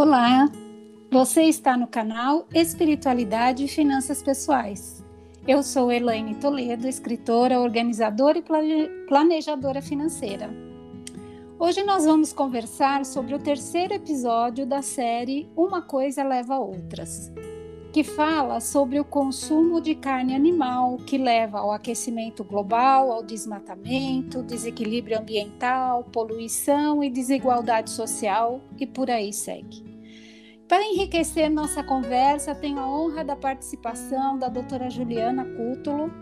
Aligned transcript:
Olá, 0.00 0.48
você 1.10 1.42
está 1.42 1.76
no 1.76 1.88
canal 1.88 2.46
Espiritualidade 2.54 3.64
e 3.64 3.68
Finanças 3.68 4.22
Pessoais. 4.22 5.04
Eu 5.44 5.60
sou 5.60 5.90
Elaine 5.90 6.36
Toledo, 6.36 6.86
escritora, 6.86 7.58
organizadora 7.58 8.38
e 8.38 8.44
planejadora 9.08 9.82
financeira. 9.82 10.54
Hoje 11.58 11.82
nós 11.82 12.04
vamos 12.04 12.32
conversar 12.32 13.04
sobre 13.04 13.34
o 13.34 13.40
terceiro 13.40 13.92
episódio 13.92 14.64
da 14.64 14.82
série 14.82 15.50
Uma 15.56 15.82
Coisa 15.82 16.22
Leva 16.22 16.54
a 16.54 16.60
Outras, 16.60 17.32
que 17.92 18.04
fala 18.04 18.60
sobre 18.60 19.00
o 19.00 19.04
consumo 19.04 19.80
de 19.80 19.96
carne 19.96 20.32
animal 20.32 20.98
que 20.98 21.18
leva 21.18 21.58
ao 21.58 21.72
aquecimento 21.72 22.44
global, 22.44 23.10
ao 23.10 23.24
desmatamento, 23.24 24.44
desequilíbrio 24.44 25.18
ambiental, 25.18 26.04
poluição 26.04 27.02
e 27.02 27.10
desigualdade 27.10 27.90
social 27.90 28.60
e 28.78 28.86
por 28.86 29.10
aí 29.10 29.32
segue. 29.32 29.87
Para 30.68 30.84
enriquecer 30.84 31.48
nossa 31.48 31.82
conversa, 31.82 32.54
tenho 32.54 32.78
a 32.78 32.86
honra 32.86 33.24
da 33.24 33.34
participação 33.34 34.38
da 34.38 34.50
doutora 34.50 34.90
Juliana 34.90 35.42
Cútulo, 35.42 36.12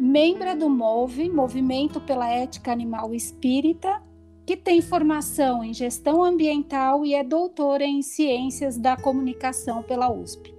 membro 0.00 0.58
do 0.58 0.70
MOVE, 0.70 1.28
Movimento 1.28 2.00
pela 2.00 2.26
Ética 2.26 2.72
Animal 2.72 3.14
Espírita, 3.14 4.02
que 4.46 4.56
tem 4.56 4.80
formação 4.80 5.62
em 5.62 5.74
gestão 5.74 6.24
ambiental 6.24 7.04
e 7.04 7.14
é 7.14 7.22
doutora 7.22 7.84
em 7.84 8.00
ciências 8.00 8.78
da 8.78 8.96
comunicação 8.96 9.82
pela 9.82 10.10
USP. 10.10 10.54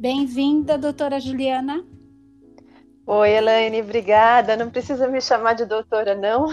Bem-vinda, 0.00 0.76
doutora 0.76 1.20
Juliana. 1.20 1.86
Oi, 3.06 3.30
Elaine, 3.30 3.82
obrigada. 3.82 4.56
Não 4.56 4.68
precisa 4.68 5.06
me 5.06 5.20
chamar 5.20 5.52
de 5.52 5.64
doutora, 5.64 6.16
não. 6.16 6.48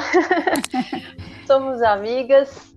Somos 1.48 1.82
amigas. 1.82 2.75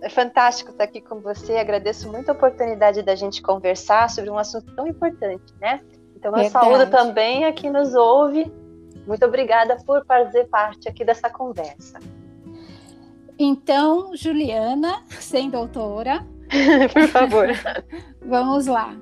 É 0.00 0.08
fantástico 0.08 0.70
estar 0.70 0.84
aqui 0.84 1.00
com 1.00 1.20
você. 1.20 1.56
Agradeço 1.56 2.10
muito 2.10 2.28
a 2.28 2.32
oportunidade 2.32 3.02
da 3.02 3.16
gente 3.16 3.42
conversar 3.42 4.08
sobre 4.08 4.30
um 4.30 4.38
assunto 4.38 4.72
tão 4.76 4.86
importante, 4.86 5.52
né? 5.60 5.80
Então, 6.14 6.30
eu 6.30 6.42
Verdade. 6.42 6.50
saúdo 6.50 6.90
também 6.90 7.44
a 7.44 7.52
quem 7.52 7.70
nos 7.70 7.92
ouve. 7.94 8.50
Muito 9.06 9.24
obrigada 9.24 9.76
por 9.84 10.04
fazer 10.06 10.44
parte 10.46 10.88
aqui 10.88 11.04
dessa 11.04 11.28
conversa. 11.28 11.98
Então, 13.38 14.16
Juliana, 14.16 15.02
sem 15.10 15.50
doutora. 15.50 16.24
por 16.92 17.08
favor. 17.08 17.48
Vamos 18.24 18.66
lá. 18.66 18.96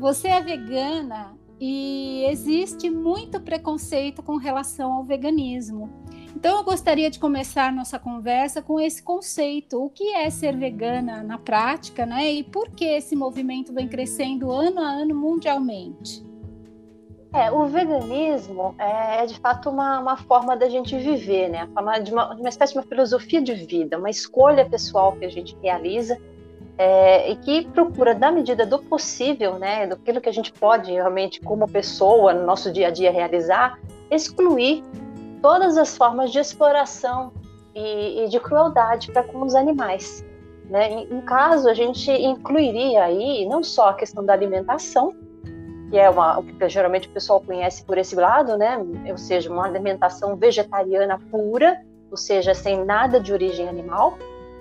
Você 0.00 0.28
é 0.28 0.40
vegana 0.40 1.36
e 1.60 2.24
existe 2.28 2.90
muito 2.90 3.40
preconceito 3.40 4.22
com 4.22 4.36
relação 4.36 4.92
ao 4.92 5.04
veganismo. 5.04 5.90
Então, 6.38 6.58
eu 6.58 6.62
gostaria 6.62 7.10
de 7.10 7.18
começar 7.18 7.72
nossa 7.72 7.98
conversa 7.98 8.62
com 8.62 8.78
esse 8.78 9.02
conceito: 9.02 9.84
o 9.84 9.90
que 9.90 10.14
é 10.14 10.30
ser 10.30 10.56
vegana 10.56 11.20
na 11.20 11.36
prática, 11.36 12.06
né? 12.06 12.30
E 12.30 12.44
por 12.44 12.70
que 12.70 12.84
esse 12.84 13.16
movimento 13.16 13.72
vem 13.72 13.88
crescendo 13.88 14.52
ano 14.52 14.80
a 14.80 14.88
ano 14.88 15.16
mundialmente? 15.16 16.24
É, 17.34 17.50
o 17.50 17.66
veganismo 17.66 18.72
é, 18.78 19.24
é 19.24 19.26
de 19.26 19.34
fato 19.40 19.68
uma, 19.68 19.98
uma 19.98 20.16
forma 20.16 20.56
da 20.56 20.68
gente 20.68 20.96
viver, 20.96 21.48
né? 21.48 21.68
Uma, 21.76 21.98
de 21.98 22.12
uma, 22.12 22.32
uma 22.32 22.48
espécie 22.48 22.72
de 22.72 22.78
uma 22.78 22.86
filosofia 22.86 23.42
de 23.42 23.54
vida, 23.54 23.98
uma 23.98 24.08
escolha 24.08 24.64
pessoal 24.64 25.16
que 25.16 25.24
a 25.24 25.28
gente 25.28 25.56
realiza 25.60 26.16
é, 26.78 27.32
e 27.32 27.34
que 27.34 27.66
procura, 27.66 28.14
na 28.14 28.30
medida 28.30 28.64
do 28.64 28.78
possível, 28.78 29.58
né, 29.58 29.88
do 29.88 29.96
que 29.96 30.28
a 30.28 30.32
gente 30.32 30.52
pode 30.52 30.92
realmente, 30.92 31.40
como 31.40 31.66
pessoa, 31.66 32.32
no 32.32 32.46
nosso 32.46 32.70
dia 32.70 32.86
a 32.86 32.90
dia 32.92 33.10
realizar, 33.10 33.76
excluir 34.08 34.84
todas 35.40 35.76
as 35.76 35.96
formas 35.96 36.30
de 36.30 36.38
exploração 36.38 37.32
e, 37.74 38.24
e 38.24 38.28
de 38.28 38.40
crueldade 38.40 39.10
para 39.12 39.22
com 39.22 39.42
os 39.42 39.54
animais. 39.54 40.24
Né? 40.68 40.90
Em, 40.90 41.14
em 41.14 41.20
caso, 41.22 41.68
a 41.68 41.74
gente 41.74 42.10
incluiria 42.10 43.04
aí 43.04 43.46
não 43.46 43.62
só 43.62 43.90
a 43.90 43.94
questão 43.94 44.24
da 44.24 44.32
alimentação, 44.32 45.14
que 45.90 45.96
é 45.96 46.10
uma, 46.10 46.38
o 46.38 46.42
que 46.42 46.68
geralmente 46.68 47.08
o 47.08 47.10
pessoal 47.10 47.40
conhece 47.40 47.82
por 47.84 47.96
esse 47.96 48.14
lado, 48.14 48.56
né? 48.58 48.78
ou 49.08 49.16
seja, 49.16 49.50
uma 49.50 49.64
alimentação 49.64 50.36
vegetariana 50.36 51.18
pura, 51.30 51.80
ou 52.10 52.16
seja, 52.16 52.54
sem 52.54 52.84
nada 52.84 53.18
de 53.18 53.32
origem 53.32 53.68
animal, 53.68 54.18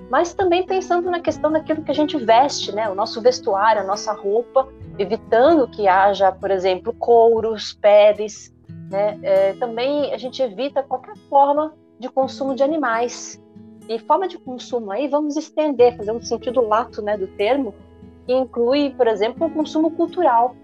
mas 0.10 0.34
também 0.34 0.66
pensando 0.66 1.12
na 1.12 1.20
questão 1.20 1.52
daquilo 1.52 1.84
que 1.84 1.92
a 1.92 1.94
gente 1.94 2.18
veste, 2.18 2.72
né? 2.72 2.90
O 2.90 2.96
nosso 2.96 3.22
vestuário, 3.22 3.82
a 3.82 3.84
nossa 3.84 4.14
roupa, 4.14 4.68
evitando 4.98 5.68
que 5.68 5.86
haja, 5.88 6.32
por 6.32 6.50
exemplo, 6.50 6.94
couros, 6.94 7.74
peles, 7.74 8.54
né? 8.90 9.20
É, 9.22 9.54
também 9.54 10.14
a 10.14 10.18
gente 10.18 10.42
evita 10.42 10.84
qualquer 10.84 11.16
forma 11.30 11.74
de 12.00 12.10
consumo 12.10 12.56
de 12.56 12.64
animais. 12.64 13.42
E 13.90 14.00
forma 14.00 14.28
de 14.28 14.38
consumo 14.38 14.92
aí, 14.92 15.08
vamos 15.08 15.38
estender, 15.38 15.96
fazer 15.96 16.12
um 16.12 16.22
sentido 16.22 16.62
lato, 16.62 17.02
né, 17.02 17.18
do 17.18 17.28
termo, 17.28 17.74
que 18.26 18.34
inclui, 18.34 18.90
por 18.90 19.08
exemplo, 19.08 19.48
o 19.48 19.50
consumo 19.50 19.92
cultural, 19.92 20.56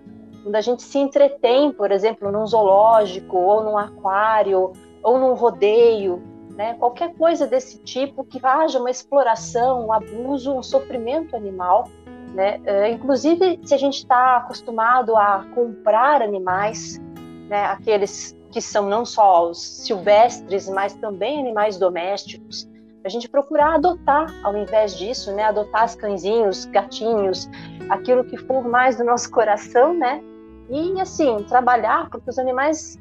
quando 0.44 0.56
a 0.56 0.62
gente 0.62 0.83
se 0.83 0.97
entretém, 0.97 1.72
por 1.72 1.89
exemplo, 1.89 2.29
num 2.29 2.45
zoológico 2.45 3.38
ou 3.38 3.63
num 3.63 3.78
aquário 3.78 4.73
ou 5.01 5.17
num 5.17 5.33
rodeio, 5.33 6.22
né? 6.53 6.75
Qualquer 6.75 7.16
coisa 7.16 7.47
desse 7.47 7.79
tipo 7.79 8.25
que 8.25 8.39
haja 8.44 8.78
uma 8.78 8.91
exploração, 8.91 9.88
um 9.88 9.94
abuso, 9.94 10.53
um 10.53 10.62
sofrimento 10.62 11.35
animal, 11.35 11.88
né? 12.33 12.59
É, 12.66 12.89
inclusive, 12.89 13.59
se 13.63 13.73
a 13.73 13.78
gente 13.78 14.00
está 14.00 14.38
acostumado 14.38 15.16
a 15.16 15.45
comprar 15.56 16.22
animais, 16.22 17.01
né? 17.50 17.66
Aqueles 17.66 18.38
que 18.52 18.62
são 18.62 18.88
não 18.88 19.06
só 19.06 19.50
os 19.50 19.59
silvestres, 19.86 20.70
mas 20.70 20.94
também 20.94 21.40
animais 21.40 21.78
domésticos, 21.78 22.70
a 23.04 23.09
gente 23.09 23.28
procurar 23.28 23.76
adotar 23.76 24.34
ao 24.44 24.56
invés 24.56 24.98
disso, 24.98 25.31
né? 25.34 25.44
Adotar 25.44 25.86
os 25.86 25.96
cãezinhos, 25.96 26.66
gatinhos, 26.66 27.50
aquilo 27.90 28.24
que 28.24 28.38
for 28.38 28.64
mais 28.64 28.96
do 28.96 29.04
nosso 29.04 29.30
coração, 29.30 29.94
né? 29.94 30.24
E 30.70 31.00
assim 31.02 31.44
trabalhar 31.44 32.09
para 32.09 32.22
que 32.22 32.30
os 32.30 32.40
animais 32.40 32.98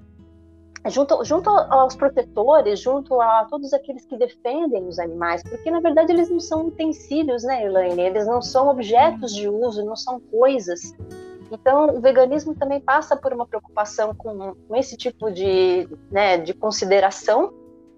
junto, 0.89 1.25
junto 1.25 1.49
aos 1.49 1.95
protetores, 1.95 2.81
junto 2.81 3.21
a 3.21 3.45
todos 3.45 3.73
aqueles 3.73 4.05
que 4.05 4.17
defendem 4.17 4.87
os 4.89 4.99
animais, 4.99 5.43
porque 5.43 5.71
na 5.71 5.81
verdade 5.81 6.13
eles 6.13 6.29
não 6.29 6.41
são 6.41 6.67
utensílios, 6.67 7.45
né, 7.45 7.65
Elaine? 7.65 8.03
Eles 8.03 8.27
não 8.27 8.43
são 8.43 8.69
objetos 8.69 9.35
de 9.35 9.49
uso, 9.49 9.85
não 9.85 9.95
são 9.95 10.19
coisas. 10.19 10.81
Então, 11.53 11.97
o 11.97 12.01
veganismo 12.01 12.55
também 12.55 12.81
passa 12.81 13.15
por 13.17 13.33
uma 13.33 13.47
preocupação 13.47 14.15
com, 14.15 14.55
com 14.55 14.77
esse 14.77 14.97
tipo 14.97 15.31
de, 15.31 15.87
né, 16.11 16.39
de 16.39 16.55
consideração 16.55 17.53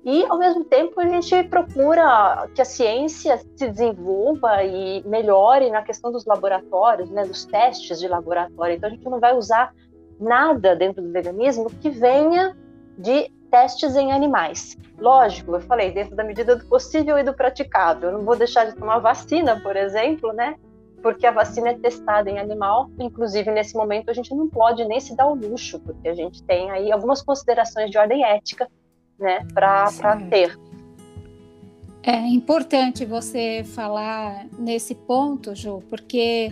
e, 0.04 0.24
ao 0.26 0.36
mesmo 0.38 0.64
tempo, 0.64 1.00
a 1.00 1.06
gente 1.06 1.44
procura 1.44 2.48
que 2.54 2.60
a 2.60 2.64
ciência 2.64 3.38
se 3.38 3.68
desenvolva 3.70 4.62
e 4.64 5.02
melhore 5.06 5.70
na 5.70 5.82
questão 5.82 6.10
dos 6.10 6.26
laboratórios, 6.26 7.08
né, 7.10 7.24
dos 7.24 7.44
testes 7.46 8.00
de 8.00 8.08
laboratório. 8.08 8.76
Então, 8.76 8.88
a 8.88 8.92
gente 8.92 9.04
não 9.04 9.20
vai 9.20 9.36
usar 9.36 9.72
nada 10.20 10.74
dentro 10.74 11.02
do 11.02 11.12
veganismo 11.12 11.70
que 11.70 11.88
venha 11.88 12.56
de 12.98 13.30
testes 13.50 13.94
em 13.94 14.12
animais. 14.12 14.76
Lógico, 14.98 15.54
eu 15.54 15.60
falei, 15.60 15.92
dentro 15.92 16.16
da 16.16 16.24
medida 16.24 16.56
do 16.56 16.66
possível 16.66 17.16
e 17.16 17.22
do 17.22 17.32
praticável. 17.32 18.10
Eu 18.10 18.18
não 18.18 18.24
vou 18.24 18.36
deixar 18.36 18.64
de 18.66 18.74
tomar 18.74 18.98
vacina, 18.98 19.60
por 19.60 19.76
exemplo, 19.76 20.32
né? 20.32 20.56
Porque 21.04 21.26
a 21.26 21.30
vacina 21.30 21.68
é 21.68 21.74
testada 21.74 22.30
em 22.30 22.38
animal, 22.38 22.88
inclusive 22.98 23.50
nesse 23.50 23.76
momento 23.76 24.10
a 24.10 24.14
gente 24.14 24.34
não 24.34 24.48
pode 24.48 24.82
nem 24.86 24.98
se 24.98 25.14
dar 25.14 25.26
o 25.26 25.34
luxo, 25.34 25.78
porque 25.80 26.08
a 26.08 26.14
gente 26.14 26.42
tem 26.44 26.70
aí 26.70 26.90
algumas 26.90 27.20
considerações 27.20 27.90
de 27.90 27.98
ordem 27.98 28.24
ética, 28.24 28.66
né, 29.18 29.46
para 29.52 30.16
ter. 30.30 30.58
É 32.02 32.16
importante 32.28 33.04
você 33.04 33.62
falar 33.64 34.46
nesse 34.58 34.94
ponto, 34.94 35.54
Ju, 35.54 35.82
porque 35.90 36.50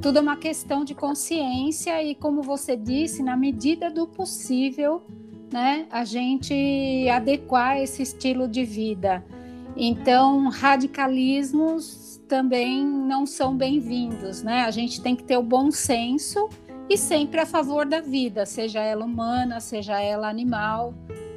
tudo 0.00 0.20
é 0.20 0.22
uma 0.22 0.36
questão 0.36 0.84
de 0.84 0.94
consciência 0.94 2.00
e, 2.00 2.14
como 2.14 2.42
você 2.42 2.76
disse, 2.76 3.24
na 3.24 3.36
medida 3.36 3.90
do 3.90 4.06
possível, 4.06 5.02
né, 5.52 5.86
a 5.90 6.04
gente 6.04 7.08
adequar 7.08 7.76
esse 7.78 8.02
estilo 8.02 8.46
de 8.46 8.64
vida. 8.64 9.24
Então, 9.76 10.48
radicalismos 10.48 12.09
também 12.30 12.86
não 12.86 13.26
são 13.26 13.56
bem-vindos, 13.56 14.40
né? 14.40 14.62
A 14.62 14.70
gente 14.70 15.02
tem 15.02 15.16
que 15.16 15.24
ter 15.24 15.36
o 15.36 15.42
bom 15.42 15.72
senso 15.72 16.48
e 16.88 16.96
sempre 16.96 17.40
a 17.40 17.44
favor 17.44 17.84
da 17.84 18.00
vida, 18.00 18.46
seja 18.46 18.80
ela 18.80 19.04
humana, 19.04 19.58
seja 19.58 20.00
ela 20.00 20.28
animal, 20.28 20.94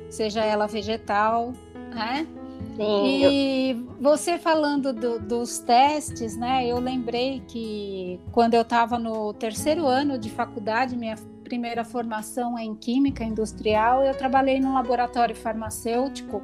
seja 0.07 0.45
ela 0.45 0.68
vegetal, 0.68 1.51
né? 1.95 2.28
Sim, 2.75 3.07
e 3.25 3.72
eu... 3.72 3.88
você 4.00 4.38
falando 4.38 4.94
do, 4.94 5.19
dos 5.19 5.57
testes, 5.57 6.38
né? 6.38 6.68
Eu 6.68 6.78
lembrei 6.78 7.42
que 7.48 8.19
quando 8.31 8.54
eu 8.54 8.62
estava 8.62 9.00
no 9.00 9.34
terceiro 9.34 9.88
ano 9.88 10.19
de 10.19 10.30
faculdade, 10.30 10.96
minha 10.96 11.16
primeira 11.44 11.84
formação 11.84 12.57
em 12.57 12.75
química 12.75 13.24
industrial, 13.24 14.04
eu 14.04 14.16
trabalhei 14.16 14.60
num 14.60 14.75
laboratório 14.75 15.36
farmacêutico 15.36 16.44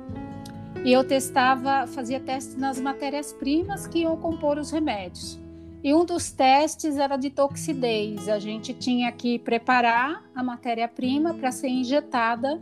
e 0.83 0.93
eu 0.93 1.03
testava, 1.03 1.85
fazia 1.87 2.19
testes 2.19 2.55
nas 2.55 2.79
matérias-primas 2.79 3.85
que 3.87 3.99
iam 3.99 4.15
compor 4.17 4.57
os 4.57 4.71
remédios. 4.71 5.39
E 5.83 5.93
um 5.93 6.03
dos 6.03 6.31
testes 6.31 6.97
era 6.97 7.15
de 7.15 7.29
toxidez. 7.29 8.27
A 8.27 8.39
gente 8.39 8.73
tinha 8.73 9.11
que 9.11 9.39
preparar 9.39 10.23
a 10.35 10.43
matéria-prima 10.43 11.33
para 11.33 11.51
ser 11.51 11.69
injetada 11.69 12.59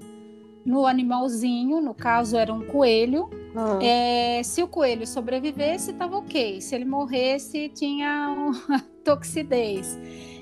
no 0.66 0.86
animalzinho, 0.86 1.82
no 1.82 1.94
caso 1.94 2.38
era 2.38 2.54
um 2.54 2.66
coelho. 2.66 3.30
Uhum. 3.56 3.80
É, 3.82 4.42
se 4.44 4.62
o 4.62 4.68
coelho 4.68 5.08
sobrevivesse, 5.08 5.92
estava 5.92 6.18
ok. 6.18 6.62
Se 6.62 6.76
ele 6.76 6.86
morresse, 6.86 7.70
tinha 7.70 8.30
uma 8.30 8.80
toxidez. 9.04 9.98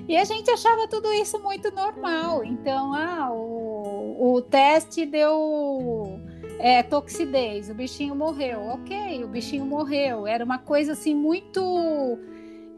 E 0.08 0.16
a 0.16 0.24
gente 0.24 0.50
achava 0.50 0.86
tudo 0.86 1.12
isso 1.12 1.38
muito 1.38 1.70
normal. 1.70 2.44
Então, 2.44 2.92
ah, 2.92 3.30
o, 3.32 4.34
o 4.34 4.42
teste 4.42 5.06
deu 5.06 6.20
é, 6.58 6.82
toxidez, 6.82 7.70
o 7.70 7.74
bichinho 7.74 8.14
morreu. 8.14 8.60
Ok, 8.62 9.24
o 9.24 9.28
bichinho 9.28 9.64
morreu. 9.64 10.26
Era 10.26 10.44
uma 10.44 10.58
coisa 10.58 10.92
assim 10.92 11.14
muito. 11.14 12.18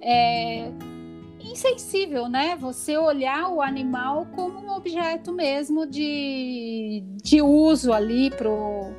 É, 0.00 0.70
insensível, 1.40 2.28
né? 2.28 2.56
Você 2.56 2.96
olhar 2.96 3.48
o 3.50 3.62
animal 3.62 4.26
como 4.34 4.60
um 4.60 4.70
objeto 4.74 5.32
mesmo 5.32 5.86
de, 5.86 7.02
de 7.22 7.40
uso 7.40 7.92
ali 7.92 8.30
pro, 8.30 8.92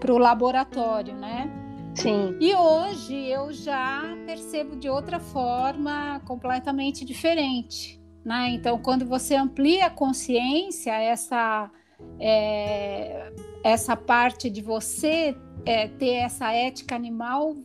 pro 0.00 0.18
laboratório, 0.18 1.14
né? 1.14 1.50
Sim. 1.94 2.36
E 2.40 2.52
hoje 2.54 3.28
eu 3.28 3.52
já 3.52 4.02
percebo 4.26 4.76
de 4.76 4.88
outra 4.88 5.20
forma 5.20 6.20
completamente 6.24 7.04
diferente, 7.04 8.00
né? 8.24 8.50
Então, 8.50 8.78
quando 8.78 9.06
você 9.06 9.36
amplia 9.36 9.86
a 9.86 9.90
consciência, 9.90 10.90
essa 10.92 11.70
é, 12.18 13.32
essa 13.62 13.96
parte 13.96 14.50
de 14.50 14.60
você 14.60 15.36
é, 15.64 15.88
ter 15.88 16.14
essa 16.14 16.52
ética 16.52 16.94
animal 16.94 17.56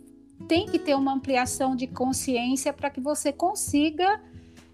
tem 0.48 0.66
que 0.66 0.80
ter 0.80 0.96
uma 0.96 1.14
ampliação 1.14 1.76
de 1.76 1.88
consciência 1.88 2.72
para 2.72 2.90
que 2.90 3.02
você 3.02 3.32
consiga 3.32 4.22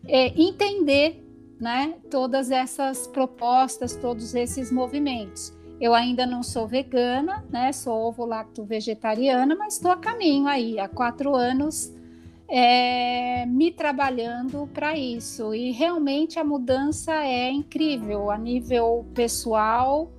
é, 0.07 0.27
entender 0.39 1.23
né, 1.59 1.95
todas 2.11 2.51
essas 2.51 3.07
propostas, 3.07 3.95
todos 3.95 4.35
esses 4.35 4.71
movimentos. 4.71 5.53
Eu 5.79 5.93
ainda 5.93 6.25
não 6.25 6.43
sou 6.43 6.67
vegana, 6.67 7.43
né, 7.49 7.71
sou 7.71 7.93
ovo-lacto 8.07 8.63
vegetariana, 8.63 9.55
mas 9.55 9.75
estou 9.75 9.91
a 9.91 9.97
caminho 9.97 10.47
aí, 10.47 10.79
há 10.79 10.87
quatro 10.87 11.35
anos, 11.35 11.93
é, 12.47 13.45
me 13.45 13.71
trabalhando 13.71 14.69
para 14.73 14.97
isso. 14.97 15.53
E 15.53 15.71
realmente 15.71 16.39
a 16.39 16.43
mudança 16.43 17.13
é 17.13 17.51
incrível 17.51 18.29
a 18.29 18.37
nível 18.37 19.05
pessoal. 19.13 20.11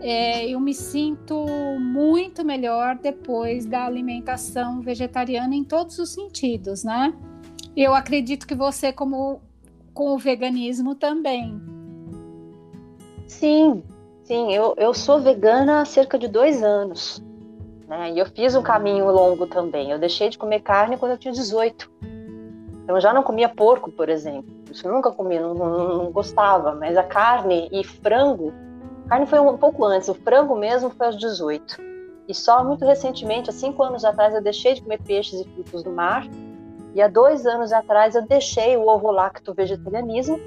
É, 0.00 0.48
eu 0.48 0.60
me 0.60 0.74
sinto 0.74 1.46
muito 1.80 2.44
melhor 2.44 2.98
depois 2.98 3.64
da 3.64 3.86
alimentação 3.86 4.80
vegetariana 4.80 5.54
em 5.54 5.64
todos 5.64 5.98
os 5.98 6.10
sentidos, 6.10 6.84
né? 6.84 7.14
Eu 7.76 7.94
acredito 7.94 8.46
que 8.46 8.54
você, 8.54 8.92
como 8.92 9.40
com 9.94 10.14
o 10.14 10.18
veganismo 10.18 10.94
também. 10.94 11.60
Sim, 13.26 13.82
sim, 14.24 14.52
eu, 14.52 14.74
eu 14.76 14.92
sou 14.92 15.20
vegana 15.20 15.80
há 15.80 15.84
cerca 15.84 16.18
de 16.18 16.28
dois 16.28 16.62
anos. 16.62 17.22
Né? 17.86 18.12
E 18.12 18.18
eu 18.18 18.26
fiz 18.26 18.54
um 18.54 18.62
caminho 18.62 19.10
longo 19.10 19.46
também. 19.46 19.90
Eu 19.90 19.98
deixei 19.98 20.28
de 20.28 20.38
comer 20.38 20.60
carne 20.60 20.96
quando 20.96 21.12
eu 21.12 21.18
tinha 21.18 21.32
18. 21.32 21.90
Então 22.82 22.96
eu 22.96 23.00
já 23.00 23.12
não 23.12 23.22
comia 23.22 23.48
porco, 23.48 23.90
por 23.90 24.08
exemplo. 24.08 24.54
Isso 24.70 24.86
eu 24.86 24.92
nunca 24.92 25.10
comi, 25.10 25.38
não, 25.38 25.54
não, 25.54 25.98
não 25.98 26.12
gostava. 26.12 26.74
Mas 26.74 26.96
a 26.96 27.02
carne 27.02 27.68
e 27.72 27.82
frango, 27.82 28.52
carne 29.08 29.26
foi 29.26 29.40
um 29.40 29.56
pouco 29.56 29.84
antes, 29.84 30.08
o 30.08 30.14
frango 30.14 30.56
mesmo 30.56 30.90
foi 30.90 31.06
aos 31.06 31.18
18. 31.18 31.76
E 32.28 32.34
só 32.34 32.64
muito 32.64 32.84
recentemente, 32.84 33.50
há 33.50 33.52
cinco 33.52 33.82
anos 33.82 34.04
atrás, 34.04 34.34
eu 34.34 34.42
deixei 34.42 34.74
de 34.74 34.82
comer 34.82 35.00
peixes 35.02 35.40
e 35.40 35.44
frutos 35.44 35.82
do 35.82 35.90
mar 35.90 36.26
e 36.96 37.02
há 37.02 37.08
dois 37.08 37.44
anos 37.46 37.72
atrás 37.72 38.14
eu 38.14 38.26
deixei 38.26 38.74
o 38.74 38.88
ovo 38.88 39.10
lacto 39.10 39.52
vegetarianismo 39.52 40.40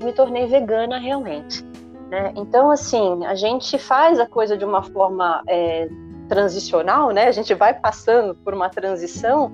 e 0.00 0.04
me 0.04 0.12
tornei 0.12 0.46
vegana 0.46 0.98
realmente. 0.98 1.64
Né? 2.10 2.32
Então, 2.36 2.72
assim, 2.72 3.24
a 3.24 3.36
gente 3.36 3.78
faz 3.78 4.18
a 4.18 4.26
coisa 4.26 4.56
de 4.56 4.64
uma 4.64 4.82
forma 4.82 5.42
é, 5.46 5.88
transicional, 6.28 7.10
né? 7.10 7.26
A 7.26 7.32
gente 7.32 7.54
vai 7.54 7.74
passando 7.74 8.34
por 8.34 8.54
uma 8.54 8.68
transição, 8.68 9.52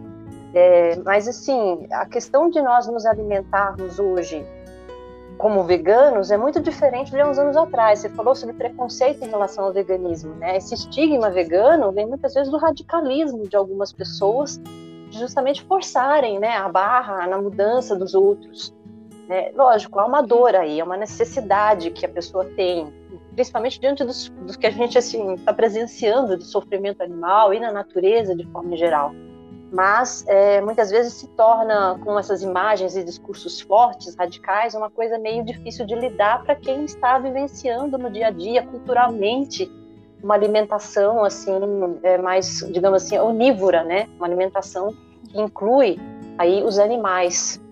é, 0.55 0.97
mas 1.05 1.27
assim, 1.29 1.87
a 1.91 2.07
questão 2.07 2.49
de 2.51 2.61
nós 2.61 2.87
nos 2.87 3.05
alimentarmos 3.07 3.99
hoje 3.99 4.45
como 5.39 5.63
veganos 5.63 6.33
é 6.33 6.37
muito 6.37 6.61
diferente 6.61 7.13
de 7.13 7.23
uns 7.23 7.39
anos 7.39 7.57
atrás. 7.57 8.01
Você 8.01 8.09
falou 8.09 8.35
sobre 8.35 8.57
preconceito 8.57 9.25
em 9.25 9.29
relação 9.29 9.65
ao 9.65 9.73
veganismo, 9.73 10.35
né? 10.35 10.57
Esse 10.57 10.75
estigma 10.75 11.31
vegano 11.31 11.93
vem 11.93 12.07
muitas 12.07 12.35
vezes 12.35 12.51
do 12.51 12.59
radicalismo 12.59 13.49
de 13.49 13.57
algumas 13.57 13.93
pessoas 13.93 14.61
justamente 15.11 15.63
forçarem 15.65 16.39
né, 16.39 16.57
a 16.57 16.69
barra 16.69 17.27
na 17.27 17.41
mudança 17.41 17.97
dos 17.97 18.15
outros. 18.15 18.75
É, 19.29 19.53
lógico, 19.55 19.99
há 19.99 20.07
uma 20.07 20.23
dor 20.23 20.55
aí, 20.55 20.81
é 20.81 20.85
uma 20.85 20.97
necessidade 20.97 21.91
que 21.91 22.05
a 22.05 22.09
pessoa 22.09 22.45
tem, 22.45 22.93
principalmente 23.39 23.79
diante 23.79 24.03
dos, 24.03 24.31
dos 24.45 24.57
que 24.57 24.67
a 24.67 24.71
gente 24.71 24.99
assim 24.99 25.35
está 25.35 25.53
presenciando 25.53 26.37
de 26.37 26.43
sofrimento 26.43 27.01
animal 27.05 27.55
e 27.55 27.61
na 27.61 27.71
natureza 27.71 28.35
de 28.35 28.45
forma 28.47 28.77
geral. 28.77 29.13
Mas 29.71 30.25
é, 30.27 30.61
muitas 30.61 30.91
vezes 30.91 31.13
se 31.13 31.29
torna 31.29 31.97
com 32.03 32.19
essas 32.19 32.43
imagens 32.43 32.97
e 32.97 33.05
discursos 33.05 33.61
fortes, 33.61 34.17
radicais, 34.17 34.75
uma 34.75 34.91
coisa 34.91 35.17
meio 35.19 35.45
difícil 35.45 35.87
de 35.87 35.95
lidar 35.95 36.43
para 36.43 36.57
quem 36.57 36.85
está 36.85 37.17
vivenciando 37.21 37.97
no 37.97 38.11
dia 38.11 38.27
a 38.27 38.31
dia, 38.33 38.67
culturalmente, 38.67 39.71
uma 40.21 40.35
alimentação 40.35 41.23
assim 41.23 41.53
é, 42.03 42.19
mais, 42.19 42.69
digamos 42.73 43.05
assim, 43.05 43.19
onívora, 43.19 43.85
né? 43.85 44.09
Uma 44.17 44.27
alimentação 44.27 44.93
que 45.29 45.41
inclui 45.41 45.97
aí 46.37 46.65
os 46.65 46.77
animais. 46.77 47.63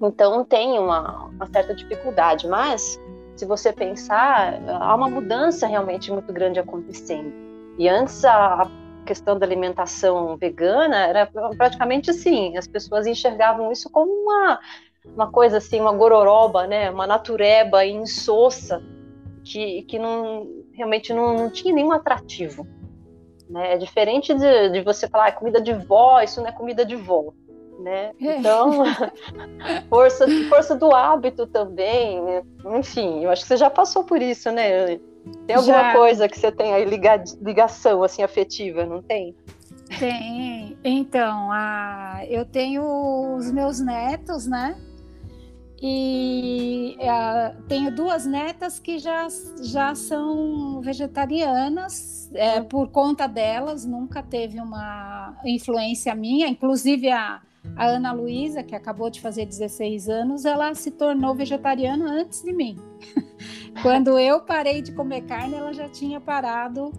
Então 0.00 0.44
tem 0.44 0.78
uma, 0.78 1.24
uma 1.24 1.46
certa 1.50 1.74
dificuldade, 1.74 2.46
mas 2.46 3.00
se 3.40 3.46
você 3.46 3.72
pensar, 3.72 4.60
há 4.68 4.94
uma 4.94 5.08
mudança 5.08 5.66
realmente 5.66 6.12
muito 6.12 6.30
grande 6.30 6.60
acontecendo. 6.60 7.32
E 7.78 7.88
antes 7.88 8.22
a, 8.22 8.70
questão 9.06 9.38
da 9.38 9.46
alimentação 9.46 10.36
vegana 10.36 11.06
era 11.06 11.26
praticamente 11.56 12.10
assim, 12.10 12.56
as 12.56 12.68
pessoas 12.68 13.06
enxergavam 13.06 13.72
isso 13.72 13.90
como 13.90 14.12
uma 14.12 14.60
uma 15.02 15.32
coisa 15.32 15.56
assim, 15.56 15.80
uma 15.80 15.92
gororoba, 15.92 16.66
né, 16.66 16.90
uma 16.90 17.06
natureba 17.06 17.84
insossa 17.86 18.82
que, 19.42 19.82
que 19.84 19.98
não, 19.98 20.46
realmente 20.74 21.14
não, 21.14 21.34
não 21.34 21.50
tinha 21.50 21.74
nenhum 21.74 21.90
atrativo. 21.90 22.68
Né? 23.48 23.72
É 23.72 23.78
diferente 23.78 24.34
de, 24.34 24.68
de 24.68 24.82
você 24.82 25.08
falar 25.08 25.28
ah, 25.28 25.32
comida 25.32 25.58
de 25.58 25.72
vó, 25.72 26.20
isso 26.20 26.42
não 26.42 26.48
é 26.48 26.52
comida 26.52 26.84
de 26.84 26.94
vó. 26.94 27.32
Né? 27.80 28.12
É. 28.20 28.38
Então, 28.38 28.84
força, 29.88 30.26
força 30.48 30.76
do 30.76 30.94
hábito 30.94 31.46
também. 31.46 32.20
Né? 32.22 32.42
Enfim, 32.78 33.24
eu 33.24 33.30
acho 33.30 33.42
que 33.42 33.48
você 33.48 33.56
já 33.56 33.70
passou 33.70 34.04
por 34.04 34.20
isso, 34.20 34.50
né? 34.50 34.98
Tem 35.46 35.56
alguma 35.56 35.82
já. 35.82 35.92
coisa 35.92 36.28
que 36.28 36.38
você 36.38 36.50
tem 36.50 36.72
aí 36.72 36.84
liga, 36.84 37.22
ligação 37.40 38.02
assim 38.02 38.22
afetiva, 38.22 38.84
não 38.86 39.02
tem? 39.02 39.34
Tem. 39.98 40.78
Então, 40.84 41.50
a, 41.52 42.20
eu 42.28 42.44
tenho 42.44 43.36
os 43.36 43.50
meus 43.50 43.80
netos, 43.80 44.46
né? 44.46 44.76
E 45.82 46.94
é, 46.98 47.54
tenho 47.66 47.94
duas 47.94 48.26
netas 48.26 48.78
que 48.78 48.98
já, 48.98 49.26
já 49.62 49.94
são 49.94 50.80
vegetarianas, 50.82 52.30
é, 52.34 52.60
por 52.60 52.88
conta 52.88 53.26
delas, 53.26 53.86
nunca 53.86 54.22
teve 54.22 54.60
uma 54.60 55.38
influência 55.42 56.14
minha, 56.14 56.46
inclusive 56.46 57.10
a, 57.10 57.40
a 57.76 57.86
Ana 57.86 58.12
Luísa, 58.12 58.62
que 58.62 58.74
acabou 58.74 59.10
de 59.10 59.20
fazer 59.20 59.46
16 59.46 60.08
anos, 60.08 60.44
ela 60.44 60.74
se 60.74 60.90
tornou 60.90 61.34
vegetariana 61.34 62.10
antes 62.10 62.42
de 62.42 62.52
mim. 62.52 62.76
Quando 63.82 64.18
eu 64.18 64.40
parei 64.40 64.82
de 64.82 64.92
comer 64.92 65.22
carne, 65.22 65.54
ela 65.54 65.72
já 65.72 65.88
tinha 65.88 66.20
parado 66.20 66.92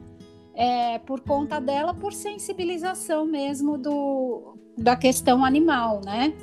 é, 0.54 1.00
por 1.00 1.22
conta 1.22 1.60
dela, 1.60 1.94
por 1.94 2.14
sensibilização 2.14 3.26
mesmo 3.26 3.78
do, 3.78 4.58
da 4.78 4.96
questão 4.96 5.46
animal, 5.46 6.02
né? 6.04 6.34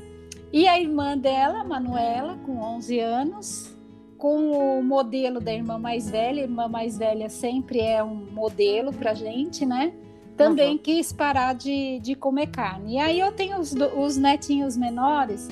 E 0.52 0.66
a 0.66 0.80
irmã 0.80 1.16
dela, 1.16 1.62
Manuela, 1.64 2.38
com 2.46 2.58
11 2.58 3.00
anos, 3.00 3.76
com 4.16 4.50
o 4.78 4.82
modelo 4.82 5.40
da 5.40 5.52
irmã 5.52 5.78
mais 5.78 6.10
velha, 6.10 6.40
a 6.40 6.44
irmã 6.44 6.68
mais 6.68 6.96
velha 6.96 7.28
sempre 7.28 7.80
é 7.80 8.02
um 8.02 8.26
modelo 8.32 8.92
para 8.92 9.14
gente, 9.14 9.66
né? 9.66 9.92
Também 10.38 10.72
uhum. 10.72 10.78
quis 10.78 11.12
parar 11.12 11.52
de, 11.52 11.98
de 11.98 12.14
comer 12.14 12.46
carne. 12.46 12.94
E 12.94 12.98
aí 12.98 13.18
eu 13.18 13.32
tenho 13.32 13.58
os, 13.58 13.74
os 13.74 14.16
netinhos 14.16 14.76
menores 14.76 15.48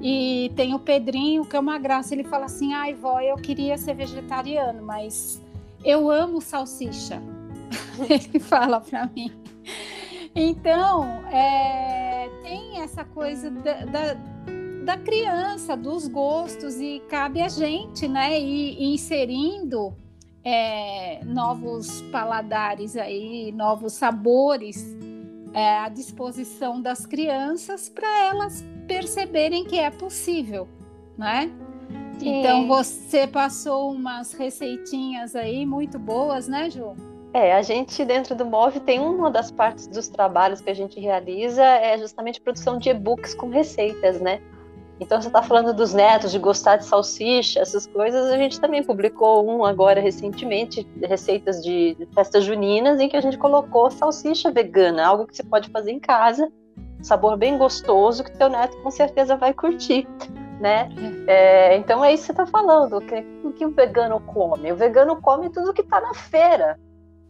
e 0.00 0.50
tem 0.56 0.74
o 0.74 0.78
Pedrinho, 0.78 1.44
que 1.44 1.54
é 1.54 1.60
uma 1.60 1.78
graça. 1.78 2.14
Ele 2.14 2.24
fala 2.24 2.46
assim: 2.46 2.72
ai, 2.72 2.94
vó, 2.94 3.20
eu 3.20 3.36
queria 3.36 3.76
ser 3.76 3.94
vegetariano, 3.94 4.82
mas 4.82 5.40
eu 5.84 6.10
amo 6.10 6.40
salsicha. 6.40 7.22
ele 8.08 8.40
fala 8.40 8.80
para 8.80 9.06
mim. 9.14 9.30
Então, 10.34 11.04
é, 11.30 12.28
tem 12.42 12.80
essa 12.80 13.04
coisa 13.04 13.50
da, 13.50 13.84
da, 13.84 14.14
da, 14.84 14.96
criança, 14.96 15.76
dos 15.76 16.08
gostos, 16.08 16.80
e 16.80 17.02
cabe 17.08 17.42
a 17.42 17.48
gente, 17.48 18.08
né, 18.08 18.40
ir, 18.40 18.80
ir 18.80 18.94
inserindo 18.94 19.94
é, 20.44 21.20
novos 21.24 22.02
paladares 22.12 22.96
aí, 22.96 23.52
novos 23.52 23.92
sabores 23.92 24.84
é, 25.54 25.78
à 25.78 25.88
disposição 25.88 26.80
das 26.80 27.06
crianças 27.06 27.88
para 27.88 28.26
elas 28.26 28.64
perceberem 28.86 29.64
que 29.64 29.78
é 29.78 29.90
possível, 29.90 30.68
né? 31.16 31.50
Sim. 32.18 32.40
Então 32.40 32.66
você 32.66 33.26
passou 33.26 33.92
umas 33.92 34.32
receitinhas 34.32 35.34
aí 35.34 35.66
muito 35.66 35.98
boas, 35.98 36.48
né, 36.48 36.70
Ju? 36.70 36.94
É, 37.34 37.54
a 37.54 37.62
gente 37.62 38.04
dentro 38.04 38.34
do 38.34 38.44
MOVE 38.44 38.80
tem 38.80 39.00
uma 39.00 39.30
das 39.30 39.50
partes 39.50 39.86
dos 39.86 40.06
trabalhos 40.08 40.60
que 40.60 40.68
a 40.68 40.74
gente 40.74 41.00
realiza 41.00 41.64
é 41.64 41.96
justamente 41.96 42.40
produção 42.40 42.78
de 42.78 42.90
e-books 42.90 43.34
com 43.34 43.48
receitas, 43.48 44.20
né? 44.20 44.40
Então 45.00 45.20
você 45.20 45.28
está 45.28 45.42
falando 45.42 45.74
dos 45.74 45.92
netos 45.92 46.30
de 46.30 46.38
gostar 46.38 46.76
de 46.76 46.84
salsicha, 46.84 47.60
essas 47.60 47.86
coisas. 47.86 48.30
A 48.30 48.36
gente 48.36 48.60
também 48.60 48.82
publicou 48.82 49.44
um 49.44 49.64
agora 49.64 50.00
recentemente, 50.00 50.86
receitas 51.02 51.62
de 51.62 51.96
festas 52.14 52.44
juninas, 52.44 53.00
em 53.00 53.08
que 53.08 53.16
a 53.16 53.20
gente 53.20 53.38
colocou 53.38 53.90
salsicha 53.90 54.50
vegana, 54.50 55.04
algo 55.04 55.26
que 55.26 55.36
você 55.36 55.42
pode 55.42 55.70
fazer 55.70 55.90
em 55.90 55.98
casa, 55.98 56.50
sabor 57.02 57.36
bem 57.36 57.58
gostoso 57.58 58.22
que 58.22 58.36
teu 58.36 58.48
neto 58.48 58.76
com 58.82 58.90
certeza 58.90 59.36
vai 59.36 59.52
curtir, 59.52 60.06
né? 60.60 60.88
É, 61.26 61.76
então 61.76 62.04
é 62.04 62.12
isso 62.12 62.22
que 62.22 62.26
você 62.26 62.32
está 62.32 62.46
falando. 62.46 62.98
O 62.98 63.00
que, 63.00 63.24
o 63.44 63.52
que 63.52 63.66
o 63.66 63.70
vegano 63.70 64.20
come? 64.20 64.72
O 64.72 64.76
vegano 64.76 65.20
come 65.20 65.50
tudo 65.50 65.72
que 65.72 65.82
está 65.82 66.00
na 66.00 66.14
feira 66.14 66.78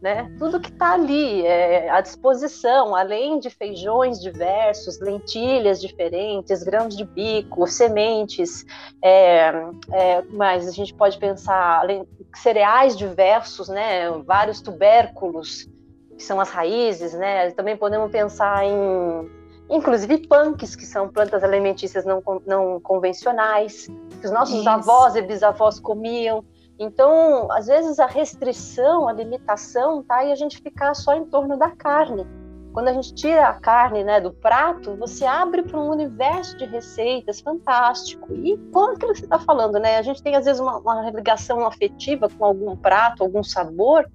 né? 0.03 0.29
Tudo 0.37 0.59
que 0.59 0.69
está 0.69 0.95
ali 0.95 1.47
é, 1.47 1.89
à 1.89 2.01
disposição, 2.01 2.93
além 2.93 3.39
de 3.39 3.49
feijões 3.49 4.19
diversos, 4.19 4.99
lentilhas 4.99 5.79
diferentes, 5.79 6.61
grãos 6.61 6.97
de 6.97 7.05
bico, 7.05 7.65
sementes, 7.67 8.65
é, 9.01 9.53
é, 9.93 10.21
mas 10.23 10.67
a 10.67 10.71
gente 10.71 10.93
pode 10.93 11.17
pensar 11.17 11.79
além, 11.79 12.05
cereais 12.35 12.97
diversos, 12.97 13.69
né? 13.69 14.11
Vários 14.25 14.59
tubérculos 14.59 15.69
que 16.17 16.21
são 16.21 16.37
as 16.37 16.49
raízes, 16.49 17.13
né? 17.13 17.51
Também 17.51 17.77
podemos 17.77 18.11
pensar 18.11 18.65
em 18.65 19.31
inclusive 19.69 20.27
punks, 20.27 20.75
que 20.75 20.85
são 20.85 21.07
plantas 21.07 21.45
alimentícias 21.45 22.03
não, 22.03 22.21
não 22.45 22.77
convencionais, 22.81 23.87
que 24.19 24.25
os 24.25 24.31
nossos 24.31 24.59
Isso. 24.59 24.69
avós 24.69 25.15
e 25.15 25.21
bisavós 25.21 25.79
comiam. 25.79 26.43
Então, 26.79 27.51
às 27.51 27.67
vezes 27.67 27.99
a 27.99 28.05
restrição, 28.05 29.07
a 29.07 29.13
limitação 29.13 30.03
tá 30.03 30.23
e 30.23 30.31
a 30.31 30.35
gente 30.35 30.57
ficar 30.61 30.93
só 30.93 31.13
em 31.13 31.25
torno 31.25 31.57
da 31.57 31.71
carne. 31.71 32.25
Quando 32.73 32.87
a 32.87 32.93
gente 32.93 33.13
tira 33.13 33.47
a 33.47 33.53
carne 33.53 34.03
né, 34.03 34.19
do 34.19 34.33
prato, 34.33 34.95
você 34.95 35.25
abre 35.25 35.61
para 35.61 35.79
um 35.79 35.91
universo 35.91 36.57
de 36.57 36.65
receitas 36.65 37.39
fantástico. 37.39 38.33
E 38.33 38.53
aquilo 38.53 39.13
que 39.13 39.19
você 39.19 39.25
está 39.25 39.37
falando, 39.37 39.77
né? 39.79 39.97
A 39.97 40.01
gente 40.01 40.23
tem 40.23 40.35
às 40.35 40.45
vezes 40.45 40.59
uma, 40.59 40.79
uma 40.79 41.09
ligação 41.11 41.63
afetiva 41.67 42.27
com 42.27 42.43
algum 42.43 42.75
prato, 42.75 43.21
algum 43.21 43.43
sabor, 43.43 44.09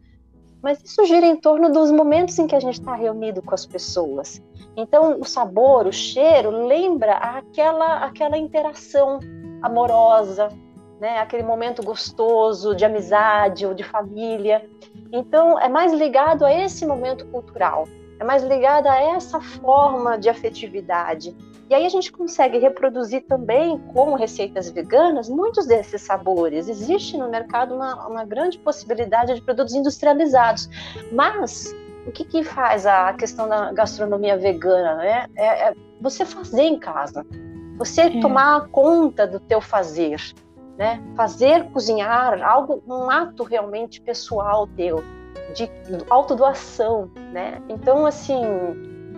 mas 0.61 0.83
isso 0.83 1.05
gira 1.05 1.25
em 1.25 1.37
torno 1.37 1.71
dos 1.71 1.93
momentos 1.93 2.37
em 2.37 2.49
que 2.49 2.57
a 2.57 2.61
gente 2.61 2.81
está 2.81 2.97
reunido 2.97 3.41
com 3.41 3.55
as 3.55 3.65
pessoas. 3.65 4.43
Então, 4.77 5.21
o 5.21 5.25
sabor, 5.25 5.87
o 5.87 5.93
cheiro, 5.93 6.51
lembra 6.51 7.13
aquela, 7.13 7.99
aquela 7.99 8.37
interação 8.37 9.21
amorosa, 9.63 10.49
né? 11.01 11.19
Aquele 11.19 11.43
momento 11.43 11.83
gostoso 11.83 12.75
de 12.75 12.85
amizade 12.85 13.67
ou 13.67 13.75
de 13.75 13.85
família. 13.85 14.69
Então, 15.13 15.59
é 15.59 15.69
mais 15.69 15.93
ligado 15.93 16.45
a 16.45 16.53
esse 16.53 16.87
momento 16.87 17.27
cultural, 17.27 17.87
é 18.19 18.25
mais 18.25 18.43
ligado 18.43 18.87
a 18.87 18.97
essa 18.97 19.41
forma 19.41 20.19
de 20.19 20.29
afetividade. 20.29 21.35
E 21.71 21.75
aí 21.75 21.85
a 21.85 21.89
gente 21.89 22.11
consegue 22.11 22.59
reproduzir 22.59 23.27
também, 23.27 23.79
com 23.93 24.15
receitas 24.15 24.71
veganas, 24.71 25.29
muitos 25.29 25.67
desses 25.67 26.01
sabores. 26.01 26.67
Existe 26.67 27.17
no 27.19 27.29
mercado 27.29 27.75
uma, 27.75 28.07
uma 28.07 28.25
grande 28.25 28.59
possibilidade 28.59 29.35
de 29.35 29.43
produtos 29.43 29.75
industrializados. 29.75 30.69
Mas 31.13 31.75
o 32.07 32.11
que, 32.11 32.25
que 32.25 32.43
faz 32.43 32.87
a 32.87 33.13
questão 33.13 33.47
da 33.47 33.71
gastronomia 33.73 34.39
vegana? 34.39 34.97
Né? 34.97 35.27
É, 35.37 35.69
é 35.69 35.75
você 36.01 36.25
fazer 36.25 36.63
em 36.63 36.79
casa. 36.79 37.27
Você 37.77 38.01
é. 38.01 38.21
tomar 38.21 38.69
conta 38.69 39.27
do 39.27 39.39
teu 39.39 39.61
fazer 39.61 40.19
né? 40.79 41.03
Fazer 41.17 41.65
cozinhar 41.71 42.41
algo, 42.41 42.81
um 42.87 43.11
ato 43.11 43.43
realmente 43.43 44.01
pessoal 44.01 44.69
teu, 44.69 45.03
de 45.53 45.69
autodoação, 46.09 47.11
né? 47.33 47.61
Então, 47.69 48.07
assim, 48.07 48.41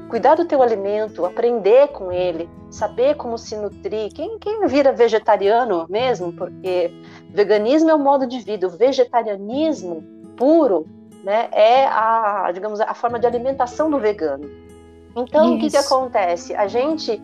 cuidar 0.08 0.36
do 0.36 0.46
teu 0.46 0.62
alimento, 0.62 1.24
aprender 1.26 1.88
com 1.88 2.10
ele, 2.10 2.48
saber 2.70 3.14
como 3.16 3.36
se 3.36 3.54
nutrir. 3.56 4.10
Quem, 4.14 4.38
quem 4.38 4.66
vira 4.66 4.90
vegetariano 4.90 5.86
mesmo, 5.90 6.32
porque 6.32 6.90
veganismo 7.28 7.90
é 7.90 7.94
um 7.94 8.02
modo 8.02 8.26
de 8.26 8.40
vida, 8.40 8.66
o 8.66 8.70
vegetarianismo 8.70 10.02
puro, 10.38 10.86
né, 11.22 11.50
é 11.52 11.84
a, 11.84 12.50
digamos, 12.54 12.80
a 12.80 12.94
forma 12.94 13.18
de 13.18 13.26
alimentação 13.26 13.90
do 13.90 13.98
vegano. 13.98 14.48
Então, 15.14 15.44
Isso. 15.44 15.54
o 15.54 15.58
que, 15.58 15.70
que 15.70 15.76
acontece? 15.76 16.54
A 16.54 16.66
gente, 16.66 17.22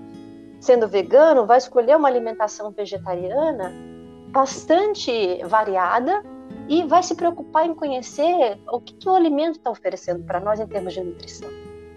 sendo 0.60 0.86
vegano, 0.86 1.46
vai 1.46 1.56
escolher 1.56 1.96
uma 1.96 2.08
alimentação 2.08 2.70
vegetariana 2.70 3.95
bastante 4.36 5.40
variada 5.44 6.22
e 6.68 6.84
vai 6.84 7.02
se 7.02 7.14
preocupar 7.14 7.64
em 7.64 7.74
conhecer 7.74 8.58
o 8.70 8.78
que, 8.78 8.92
que 8.92 9.08
o 9.08 9.14
alimento 9.14 9.56
está 9.56 9.70
oferecendo 9.70 10.24
para 10.24 10.38
nós 10.38 10.60
em 10.60 10.66
termos 10.66 10.92
de 10.92 11.02
nutrição. 11.02 11.48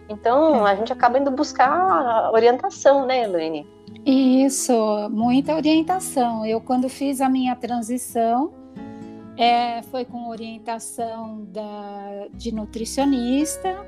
Então, 0.08 0.66
a 0.66 0.74
gente 0.74 0.94
acaba 0.94 1.20
indo 1.20 1.30
buscar 1.30 2.32
orientação, 2.32 3.06
né, 3.06 3.24
Elaine? 3.26 3.68
Isso, 4.06 4.74
muita 5.12 5.54
orientação. 5.54 6.46
Eu, 6.46 6.62
quando 6.62 6.88
fiz 6.88 7.20
a 7.20 7.28
minha 7.28 7.56
transição, 7.58 8.54
é, 9.38 9.82
foi 9.84 10.06
com 10.06 10.30
orientação 10.30 11.46
da, 11.50 12.28
de 12.34 12.54
nutricionista, 12.54 13.86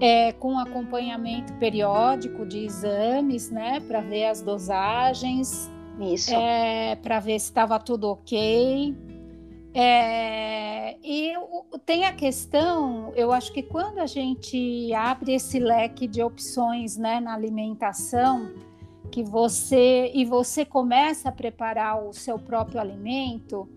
é, 0.00 0.32
com 0.32 0.58
acompanhamento 0.58 1.52
periódico 1.54 2.44
de 2.44 2.64
exames, 2.64 3.50
né, 3.50 3.80
para 3.80 4.02
ver 4.02 4.26
as 4.26 4.42
dosagens, 4.42 5.70
isso. 6.02 6.34
É, 6.34 6.96
para 6.96 7.20
ver 7.20 7.38
se 7.38 7.46
estava 7.46 7.78
tudo 7.78 8.08
ok. 8.08 8.94
É, 9.72 10.96
e 11.02 11.32
tem 11.86 12.04
a 12.04 12.12
questão, 12.12 13.12
eu 13.14 13.32
acho 13.32 13.52
que 13.52 13.62
quando 13.62 13.98
a 13.98 14.06
gente 14.06 14.92
abre 14.92 15.34
esse 15.34 15.58
leque 15.60 16.08
de 16.08 16.22
opções 16.22 16.96
né, 16.96 17.20
na 17.20 17.34
alimentação, 17.34 18.52
que 19.10 19.22
você 19.22 20.10
e 20.14 20.24
você 20.24 20.64
começa 20.64 21.28
a 21.28 21.32
preparar 21.32 22.02
o 22.02 22.12
seu 22.12 22.38
próprio 22.38 22.80
alimento, 22.80 23.68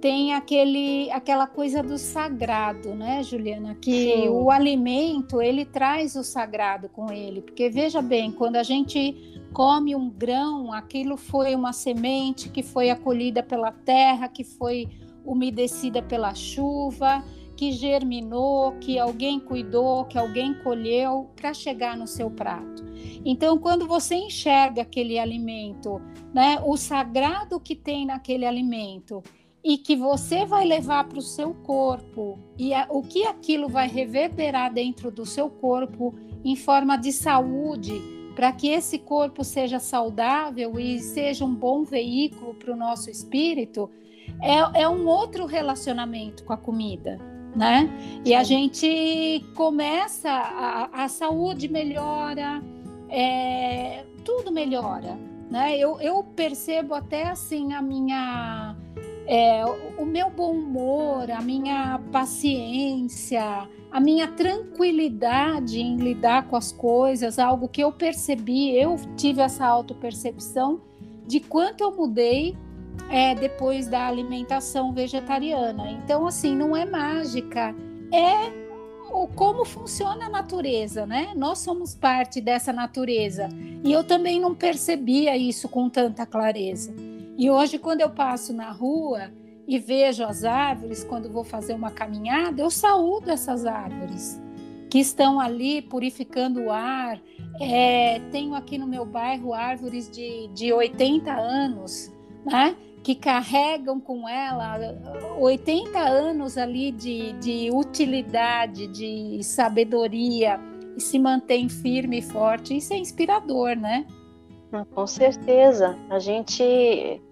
tem 0.00 0.34
aquele, 0.34 1.10
aquela 1.10 1.46
coisa 1.46 1.82
do 1.82 1.98
sagrado, 1.98 2.94
né, 2.94 3.22
Juliana? 3.22 3.74
Que 3.74 4.14
Sim. 4.14 4.28
o 4.28 4.50
alimento 4.50 5.42
ele 5.42 5.64
traz 5.64 6.16
o 6.16 6.24
sagrado 6.24 6.88
com 6.88 7.12
ele, 7.12 7.42
porque 7.42 7.68
veja 7.68 8.00
bem, 8.00 8.32
quando 8.32 8.56
a 8.56 8.62
gente 8.62 9.14
come 9.52 9.94
um 9.94 10.08
grão, 10.08 10.72
aquilo 10.72 11.16
foi 11.16 11.54
uma 11.54 11.72
semente 11.72 12.48
que 12.48 12.62
foi 12.62 12.88
acolhida 12.88 13.42
pela 13.42 13.70
terra, 13.70 14.28
que 14.28 14.44
foi 14.44 14.88
umedecida 15.24 16.02
pela 16.02 16.34
chuva, 16.34 17.22
que 17.54 17.72
germinou, 17.72 18.72
que 18.80 18.98
alguém 18.98 19.38
cuidou, 19.38 20.06
que 20.06 20.16
alguém 20.16 20.54
colheu 20.62 21.28
para 21.36 21.52
chegar 21.52 21.94
no 21.94 22.06
seu 22.06 22.30
prato. 22.30 22.82
Então, 23.22 23.58
quando 23.58 23.86
você 23.86 24.14
enxerga 24.14 24.80
aquele 24.80 25.18
alimento, 25.18 26.00
né, 26.32 26.58
o 26.64 26.74
sagrado 26.78 27.60
que 27.60 27.74
tem 27.76 28.06
naquele 28.06 28.46
alimento 28.46 29.22
e 29.62 29.76
que 29.76 29.94
você 29.94 30.46
vai 30.46 30.64
levar 30.64 31.04
para 31.04 31.18
o 31.18 31.22
seu 31.22 31.54
corpo 31.54 32.38
e 32.58 32.72
a, 32.72 32.86
o 32.88 33.02
que 33.02 33.26
aquilo 33.26 33.68
vai 33.68 33.88
reverberar 33.88 34.72
dentro 34.72 35.10
do 35.10 35.26
seu 35.26 35.50
corpo 35.50 36.14
em 36.44 36.56
forma 36.56 36.96
de 36.96 37.12
saúde, 37.12 38.00
para 38.34 38.52
que 38.52 38.68
esse 38.68 38.98
corpo 38.98 39.44
seja 39.44 39.78
saudável 39.78 40.78
e 40.80 40.98
seja 41.00 41.44
um 41.44 41.54
bom 41.54 41.84
veículo 41.84 42.54
para 42.54 42.72
o 42.72 42.76
nosso 42.76 43.10
espírito, 43.10 43.90
é, 44.40 44.82
é, 44.82 44.88
um 44.88 45.06
outro 45.06 45.44
relacionamento 45.44 46.44
com 46.44 46.52
a 46.52 46.56
comida, 46.56 47.18
né? 47.54 47.90
E 48.24 48.34
a 48.34 48.42
gente 48.42 49.44
começa, 49.54 50.30
a, 50.30 51.04
a 51.04 51.08
saúde 51.08 51.68
melhora, 51.68 52.62
é, 53.08 54.04
tudo 54.24 54.52
melhora, 54.52 55.18
né? 55.50 55.76
Eu, 55.76 56.00
eu 56.00 56.22
percebo 56.22 56.94
até 56.94 57.24
assim 57.24 57.72
a 57.72 57.82
minha. 57.82 58.76
É, 59.32 59.64
o 59.96 60.04
meu 60.04 60.28
bom 60.28 60.50
humor, 60.50 61.30
a 61.30 61.40
minha 61.40 62.00
paciência, 62.10 63.68
a 63.88 64.00
minha 64.00 64.26
tranquilidade 64.26 65.80
em 65.80 65.98
lidar 65.98 66.48
com 66.48 66.56
as 66.56 66.72
coisas, 66.72 67.38
algo 67.38 67.68
que 67.68 67.80
eu 67.80 67.92
percebi, 67.92 68.76
eu 68.76 68.96
tive 69.16 69.40
essa 69.40 69.64
autopercepção 69.64 70.80
de 71.28 71.38
quanto 71.38 71.84
eu 71.84 71.94
mudei 71.94 72.56
é, 73.08 73.32
depois 73.36 73.86
da 73.86 74.04
alimentação 74.08 74.92
vegetariana. 74.92 75.92
Então, 75.92 76.26
assim, 76.26 76.56
não 76.56 76.76
é 76.76 76.84
mágica, 76.84 77.72
é 78.12 78.50
o 79.12 79.28
como 79.28 79.64
funciona 79.64 80.26
a 80.26 80.28
natureza, 80.28 81.06
né? 81.06 81.34
Nós 81.36 81.60
somos 81.60 81.94
parte 81.94 82.40
dessa 82.40 82.72
natureza 82.72 83.48
e 83.84 83.92
eu 83.92 84.02
também 84.02 84.40
não 84.40 84.56
percebia 84.56 85.36
isso 85.36 85.68
com 85.68 85.88
tanta 85.88 86.26
clareza. 86.26 86.92
E 87.40 87.50
hoje, 87.50 87.78
quando 87.78 88.02
eu 88.02 88.10
passo 88.10 88.52
na 88.52 88.70
rua, 88.70 89.32
e 89.66 89.78
vejo 89.78 90.22
as 90.24 90.44
árvores 90.44 91.02
quando 91.04 91.30
vou 91.30 91.42
fazer 91.42 91.72
uma 91.72 91.90
caminhada, 91.90 92.60
eu 92.60 92.70
saúdo 92.70 93.30
essas 93.30 93.64
árvores 93.64 94.38
que 94.90 94.98
estão 94.98 95.40
ali 95.40 95.80
purificando 95.80 96.64
o 96.64 96.70
ar. 96.70 97.18
É, 97.58 98.18
tenho 98.30 98.54
aqui 98.54 98.76
no 98.76 98.86
meu 98.86 99.06
bairro 99.06 99.54
árvores 99.54 100.10
de, 100.10 100.48
de 100.48 100.70
80 100.70 101.32
anos, 101.32 102.12
né? 102.44 102.76
que 103.02 103.14
carregam 103.14 103.98
com 103.98 104.28
ela 104.28 104.76
80 105.38 105.98
anos 105.98 106.58
ali 106.58 106.92
de, 106.92 107.32
de 107.34 107.70
utilidade, 107.72 108.86
de 108.88 109.42
sabedoria 109.42 110.60
e 110.94 111.00
se 111.00 111.18
mantém 111.18 111.70
firme 111.70 112.18
e 112.18 112.22
forte. 112.22 112.76
Isso 112.76 112.92
é 112.92 112.98
inspirador, 112.98 113.74
né? 113.74 114.04
Com 114.94 115.06
certeza. 115.06 115.96
A 116.10 116.18
gente 116.18 117.22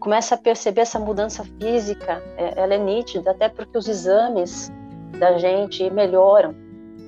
começa 0.00 0.34
a 0.34 0.38
perceber 0.38 0.80
essa 0.80 0.98
mudança 0.98 1.44
física, 1.60 2.22
é, 2.36 2.54
ela 2.56 2.74
é 2.74 2.78
nítida, 2.78 3.30
até 3.30 3.48
porque 3.48 3.76
os 3.76 3.86
exames 3.86 4.72
da 5.18 5.38
gente 5.38 5.88
melhoram. 5.90 6.52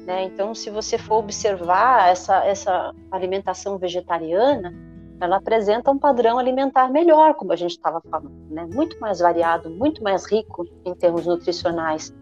Né? 0.06 0.24
Então, 0.24 0.54
se 0.54 0.68
você 0.70 0.98
for 0.98 1.16
observar 1.16 2.10
essa, 2.10 2.44
essa 2.44 2.94
alimentação 3.10 3.78
vegetariana, 3.78 4.72
ela 5.20 5.36
apresenta 5.36 5.90
um 5.90 5.98
padrão 5.98 6.38
alimentar 6.38 6.90
melhor, 6.90 7.34
como 7.34 7.52
a 7.52 7.56
gente 7.56 7.72
estava 7.72 8.00
falando, 8.10 8.32
né? 8.50 8.68
muito 8.72 8.98
mais 9.00 9.20
variado, 9.20 9.70
muito 9.70 10.02
mais 10.02 10.30
rico 10.30 10.66
em 10.84 10.94
termos 10.94 11.26
nutricionais. 11.26 12.12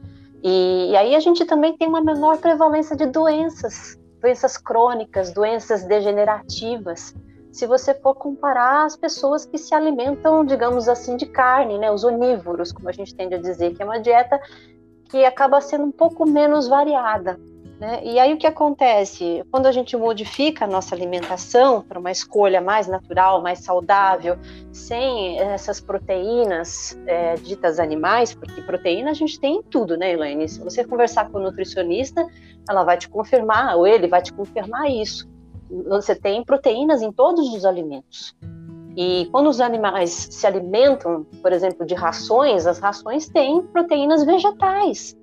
E, 0.43 0.91
e, 0.91 0.97
aí 0.97 1.15
a 1.15 1.21
gente 1.21 1.45
também 1.45 1.77
tem 1.77 1.89
uma 1.89 2.03
menor 2.03 2.39
prevalência 2.39 2.97
de 2.97 3.07
doenças, 3.07 3.99
doenças 4.21 4.57
crônicas, 4.57 5.33
doenças 5.33 5.85
degenerativas. 5.85 7.15
Se 7.53 7.67
você 7.67 7.93
for 7.95 8.15
comparar 8.15 8.85
as 8.85 8.97
pessoas 8.97 9.45
que 9.45 9.59
se 9.59 9.75
alimentam, 9.75 10.45
digamos 10.45 10.89
assim, 10.89 11.17
de 11.17 11.27
carne, 11.27 11.79
né, 11.79 11.91
os 11.91 12.05
onívoros, 12.05 12.73
como 12.73 12.89
a 12.89 12.93
gente 12.93 13.15
tende 13.15 13.35
a 13.35 13.39
dizer, 13.39 13.75
que 13.75 13.83
é 13.83 13.85
uma 13.85 13.99
dieta 13.99 14.41
que 15.11 15.25
acaba 15.25 15.61
sendo 15.61 15.85
um 15.85 15.91
pouco 15.91 16.29
menos 16.29 16.69
variada. 16.69 17.39
Né? 17.81 18.03
E 18.05 18.19
aí 18.19 18.35
o 18.35 18.37
que 18.37 18.47
acontece? 18.47 19.43
Quando 19.51 19.65
a 19.65 19.73
gente 19.73 19.97
modifica 19.97 20.67
a 20.67 20.69
nossa 20.69 20.95
alimentação 20.95 21.81
para 21.81 21.99
uma 21.99 22.11
escolha 22.11 22.61
mais 22.61 22.87
natural, 22.87 23.41
mais 23.41 23.61
saudável, 23.61 24.37
sem 24.71 25.41
essas 25.41 25.81
proteínas 25.81 26.97
é, 27.07 27.37
ditas 27.37 27.81
animais, 27.81 28.35
porque 28.35 28.61
proteína 28.61 29.11
a 29.11 29.15
gente 29.15 29.41
tem 29.41 29.57
em 29.57 29.63
tudo, 29.63 29.97
né, 29.97 30.13
Elaine? 30.13 30.47
Se 30.47 30.61
você 30.61 30.85
conversar 30.85 31.31
com 31.31 31.39
o 31.39 31.43
nutricionista, 31.43 32.25
ela 32.69 32.85
vai 32.85 32.99
te 32.99 33.09
confirmar, 33.09 33.77
ou 33.77 33.87
ele 33.87 34.07
vai 34.07 34.21
te 34.21 34.33
confirmar 34.33 34.91
isso. 34.91 35.27
Você 35.89 36.15
tem 36.15 36.45
proteínas 36.45 37.03
em 37.03 37.13
todos 37.13 37.55
os 37.55 37.65
alimentos. 37.65 38.35
E 38.97 39.29
quando 39.31 39.49
os 39.49 39.61
animais 39.61 40.29
se 40.31 40.47
alimentam, 40.47 41.25
por 41.41 41.53
exemplo, 41.53 41.87
de 41.87 41.95
rações, 41.95 42.67
as 42.67 42.79
rações 42.79 43.29
têm 43.29 43.63
proteínas 43.63 44.25
vegetais 44.25 45.17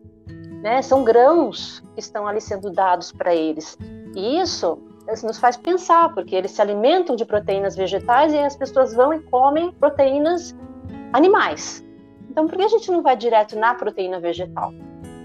né? 0.61 0.81
São 0.81 1.03
grãos 1.03 1.83
que 1.93 1.99
estão 1.99 2.27
ali 2.27 2.41
sendo 2.41 2.71
dados 2.71 3.11
para 3.11 3.33
eles. 3.33 3.77
E 4.15 4.39
isso 4.39 4.77
nos 5.23 5.37
faz 5.39 5.55
pensar, 5.55 6.13
porque 6.13 6.35
eles 6.35 6.51
se 6.51 6.61
alimentam 6.61 7.15
de 7.15 7.23
proteínas 7.23 7.75
vegetais 7.75 8.33
e 8.33 8.37
as 8.37 8.55
pessoas 8.55 8.93
vão 8.93 9.13
e 9.13 9.19
comem 9.21 9.71
proteínas 9.71 10.53
animais. 11.13 11.83
Então, 12.29 12.45
por 12.45 12.57
que 12.57 12.63
a 12.63 12.67
gente 12.67 12.91
não 12.91 13.01
vai 13.01 13.15
direto 13.15 13.57
na 13.57 13.73
proteína 13.73 14.19
vegetal, 14.19 14.71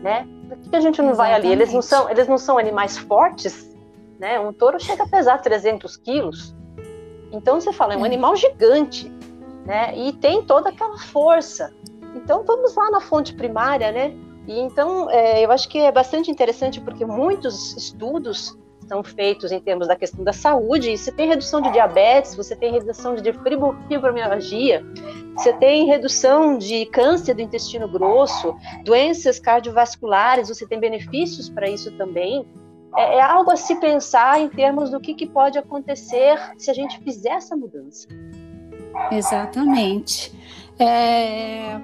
né? 0.02 0.26
Por 0.48 0.70
que 0.70 0.76
a 0.76 0.80
gente 0.80 1.02
não 1.02 1.10
Exatamente. 1.10 1.16
vai 1.16 1.32
ali? 1.34 1.52
Eles 1.52 1.72
não 1.72 1.82
são, 1.82 2.08
eles 2.08 2.28
não 2.28 2.38
são 2.38 2.58
animais 2.58 2.96
fortes, 2.96 3.71
né? 4.22 4.38
Um 4.38 4.52
touro 4.52 4.78
chega 4.78 5.02
a 5.02 5.08
pesar 5.08 5.38
300 5.38 5.96
quilos. 5.96 6.54
Então, 7.32 7.60
você 7.60 7.72
fala, 7.72 7.94
é 7.94 7.96
um 7.96 8.04
é. 8.04 8.06
animal 8.06 8.36
gigante, 8.36 9.10
né? 9.66 9.98
E 9.98 10.12
tem 10.12 10.42
toda 10.42 10.68
aquela 10.68 10.96
força. 10.96 11.74
Então, 12.14 12.44
vamos 12.44 12.72
lá 12.76 12.88
na 12.92 13.00
fonte 13.00 13.34
primária, 13.34 13.90
né? 13.90 14.14
E 14.46 14.60
então, 14.60 15.10
é, 15.10 15.44
eu 15.44 15.50
acho 15.50 15.68
que 15.68 15.78
é 15.78 15.90
bastante 15.90 16.30
interessante 16.30 16.80
porque 16.80 17.04
muitos 17.04 17.76
estudos 17.76 18.56
são 18.86 19.02
feitos 19.02 19.50
em 19.50 19.58
termos 19.58 19.88
da 19.88 19.96
questão 19.96 20.22
da 20.22 20.32
saúde. 20.32 20.96
Você 20.96 21.10
tem 21.10 21.26
redução 21.26 21.60
de 21.60 21.72
diabetes, 21.72 22.36
você 22.36 22.54
tem 22.54 22.72
redução 22.72 23.16
de 23.16 23.32
fibromialgia, 23.88 24.84
você 25.36 25.52
tem 25.54 25.86
redução 25.86 26.58
de 26.58 26.86
câncer 26.86 27.34
do 27.34 27.42
intestino 27.42 27.88
grosso, 27.88 28.54
doenças 28.84 29.40
cardiovasculares, 29.40 30.48
você 30.48 30.64
tem 30.66 30.78
benefícios 30.78 31.48
para 31.48 31.68
isso 31.68 31.90
também. 31.92 32.46
É, 32.96 33.16
é, 33.16 33.20
algo 33.22 33.50
a 33.50 33.56
se 33.56 33.74
pensar 33.76 34.40
em 34.40 34.48
termos 34.48 34.90
do 34.90 35.00
que, 35.00 35.14
que 35.14 35.26
pode 35.26 35.58
acontecer 35.58 36.38
se 36.58 36.70
a 36.70 36.74
gente 36.74 36.98
fizer 37.00 37.30
essa 37.30 37.56
mudança. 37.56 38.06
Exatamente. 39.10 40.32
É, 40.78 41.80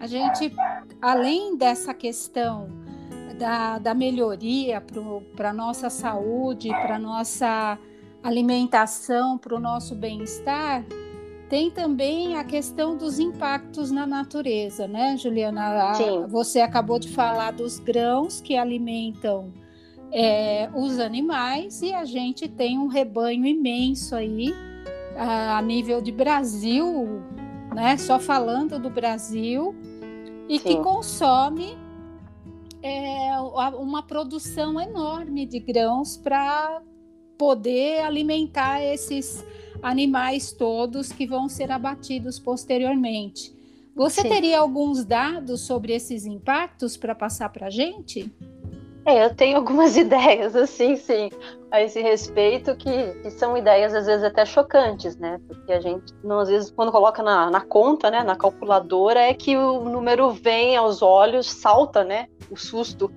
a 0.00 0.06
gente, 0.06 0.54
além 1.00 1.56
dessa 1.56 1.92
questão 1.92 2.68
da, 3.38 3.78
da 3.78 3.94
melhoria 3.94 4.82
para 5.36 5.50
a 5.50 5.52
nossa 5.52 5.90
saúde, 5.90 6.68
para 6.68 6.96
a 6.96 6.98
nossa 6.98 7.78
alimentação, 8.22 9.36
para 9.36 9.54
o 9.54 9.60
nosso 9.60 9.94
bem-estar, 9.94 10.84
tem 11.48 11.70
também 11.70 12.36
a 12.36 12.42
questão 12.42 12.96
dos 12.96 13.20
impactos 13.20 13.90
na 13.90 14.06
natureza, 14.06 14.88
né, 14.88 15.16
Juliana? 15.16 15.94
Sim. 15.94 16.26
Você 16.26 16.60
acabou 16.60 16.98
de 16.98 17.08
falar 17.08 17.52
dos 17.52 17.78
grãos 17.78 18.40
que 18.40 18.56
alimentam 18.56 19.52
é, 20.12 20.68
os 20.74 20.98
animais 20.98 21.82
e 21.82 21.92
a 21.92 22.04
gente 22.04 22.48
tem 22.48 22.78
um 22.78 22.86
rebanho 22.86 23.44
imenso 23.46 24.14
aí 24.14 24.54
a, 25.16 25.58
a 25.58 25.62
nível 25.62 26.00
de 26.00 26.12
Brasil, 26.12 27.22
né? 27.74 27.96
Só 27.96 28.18
falando 28.18 28.78
do 28.78 28.90
Brasil 28.90 29.74
e 30.48 30.58
Sim. 30.58 30.64
que 30.64 30.76
consome 30.82 31.76
é, 32.82 33.38
uma 33.78 34.02
produção 34.02 34.80
enorme 34.80 35.44
de 35.46 35.58
grãos 35.58 36.16
para 36.16 36.80
poder 37.36 38.00
alimentar 38.00 38.82
esses 38.82 39.44
animais 39.82 40.52
todos 40.52 41.12
que 41.12 41.26
vão 41.26 41.48
ser 41.48 41.70
abatidos 41.70 42.38
posteriormente. 42.38 43.54
Você 43.94 44.22
Sim. 44.22 44.28
teria 44.28 44.60
alguns 44.60 45.04
dados 45.04 45.62
sobre 45.62 45.94
esses 45.94 46.26
impactos 46.26 46.96
para 46.96 47.14
passar 47.14 47.48
para 47.48 47.68
a 47.68 47.70
gente? 47.70 48.30
É, 49.06 49.24
eu 49.24 49.32
tenho 49.32 49.56
algumas 49.56 49.96
ideias, 49.96 50.56
assim, 50.56 50.96
sim, 50.96 51.30
a 51.70 51.80
esse 51.80 52.02
respeito, 52.02 52.74
que, 52.74 53.12
que, 53.22 53.30
são 53.30 53.56
ideias 53.56 53.94
às 53.94 54.06
vezes 54.06 54.24
até 54.24 54.44
chocantes, 54.44 55.16
né? 55.16 55.40
Porque 55.46 55.72
a 55.72 55.80
gente, 55.80 56.12
não, 56.24 56.40
às 56.40 56.48
vezes, 56.48 56.72
quando 56.72 56.90
coloca 56.90 57.22
na, 57.22 57.48
na, 57.48 57.60
conta, 57.60 58.10
né, 58.10 58.24
na 58.24 58.34
calculadora, 58.34 59.20
é 59.20 59.32
que 59.32 59.56
o 59.56 59.84
número 59.84 60.32
vem 60.32 60.76
aos 60.76 61.02
olhos, 61.02 61.48
salta, 61.48 62.02
né? 62.02 62.26
O 62.50 62.56
susto 62.56 63.08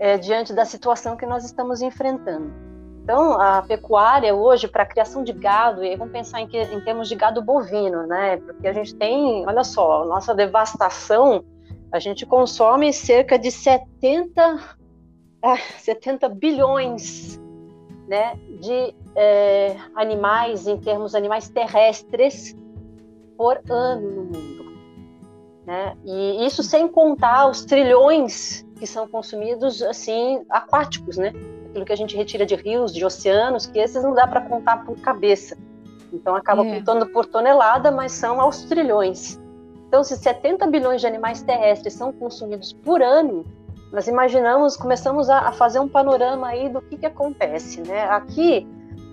é, 0.00 0.18
diante 0.18 0.52
da 0.52 0.64
situação 0.64 1.16
que 1.16 1.24
nós 1.24 1.44
estamos 1.44 1.80
enfrentando. 1.80 2.52
Então, 3.04 3.40
a 3.40 3.62
pecuária 3.62 4.34
hoje, 4.34 4.66
para 4.66 4.82
a 4.82 4.86
criação 4.86 5.22
de 5.22 5.32
gado, 5.32 5.84
e 5.84 5.90
aí 5.90 5.96
vamos 5.96 6.12
pensar 6.12 6.40
em, 6.40 6.48
que, 6.48 6.60
em 6.60 6.80
termos 6.80 7.08
de 7.08 7.14
gado 7.14 7.40
bovino, 7.40 8.04
né? 8.08 8.38
Porque 8.38 8.66
a 8.66 8.72
gente 8.72 8.92
tem, 8.96 9.46
olha 9.46 9.62
só, 9.62 10.04
nossa 10.04 10.34
devastação, 10.34 11.44
a 11.92 12.00
gente 12.00 12.26
consome 12.26 12.92
cerca 12.92 13.38
de 13.38 13.52
70 13.52 14.75
70 15.78 16.28
bilhões 16.30 17.40
né, 18.08 18.38
de 18.60 18.94
é, 19.14 19.76
animais, 19.94 20.66
em 20.66 20.76
termos 20.78 21.14
animais 21.14 21.48
terrestres, 21.48 22.56
por 23.36 23.60
ano 23.68 24.10
no 24.10 24.24
mundo. 24.24 24.76
Né? 25.66 25.96
E 26.04 26.46
isso 26.46 26.62
sem 26.62 26.86
contar 26.86 27.48
os 27.48 27.64
trilhões 27.64 28.64
que 28.78 28.86
são 28.86 29.08
consumidos 29.08 29.82
assim 29.82 30.44
aquáticos, 30.48 31.16
né? 31.16 31.32
Aquilo 31.68 31.84
que 31.84 31.92
a 31.92 31.96
gente 31.96 32.16
retira 32.16 32.46
de 32.46 32.54
rios, 32.54 32.92
de 32.94 33.04
oceanos, 33.04 33.66
que 33.66 33.78
esses 33.78 34.02
não 34.02 34.14
dá 34.14 34.26
para 34.26 34.42
contar 34.42 34.84
por 34.84 34.96
cabeça. 35.00 35.56
Então 36.12 36.34
acaba 36.36 36.64
é. 36.64 36.76
contando 36.76 37.06
por 37.06 37.26
tonelada, 37.26 37.90
mas 37.90 38.12
são 38.12 38.40
aos 38.40 38.62
trilhões. 38.64 39.40
Então, 39.88 40.02
se 40.02 40.16
70 40.16 40.66
bilhões 40.66 41.00
de 41.00 41.06
animais 41.06 41.42
terrestres 41.42 41.94
são 41.94 42.12
consumidos 42.12 42.72
por 42.72 43.00
ano, 43.00 43.44
nós 43.92 44.08
imaginamos, 44.08 44.76
começamos 44.76 45.30
a, 45.30 45.40
a 45.48 45.52
fazer 45.52 45.78
um 45.78 45.88
panorama 45.88 46.48
aí 46.48 46.68
do 46.68 46.80
que, 46.80 46.96
que 46.96 47.06
acontece, 47.06 47.80
né? 47.82 48.04
Aqui 48.10 48.66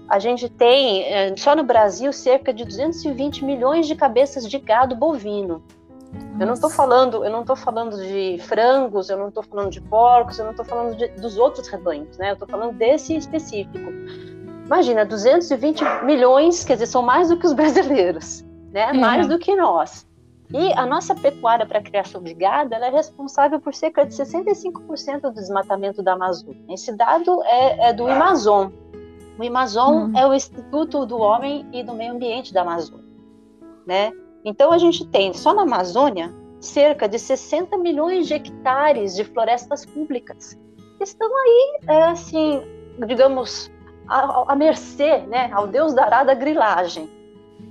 a 0.10 0.20
gente 0.20 0.50
tem, 0.50 1.04
é, 1.04 1.36
só 1.38 1.56
no 1.56 1.64
Brasil, 1.64 2.12
cerca 2.12 2.54
de 2.54 2.66
220 2.66 3.46
milhões 3.46 3.88
de 3.88 3.96
cabeças 3.96 4.50
de 4.50 4.60
gado 4.60 4.96
bovino. 4.96 5.64
Eu 6.40 6.46
não 6.46 6.54
estou 6.54 6.70
falando, 6.70 7.24
eu 7.24 7.32
não 7.32 7.42
estou 7.42 7.56
falando 7.56 7.98
de 7.98 8.38
frangos, 8.40 9.10
eu 9.10 9.18
não 9.18 9.30
estou 9.30 9.42
falando 9.44 9.72
de 9.72 9.82
porcos, 9.82 10.38
eu 10.38 10.46
não 10.46 10.52
estou 10.52 10.66
falando 10.66 10.96
de, 10.96 11.08
dos 11.10 11.38
outros 11.38 11.68
rebanhos, 11.68 12.18
né? 12.18 12.30
Eu 12.30 12.34
estou 12.34 12.48
falando 12.48 12.74
desse 12.74 13.16
específico. 13.16 13.92
Imagina, 14.66 15.06
220 15.06 15.84
milhões, 16.04 16.64
quer 16.64 16.74
dizer, 16.74 16.88
são 16.88 17.02
mais 17.02 17.30
do 17.30 17.38
que 17.38 17.46
os 17.46 17.54
brasileiros, 17.54 18.44
né? 18.72 18.90
É. 18.90 18.94
Mais 18.94 19.28
do 19.28 19.40
que 19.40 19.56
nós. 19.56 20.06
E 20.54 20.72
a 20.74 20.86
nossa 20.86 21.16
pecuária 21.16 21.66
para 21.66 21.82
criação 21.82 22.22
de 22.22 22.32
gado 22.36 22.76
é 22.76 22.90
responsável 22.90 23.60
por 23.60 23.74
cerca 23.74 24.06
de 24.06 24.14
65% 24.14 25.22
do 25.22 25.34
desmatamento 25.34 26.04
da 26.04 26.14
Amazônia. 26.14 26.62
Esse 26.70 26.96
dado 26.96 27.44
é, 27.46 27.90
é 27.90 27.94
do 27.94 28.08
Amazon. 28.08 28.70
O 29.40 29.48
Amazon 29.48 30.12
uhum. 30.12 30.18
é 30.18 30.28
o 30.28 30.34
Instituto 30.34 31.08
do 31.08 31.18
Homem 31.18 31.68
e 31.74 31.82
do 31.82 31.96
Meio 31.96 32.14
Ambiente 32.14 32.54
da 32.54 32.62
Amazônia. 32.62 33.04
Né? 33.88 34.12
Então 34.46 34.72
a 34.72 34.78
gente 34.78 35.08
tem 35.08 35.34
só 35.34 35.56
na 35.56 35.64
Amazônia 35.64 36.32
cerca 36.62 37.10
de 37.10 37.18
60 37.18 37.76
milhões 37.80 38.28
de 38.28 38.36
hectares 38.36 39.16
de 39.16 39.24
florestas 39.24 39.86
públicas 39.88 40.56
que 40.98 41.04
estão 41.04 41.30
aí, 41.36 41.80
é, 41.88 42.04
assim, 42.04 42.62
digamos, 43.08 43.72
à, 44.08 44.54
à 44.54 44.56
mercê, 44.56 45.18
né, 45.24 45.50
ao 45.52 45.68
Deus 45.68 45.94
dará 45.96 46.24
da 46.24 46.36
grilagem. 46.36 47.10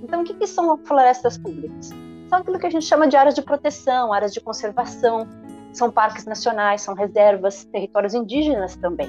Então, 0.03 0.21
o 0.21 0.23
que, 0.25 0.33
que 0.33 0.45
são 0.45 0.77
florestas 0.79 1.37
públicas? 1.37 1.91
São 2.33 2.41
aquilo 2.41 2.57
que 2.57 2.65
a 2.65 2.71
gente 2.71 2.87
chama 2.87 3.07
de 3.07 3.15
áreas 3.15 3.35
de 3.35 3.43
proteção, 3.43 4.11
áreas 4.11 4.33
de 4.33 4.41
conservação, 4.41 5.27
são 5.71 5.91
parques 5.91 6.25
nacionais, 6.25 6.81
são 6.81 6.95
reservas, 6.95 7.63
territórios 7.65 8.15
indígenas 8.15 8.75
também, 8.75 9.07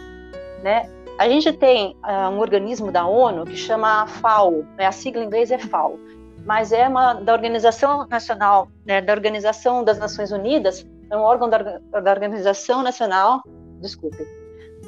né? 0.63 0.83
A 1.19 1.27
gente 1.27 1.51
tem 1.51 1.97
uh, 2.05 2.29
um 2.29 2.39
organismo 2.39 2.93
da 2.93 3.07
ONU 3.07 3.47
que 3.47 3.57
chama 3.57 4.07
FAO, 4.07 4.67
né? 4.77 4.85
a 4.85 4.93
sigla 4.93 5.23
em 5.23 5.27
inglês 5.27 5.51
é 5.51 5.57
FAO, 5.57 5.99
mas 6.45 6.71
é 6.71 6.87
uma 6.87 7.15
da 7.15 7.33
Organização 7.33 8.07
Nacional, 8.09 8.69
né, 8.85 9.01
da 9.01 9.15
Organização 9.15 9.83
das 9.83 9.99
Nações 9.99 10.31
Unidas, 10.31 10.87
é 11.11 11.17
um 11.17 11.23
órgão 11.23 11.49
da, 11.49 11.57
da 11.59 12.11
Organização 12.11 12.83
Nacional, 12.83 13.41
desculpe, 13.81 14.23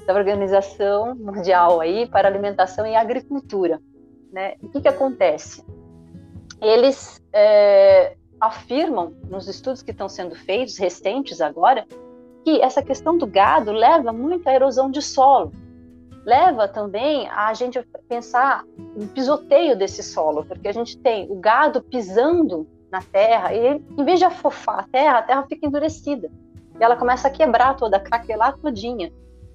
da 0.06 0.12
Organização 0.12 1.14
Mundial 1.14 1.80
aí 1.80 2.06
para 2.06 2.28
Alimentação 2.28 2.86
e 2.86 2.94
Agricultura, 2.94 3.80
né? 4.30 4.56
O 4.62 4.68
que 4.68 4.82
que 4.82 4.88
acontece? 4.88 5.64
Eles 6.60 7.18
é, 7.32 8.16
afirmam 8.40 9.14
nos 9.28 9.48
estudos 9.48 9.82
que 9.82 9.90
estão 9.90 10.08
sendo 10.08 10.34
feitos 10.34 10.76
recentes 10.76 11.40
agora 11.40 11.86
que 12.44 12.60
essa 12.60 12.82
questão 12.82 13.16
do 13.16 13.26
gado 13.26 13.72
leva 13.72 14.12
muito 14.12 14.46
à 14.48 14.54
erosão 14.54 14.90
de 14.90 15.02
solo 15.02 15.52
leva 16.26 16.66
também 16.66 17.28
a 17.28 17.54
gente 17.54 17.80
pensar 18.08 18.64
no 18.96 19.06
pisoteio 19.06 19.78
desse 19.78 20.02
solo, 20.02 20.44
porque 20.44 20.66
a 20.66 20.72
gente 20.72 20.98
tem 20.98 21.30
o 21.30 21.36
gado 21.36 21.80
pisando 21.80 22.66
na 22.90 23.00
terra 23.00 23.54
e 23.54 23.80
em 23.96 24.04
vez 24.04 24.18
de 24.18 24.24
afofar 24.24 24.80
a 24.80 24.82
terra, 24.82 25.18
a 25.18 25.22
terra 25.22 25.46
fica 25.48 25.64
endurecida 25.64 26.28
e 26.78 26.82
ela 26.82 26.96
começa 26.96 27.28
a 27.28 27.30
quebrar 27.30 27.76
toda, 27.76 27.96
a 27.96 28.00
craquelar 28.00 28.58
todinha. 28.58 29.12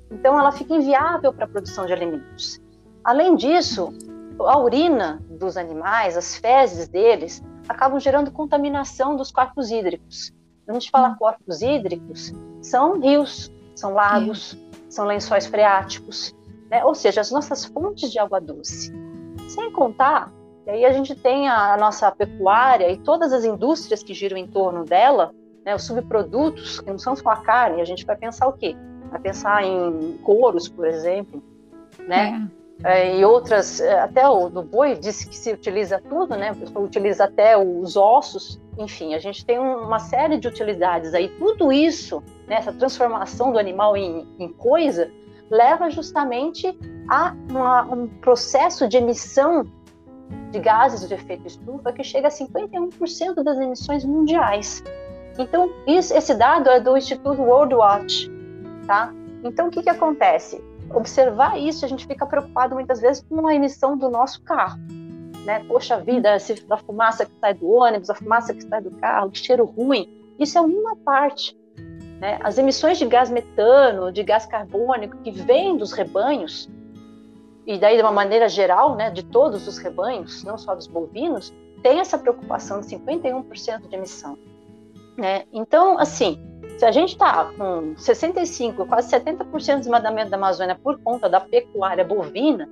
Então 0.09 0.39
ela 0.39 0.51
fica 0.51 0.73
inviável 0.73 1.33
para 1.33 1.43
a 1.43 1.47
produção 1.47 1.85
de 1.85 1.91
alimentos. 1.91 2.61
Além 3.03 3.35
disso, 3.35 3.93
a 4.39 4.57
urina 4.57 5.21
dos 5.29 5.57
animais, 5.57 6.15
as 6.15 6.37
fezes 6.37 6.87
deles, 6.87 7.43
acabam 7.71 7.99
gerando 7.99 8.31
contaminação 8.31 9.15
dos 9.15 9.31
corpos 9.31 9.71
hídricos. 9.71 10.31
Quando 10.65 10.77
a 10.77 10.79
gente 10.79 10.91
fala 10.91 11.15
corpos 11.15 11.61
hídricos, 11.61 12.33
são 12.61 12.99
rios, 12.99 13.51
são 13.75 13.93
lagos, 13.93 14.57
são 14.89 15.05
lençóis 15.05 15.45
freáticos, 15.47 16.35
né? 16.69 16.83
ou 16.85 16.93
seja, 16.93 17.21
as 17.21 17.31
nossas 17.31 17.65
fontes 17.65 18.11
de 18.11 18.19
água 18.19 18.39
doce. 18.39 18.93
Sem 19.47 19.71
contar, 19.71 20.31
e 20.65 20.69
aí 20.69 20.85
a 20.85 20.91
gente 20.91 21.15
tem 21.15 21.47
a, 21.47 21.73
a 21.73 21.77
nossa 21.77 22.11
pecuária 22.11 22.91
e 22.91 22.97
todas 22.97 23.33
as 23.33 23.43
indústrias 23.43 24.03
que 24.03 24.13
giram 24.13 24.37
em 24.37 24.47
torno 24.47 24.85
dela, 24.85 25.33
né, 25.65 25.75
os 25.75 25.83
subprodutos, 25.83 26.79
que 26.79 26.89
não 26.89 26.99
são 26.99 27.15
só 27.15 27.29
a 27.29 27.37
carne, 27.37 27.81
a 27.81 27.85
gente 27.85 28.05
vai 28.05 28.15
pensar 28.15 28.47
o 28.47 28.53
quê? 28.53 28.75
Vai 29.09 29.19
pensar 29.19 29.63
em 29.63 30.17
couros, 30.23 30.69
por 30.69 30.87
exemplo, 30.87 31.43
né? 32.07 32.49
É. 32.57 32.60
É, 32.83 33.17
e 33.17 33.23
outras, 33.23 33.79
é, 33.79 33.99
até 33.99 34.27
o 34.27 34.49
do 34.49 34.63
boi 34.63 34.95
disse 34.95 35.27
que 35.27 35.37
se 35.37 35.51
utiliza 35.51 36.01
tudo, 36.09 36.35
né? 36.35 36.51
Utiliza 36.75 37.25
até 37.25 37.55
os 37.55 37.95
ossos, 37.95 38.59
enfim, 38.77 39.13
a 39.13 39.19
gente 39.19 39.45
tem 39.45 39.59
uma 39.59 39.99
série 39.99 40.37
de 40.37 40.47
utilidades 40.47 41.13
aí. 41.13 41.29
Tudo 41.37 41.71
isso, 41.71 42.23
né, 42.47 42.55
essa 42.55 42.73
transformação 42.73 43.51
do 43.51 43.59
animal 43.59 43.95
em, 43.95 44.27
em 44.39 44.51
coisa, 44.51 45.11
leva 45.49 45.89
justamente 45.89 46.75
a 47.09 47.35
uma, 47.49 47.83
um 47.83 48.07
processo 48.07 48.87
de 48.87 48.97
emissão 48.97 49.65
de 50.49 50.59
gases 50.59 51.07
de 51.07 51.13
efeito 51.13 51.45
estufa 51.45 51.91
que 51.91 52.03
chega 52.03 52.29
a 52.29 52.31
51% 52.31 53.43
das 53.43 53.57
emissões 53.57 54.05
mundiais. 54.05 54.81
Então, 55.37 55.69
isso, 55.85 56.13
esse 56.13 56.33
dado 56.33 56.69
é 56.69 56.79
do 56.79 56.97
Instituto 56.97 57.41
World 57.41 57.75
Watch, 57.75 58.31
tá? 58.87 59.13
Então, 59.43 59.67
o 59.67 59.71
que, 59.71 59.83
que 59.83 59.89
acontece? 59.89 60.63
Observar 60.93 61.59
isso, 61.59 61.85
a 61.85 61.87
gente 61.87 62.05
fica 62.05 62.25
preocupado 62.25 62.75
muitas 62.75 62.99
vezes 62.99 63.23
com 63.27 63.47
a 63.47 63.55
emissão 63.55 63.97
do 63.97 64.09
nosso 64.09 64.41
carro. 64.43 64.79
Né? 65.45 65.63
Poxa 65.67 65.97
vida, 65.99 66.35
a 66.69 66.77
fumaça 66.77 67.25
que 67.25 67.31
sai 67.39 67.53
do 67.53 67.69
ônibus, 67.71 68.09
a 68.09 68.15
fumaça 68.15 68.53
que 68.53 68.61
sai 68.61 68.81
do 68.81 68.91
carro, 68.91 69.31
que 69.31 69.39
cheiro 69.39 69.65
ruim. 69.65 70.09
Isso 70.37 70.57
é 70.57 70.61
uma 70.61 70.95
parte. 70.95 71.57
Né? 72.19 72.39
As 72.43 72.57
emissões 72.57 72.97
de 72.97 73.05
gás 73.05 73.29
metano, 73.29 74.11
de 74.11 74.23
gás 74.23 74.45
carbônico 74.45 75.17
que 75.17 75.31
vêm 75.31 75.77
dos 75.77 75.91
rebanhos, 75.91 76.69
e 77.65 77.77
daí 77.77 77.95
de 77.95 78.01
uma 78.01 78.11
maneira 78.11 78.49
geral, 78.49 78.95
né, 78.95 79.09
de 79.09 79.23
todos 79.23 79.67
os 79.67 79.77
rebanhos, 79.77 80.43
não 80.43 80.57
só 80.57 80.75
dos 80.75 80.87
bovinos, 80.87 81.53
tem 81.81 81.99
essa 81.99 82.17
preocupação 82.17 82.81
de 82.81 82.87
51% 82.87 83.87
de 83.87 83.95
emissão. 83.95 84.37
Né? 85.17 85.45
Então, 85.51 85.97
assim, 85.97 86.39
se 86.81 86.85
a 86.85 86.91
gente 86.91 87.09
está 87.09 87.45
com 87.55 87.93
65%, 87.93 88.87
quase 88.87 89.15
70% 89.15 89.75
do 89.75 89.79
desmatamento 89.81 90.31
da 90.31 90.37
Amazônia 90.37 90.73
por 90.73 90.97
conta 90.97 91.29
da 91.29 91.39
pecuária 91.39 92.03
bovina, 92.03 92.67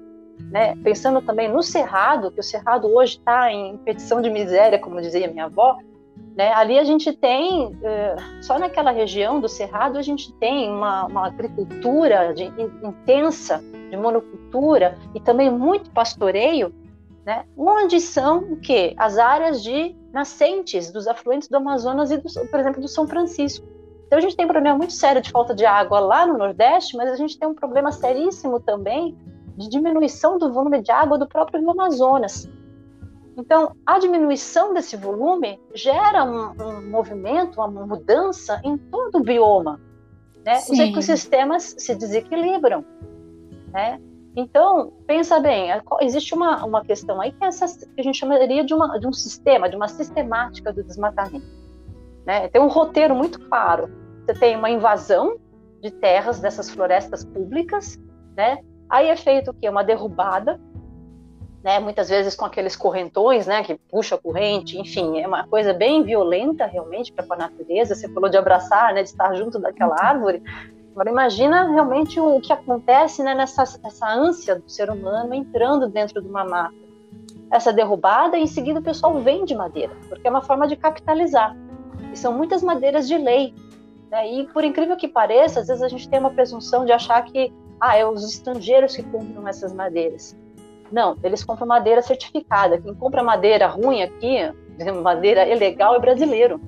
né, 0.50 0.76
pensando 0.84 1.22
também 1.22 1.48
no 1.48 1.62
cerrado, 1.62 2.32
que 2.32 2.40
o 2.40 2.44
cerrado 2.44 2.88
hoje 2.92 3.18
está 3.18 3.52
em 3.52 3.78
petição 3.78 4.20
de 4.20 4.32
miséria, 4.32 4.80
como 4.80 5.00
dizia 5.00 5.28
minha 5.28 5.46
avó, 5.46 5.78
né? 6.36 6.52
Ali 6.54 6.80
a 6.80 6.84
gente 6.84 7.14
tem, 7.14 7.78
eh, 7.84 8.16
só 8.42 8.58
naquela 8.58 8.90
região 8.90 9.40
do 9.40 9.48
Cerrado, 9.48 10.00
a 10.00 10.02
gente 10.02 10.34
tem 10.34 10.72
uma, 10.72 11.06
uma 11.06 11.28
agricultura 11.28 12.34
de, 12.34 12.46
intensa, 12.84 13.64
de 13.92 13.96
monocultura 13.96 14.98
e 15.14 15.20
também 15.20 15.52
muito 15.52 15.92
pastoreio, 15.92 16.74
né? 17.24 17.46
onde 17.56 18.02
são 18.02 18.40
o 18.40 18.58
quê? 18.58 18.96
As 18.98 19.20
áreas 19.20 19.62
de 19.62 19.96
nascentes 20.12 20.92
dos 20.92 21.08
afluentes 21.08 21.48
do 21.48 21.58
Amazonas 21.58 22.10
e, 22.10 22.18
do, 22.18 22.24
por 22.50 22.60
exemplo, 22.60 22.82
do 22.82 22.88
São 22.88 23.08
Francisco. 23.08 23.79
Então 24.10 24.18
a 24.18 24.22
gente 24.24 24.36
tem 24.36 24.44
um 24.44 24.50
problema 24.50 24.76
muito 24.76 24.92
sério 24.92 25.22
de 25.22 25.30
falta 25.30 25.54
de 25.54 25.68
água 25.68 26.00
lá 26.00 26.26
no 26.26 26.36
Nordeste, 26.36 26.98
mas 26.98 27.12
a 27.12 27.16
gente 27.16 27.38
tem 27.38 27.48
um 27.48 27.54
problema 27.54 27.92
seríssimo 27.92 28.60
também 28.60 29.16
de 29.56 29.70
diminuição 29.70 30.40
do 30.40 30.52
volume 30.52 30.82
de 30.82 30.92
água 30.92 31.16
do 31.16 31.28
próprio 31.28 31.60
Rio 31.60 31.70
Amazonas. 31.70 32.50
Então, 33.38 33.76
a 33.86 34.00
diminuição 34.00 34.74
desse 34.74 34.98
volume 34.98 35.60
gera 35.76 36.24
um, 36.24 36.60
um 36.60 36.90
movimento, 36.90 37.62
uma 37.62 37.86
mudança 37.86 38.60
em 38.64 38.80
todo 38.80 39.20
o 39.20 39.24
bioma. 39.24 39.80
Né? 40.44 40.58
Os 40.58 40.80
ecossistemas 40.80 41.76
se 41.78 41.94
desequilibram. 41.94 42.84
Né? 43.72 44.02
Então, 44.36 44.92
pensa 45.06 45.40
bem, 45.40 45.70
existe 46.02 46.34
uma, 46.34 46.66
uma 46.66 46.84
questão 46.84 47.22
aí 47.22 47.32
que, 47.32 47.44
é 47.44 47.48
essa, 47.48 47.68
que 47.88 48.02
a 48.02 48.04
gente 48.04 48.18
chamaria 48.18 48.66
de, 48.66 48.74
uma, 48.74 49.00
de 49.00 49.06
um 49.06 49.14
sistema, 49.14 49.70
de 49.70 49.76
uma 49.76 49.88
sistemática 49.88 50.74
do 50.74 50.84
desmatamento. 50.84 51.59
Né? 52.30 52.48
Tem 52.48 52.62
um 52.62 52.68
roteiro 52.68 53.16
muito 53.16 53.40
claro. 53.40 53.90
Você 54.24 54.36
tem 54.36 54.56
uma 54.56 54.70
invasão 54.70 55.40
de 55.82 55.90
terras 55.90 56.40
dessas 56.40 56.70
florestas 56.70 57.26
públicas, 57.26 57.98
né? 58.38 58.60
Aí 58.88 59.08
é 59.08 59.16
feito 59.16 59.50
o 59.50 59.54
quê? 59.56 59.68
Uma 59.68 59.84
derrubada 59.84 60.60
né, 61.64 61.80
muitas 61.80 62.08
vezes 62.08 62.36
com 62.36 62.46
aqueles 62.46 62.76
correntões, 62.76 63.48
né, 63.48 63.64
que 63.64 63.76
puxa 63.90 64.14
a 64.14 64.18
corrente, 64.20 64.78
enfim, 64.78 65.20
é 65.20 65.28
uma 65.28 65.48
coisa 65.48 65.74
bem 65.74 66.04
violenta 66.04 66.68
realmente 66.68 67.12
para 67.12 67.26
a 67.32 67.36
natureza. 67.36 67.96
Você 67.96 68.08
falou 68.08 68.30
de 68.30 68.38
abraçar, 68.38 68.94
né, 68.94 69.02
de 69.02 69.10
estar 69.10 69.34
junto 69.34 69.58
daquela 69.58 69.96
uhum. 69.96 70.08
árvore. 70.08 70.44
Agora 70.92 71.10
imagina 71.10 71.64
realmente 71.72 72.20
o 72.20 72.40
que 72.40 72.54
acontece 72.54 73.24
né, 73.24 73.34
nessa 73.34 73.64
essa 73.64 74.08
ânsia 74.08 74.56
do 74.56 74.70
ser 74.70 74.92
humano 74.92 75.34
entrando 75.34 75.90
dentro 75.90 76.22
de 76.22 76.28
uma 76.30 76.46
mata. 76.46 76.76
Essa 77.52 77.74
derrubada 77.74 78.38
e 78.38 78.44
em 78.44 78.48
seguida 78.48 78.80
o 78.80 78.84
pessoal 78.84 79.20
vende 79.20 79.56
madeira, 79.56 79.94
porque 80.08 80.28
é 80.28 80.30
uma 80.30 80.44
forma 80.44 80.68
de 80.68 80.76
capitalizar. 80.76 81.56
São 82.20 82.34
muitas 82.34 82.62
madeiras 82.62 83.08
de 83.08 83.18
lei. 83.18 83.54
Né? 84.12 84.34
E 84.34 84.48
por 84.48 84.64
incrível 84.64 84.98
que 84.98 85.08
pareça, 85.08 85.62
às 85.62 85.68
vezes 85.68 85.82
a 85.82 85.88
gente 85.88 86.08
tem 86.10 86.20
uma 86.20 86.32
presunção 86.32 86.86
de 86.86 86.92
achar 86.92 87.24
que 87.24 87.54
ah, 87.80 87.96
é 87.96 88.06
os 88.06 88.24
estrangeiros 88.24 88.96
que 88.96 89.04
compram 89.04 89.48
essas 89.48 89.74
madeiras. 89.74 90.36
Não, 90.92 91.16
eles 91.24 91.44
compram 91.44 91.68
madeira 91.68 92.02
certificada. 92.02 92.80
Quem 92.80 92.94
compra 92.94 93.24
madeira 93.24 93.68
ruim 93.68 94.02
aqui, 94.02 94.38
madeira 95.02 95.48
ilegal, 95.48 95.96
é 95.96 96.00
brasileiro. 96.00 96.60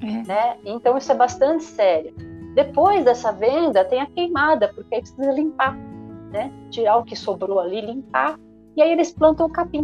É. 0.00 0.26
Né? 0.26 0.56
Então 0.64 0.96
isso 0.96 1.12
é 1.12 1.14
bastante 1.14 1.64
sério. 1.64 2.14
Depois 2.54 3.04
dessa 3.04 3.30
venda, 3.30 3.84
tem 3.84 4.00
a 4.00 4.06
queimada, 4.06 4.72
porque 4.74 4.94
aí 4.94 5.00
precisa 5.00 5.30
limpar, 5.32 5.76
né? 6.32 6.50
tirar 6.70 6.96
o 6.96 7.04
que 7.04 7.14
sobrou 7.14 7.60
ali, 7.60 7.80
limpar, 7.80 8.38
e 8.74 8.82
aí 8.82 8.90
eles 8.90 9.12
plantam 9.12 9.46
o 9.46 9.50
capim. 9.50 9.82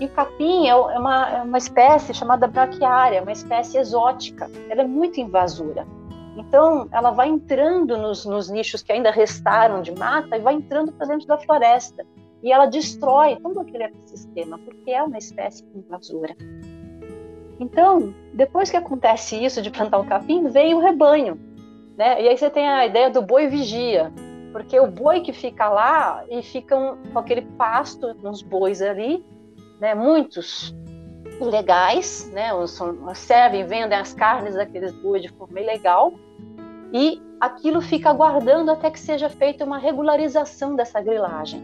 E 0.00 0.06
o 0.06 0.08
capim 0.10 0.66
é, 0.66 0.70
é 0.70 0.74
uma, 0.74 1.30
é 1.30 1.42
uma 1.42 1.58
espécie 1.58 2.12
chamada 2.12 2.46
braquiária, 2.46 3.22
uma 3.22 3.32
espécie 3.32 3.78
exótica. 3.78 4.50
Ela 4.68 4.82
é 4.82 4.86
muito 4.86 5.20
invasora. 5.20 5.86
Então, 6.36 6.88
ela 6.90 7.12
vai 7.12 7.28
entrando 7.28 7.96
nos, 7.96 8.24
nos 8.24 8.50
nichos 8.50 8.82
que 8.82 8.92
ainda 8.92 9.10
restaram 9.10 9.82
de 9.82 9.92
mata 9.92 10.36
e 10.36 10.40
vai 10.40 10.54
entrando 10.54 10.92
para 10.92 11.06
dentro 11.06 11.26
da 11.26 11.38
floresta 11.38 12.04
e 12.44 12.52
ela 12.52 12.66
destrói 12.66 13.36
todo 13.36 13.60
aquele 13.60 13.84
ecossistema, 13.84 14.58
porque 14.58 14.90
é 14.90 15.02
uma 15.02 15.16
espécie 15.16 15.64
invasora. 15.74 16.36
Então, 17.58 18.14
depois 18.34 18.70
que 18.70 18.76
acontece 18.76 19.42
isso 19.42 19.62
de 19.62 19.70
plantar 19.70 19.98
o 19.98 20.04
capim, 20.04 20.48
veio 20.48 20.76
o 20.76 20.80
rebanho, 20.80 21.40
né? 21.96 22.22
E 22.22 22.28
aí 22.28 22.36
você 22.36 22.50
tem 22.50 22.68
a 22.68 22.84
ideia 22.84 23.08
do 23.08 23.22
boi 23.22 23.48
vigia, 23.48 24.12
porque 24.52 24.78
o 24.78 24.86
boi 24.86 25.22
que 25.22 25.32
fica 25.32 25.70
lá 25.70 26.22
e 26.28 26.42
ficam 26.42 26.98
com 27.12 27.18
aquele 27.18 27.42
pasto, 27.42 28.14
uns 28.22 28.42
bois 28.42 28.82
ali, 28.82 29.24
né? 29.80 29.94
Muitos 29.94 30.74
ilegais, 31.40 32.30
né? 32.32 32.50
servem, 33.14 33.66
vendem 33.66 33.98
as 33.98 34.12
carnes 34.12 34.54
daqueles 34.54 34.92
bois 34.92 35.22
de 35.22 35.28
forma 35.30 35.60
ilegal 35.60 36.12
e 36.92 37.20
aquilo 37.40 37.80
fica 37.80 38.10
aguardando 38.10 38.70
até 38.70 38.90
que 38.90 39.00
seja 39.00 39.28
feita 39.28 39.64
uma 39.64 39.78
regularização 39.78 40.76
dessa 40.76 41.00
grilagem. 41.00 41.62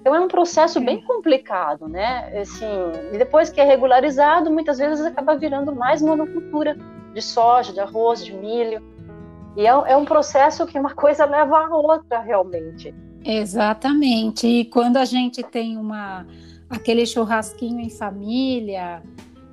Então 0.00 0.14
é 0.14 0.20
um 0.20 0.28
processo 0.28 0.80
bem 0.80 1.02
complicado, 1.02 1.88
né? 1.88 2.38
Assim, 2.38 2.64
e 3.12 3.18
depois 3.18 3.50
que 3.50 3.60
é 3.60 3.64
regularizado, 3.64 4.50
muitas 4.50 4.78
vezes 4.78 5.04
acaba 5.04 5.36
virando 5.36 5.74
mais 5.74 6.00
monocultura 6.00 6.76
de 7.12 7.20
soja, 7.20 7.72
de 7.72 7.80
arroz, 7.80 8.24
de 8.24 8.32
milho. 8.32 8.80
E 9.56 9.66
é, 9.66 9.70
é 9.70 9.96
um 9.96 10.04
processo 10.04 10.64
que 10.66 10.78
uma 10.78 10.92
coisa 10.94 11.24
leva 11.24 11.58
a 11.58 11.76
outra 11.76 12.20
realmente. 12.20 12.94
Exatamente. 13.24 14.46
E 14.46 14.64
quando 14.66 14.98
a 14.98 15.04
gente 15.04 15.42
tem 15.42 15.76
uma 15.76 16.24
aquele 16.68 17.06
churrasquinho 17.06 17.80
em 17.80 17.90
família, 17.90 19.02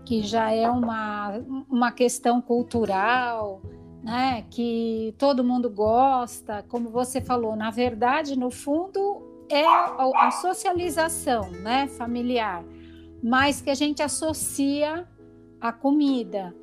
que 0.06 0.22
já 0.22 0.52
é 0.52 0.70
uma, 0.70 1.40
uma 1.70 1.92
questão 1.92 2.42
cultural, 2.42 3.62
né, 4.04 4.46
que 4.50 5.16
todo 5.18 5.44
mundo 5.44 5.70
gosta, 5.70 6.64
como 6.68 6.90
você 6.90 7.22
falou, 7.22 7.56
na 7.56 7.72
verdade, 7.72 8.38
no 8.38 8.52
fundo, 8.52 9.22
é 9.50 9.64
a 9.66 10.32
socialização 10.32 11.50
né, 11.52 11.88
familiar, 11.88 12.64
mas 13.22 13.62
que 13.62 13.70
a 13.70 13.76
gente 13.76 14.02
associa 14.02 15.08
à 15.62 15.72
comida. 15.72 16.54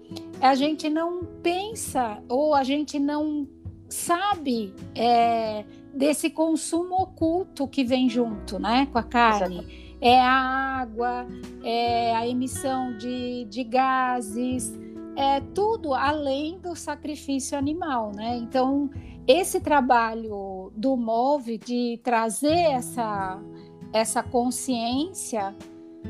A 0.40 0.54
gente 0.54 0.90
não 0.90 1.24
pensa 1.42 2.22
ou 2.28 2.54
a 2.54 2.62
gente 2.62 2.98
não 2.98 3.48
sabe 3.88 4.74
é, 4.94 5.64
desse 5.94 6.30
consumo 6.30 6.94
oculto 7.02 7.66
que 7.66 7.84
vem 7.84 8.08
junto 8.08 8.58
né, 8.58 8.86
com 8.92 8.98
a 8.98 9.02
carne. 9.02 9.58
Exato. 9.58 9.89
É 10.00 10.20
a 10.20 10.80
água, 10.80 11.26
é 11.62 12.14
a 12.16 12.26
emissão 12.26 12.96
de, 12.96 13.44
de 13.44 13.64
gases, 13.64 14.72
é 15.16 15.40
tudo 15.54 15.92
além 15.92 16.58
do 16.58 16.74
sacrifício 16.74 17.58
animal, 17.58 18.12
né? 18.14 18.36
Então, 18.38 18.90
esse 19.26 19.60
trabalho 19.60 20.72
do 20.74 20.96
MOVE 20.96 21.58
de 21.58 22.00
trazer 22.02 22.72
essa, 22.72 23.38
essa 23.92 24.22
consciência 24.22 25.54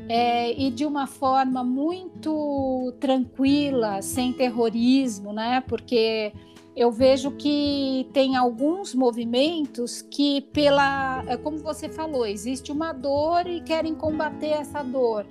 é, 0.09 0.53
e 0.59 0.71
de 0.71 0.87
uma 0.87 1.07
forma 1.07 1.65
muito 1.65 2.93
tranquila, 3.01 4.01
sem 4.03 4.33
terrorismo, 4.33 5.33
né? 5.33 5.61
Porque 5.67 6.33
eu 6.77 6.91
vejo 6.91 7.33
que 7.33 8.09
tem 8.13 8.37
alguns 8.37 8.95
movimentos 8.95 10.03
que, 10.03 10.41
pela, 10.53 11.25
é 11.27 11.37
como 11.37 11.59
você 11.59 11.89
falou, 11.89 12.25
existe 12.25 12.71
uma 12.71 12.93
dor 12.93 13.47
e 13.47 13.61
querem 13.61 13.95
combater 13.95 14.51
essa 14.51 14.83
dor. 14.83 15.27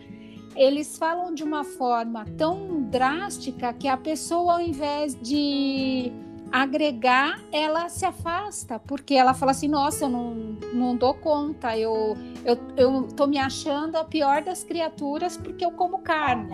Eles 0.56 0.98
falam 0.98 1.34
de 1.34 1.44
uma 1.44 1.64
forma 1.64 2.26
tão 2.38 2.82
drástica 2.84 3.72
que 3.72 3.88
a 3.88 3.96
pessoa, 3.96 4.54
ao 4.54 4.62
invés 4.62 5.16
de 5.22 6.12
agregar, 6.52 7.40
ela 7.52 7.88
se 7.88 8.06
afasta, 8.06 8.80
porque 8.80 9.14
ela 9.14 9.34
fala 9.34 9.52
assim: 9.52 9.68
nossa, 9.68 10.06
eu 10.06 10.10
não, 10.10 10.34
não 10.74 10.96
dou 10.96 11.14
conta, 11.14 11.78
eu, 11.78 12.18
eu, 12.44 12.58
eu 12.76 13.04
tô 13.16 13.28
me 13.28 13.38
achando 13.38 13.96
a 13.96 14.04
pior 14.04 14.42
das 14.42 14.64
criaturas 14.64 15.38
porque 15.38 15.64
eu 15.64 15.72
como 15.72 16.00
carne, 16.00 16.50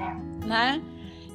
né? 0.46 0.82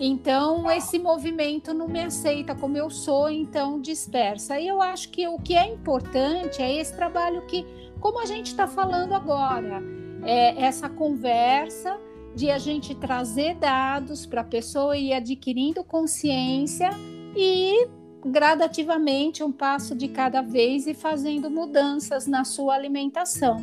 Então, 0.03 0.71
esse 0.71 0.99
movimento 0.99 1.75
não 1.75 1.87
me 1.87 2.01
aceita 2.01 2.55
como 2.55 2.75
eu 2.75 2.89
sou, 2.89 3.29
então 3.29 3.79
dispersa. 3.79 4.59
E 4.59 4.67
eu 4.67 4.81
acho 4.81 5.11
que 5.11 5.29
o 5.29 5.39
que 5.39 5.55
é 5.55 5.69
importante 5.69 6.63
é 6.63 6.75
esse 6.75 6.97
trabalho 6.97 7.43
que, 7.43 7.67
como 8.01 8.19
a 8.19 8.25
gente 8.25 8.47
está 8.47 8.67
falando 8.67 9.13
agora, 9.13 9.83
é 10.25 10.63
essa 10.63 10.89
conversa 10.89 12.01
de 12.35 12.51
a 12.51 12.57
gente 12.57 12.95
trazer 12.95 13.57
dados 13.57 14.25
para 14.25 14.41
a 14.41 14.45
pessoa 14.45 14.97
ir 14.97 15.13
adquirindo 15.13 15.85
consciência 15.85 16.89
e 17.37 17.87
gradativamente, 18.25 19.43
um 19.43 19.53
passo 19.53 19.95
de 19.95 20.09
cada 20.09 20.41
vez 20.41 20.87
e 20.87 20.95
fazendo 20.95 21.51
mudanças 21.51 22.27
na 22.27 22.45
sua 22.45 22.75
alimentação. 22.75 23.59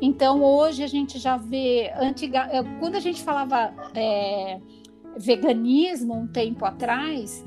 Então, 0.00 0.42
hoje 0.42 0.82
a 0.82 0.86
gente 0.86 1.18
já 1.18 1.36
vê, 1.36 1.92
antiga, 1.94 2.48
eh, 2.52 2.62
quando 2.78 2.94
a 2.94 3.00
gente 3.00 3.22
falava 3.22 3.74
é, 3.94 4.60
veganismo 5.18 6.14
um 6.14 6.26
tempo 6.26 6.64
atrás, 6.64 7.44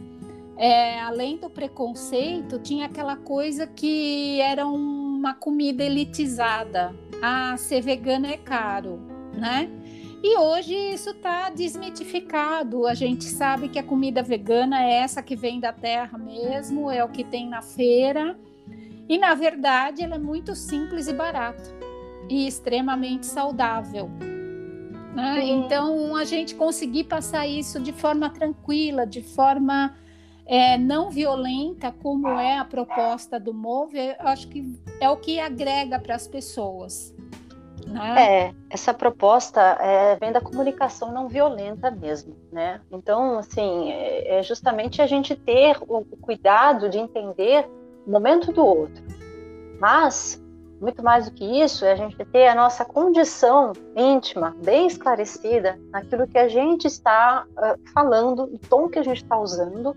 é, 0.57 0.99
além 0.99 1.37
do 1.37 1.49
preconceito, 1.49 2.59
tinha 2.59 2.85
aquela 2.85 3.15
coisa 3.15 3.65
que 3.65 4.39
era 4.41 4.67
uma 4.67 5.33
comida 5.33 5.83
elitizada. 5.83 6.93
Ah, 7.21 7.55
ser 7.57 7.81
vegano 7.81 8.27
é 8.27 8.37
caro, 8.37 8.99
né? 9.33 9.69
E 10.23 10.37
hoje 10.37 10.75
isso 10.75 11.09
está 11.09 11.49
desmitificado. 11.49 12.85
A 12.85 12.93
gente 12.93 13.23
sabe 13.23 13.69
que 13.69 13.79
a 13.79 13.83
comida 13.83 14.21
vegana 14.21 14.83
é 14.83 14.97
essa 14.97 15.23
que 15.23 15.35
vem 15.35 15.59
da 15.59 15.73
terra 15.73 16.17
mesmo, 16.17 16.91
é 16.91 17.03
o 17.03 17.09
que 17.09 17.23
tem 17.23 17.49
na 17.49 17.63
feira. 17.63 18.37
E 19.09 19.17
na 19.17 19.33
verdade 19.33 20.03
ela 20.03 20.15
é 20.15 20.19
muito 20.19 20.55
simples 20.55 21.07
e 21.07 21.13
barata 21.13 21.63
e 22.29 22.47
extremamente 22.47 23.25
saudável. 23.25 24.11
Né? 25.13 25.43
Então 25.43 26.15
a 26.15 26.23
gente 26.23 26.55
conseguir 26.55 27.05
passar 27.05 27.45
isso 27.45 27.79
de 27.79 27.91
forma 27.91 28.29
tranquila, 28.29 29.05
de 29.05 29.21
forma 29.21 29.93
é, 30.45 30.77
não 30.77 31.09
violenta, 31.09 31.91
como 31.91 32.27
é 32.27 32.57
a 32.57 32.65
proposta 32.65 33.39
do 33.39 33.53
Move, 33.53 33.97
acho 34.19 34.47
que 34.47 34.77
é 34.99 35.09
o 35.09 35.17
que 35.17 35.39
agrega 35.39 35.99
para 35.99 36.15
as 36.15 36.27
pessoas. 36.27 37.13
Né? 37.87 38.47
É, 38.47 38.53
essa 38.69 38.93
proposta 38.93 39.59
é, 39.79 40.15
vem 40.15 40.31
da 40.31 40.39
comunicação 40.39 41.11
não 41.11 41.27
violenta 41.27 41.91
mesmo, 41.91 42.35
né? 42.51 42.79
Então, 42.91 43.39
assim, 43.39 43.91
é, 43.91 44.39
é 44.39 44.43
justamente 44.43 45.01
a 45.01 45.07
gente 45.07 45.35
ter 45.35 45.77
o 45.81 46.03
cuidado 46.21 46.89
de 46.89 46.97
entender 46.97 47.67
o 48.05 48.11
momento 48.11 48.51
do 48.51 48.65
outro. 48.65 49.03
Mas, 49.79 50.40
muito 50.81 51.03
mais 51.03 51.25
do 51.25 51.31
que 51.31 51.45
isso, 51.45 51.85
é 51.85 51.91
a 51.91 51.95
gente 51.95 52.17
ter 52.25 52.47
a 52.47 52.55
nossa 52.55 52.83
condição 52.83 53.71
íntima 53.95 54.55
bem 54.63 54.87
esclarecida 54.87 55.79
naquilo 55.91 56.27
que 56.27 56.39
a 56.39 56.47
gente 56.47 56.87
está 56.87 57.45
uh, 57.51 57.79
falando, 57.93 58.45
o 58.45 58.57
tom 58.57 58.89
que 58.89 58.97
a 58.97 59.03
gente 59.03 59.21
está 59.21 59.39
usando, 59.39 59.95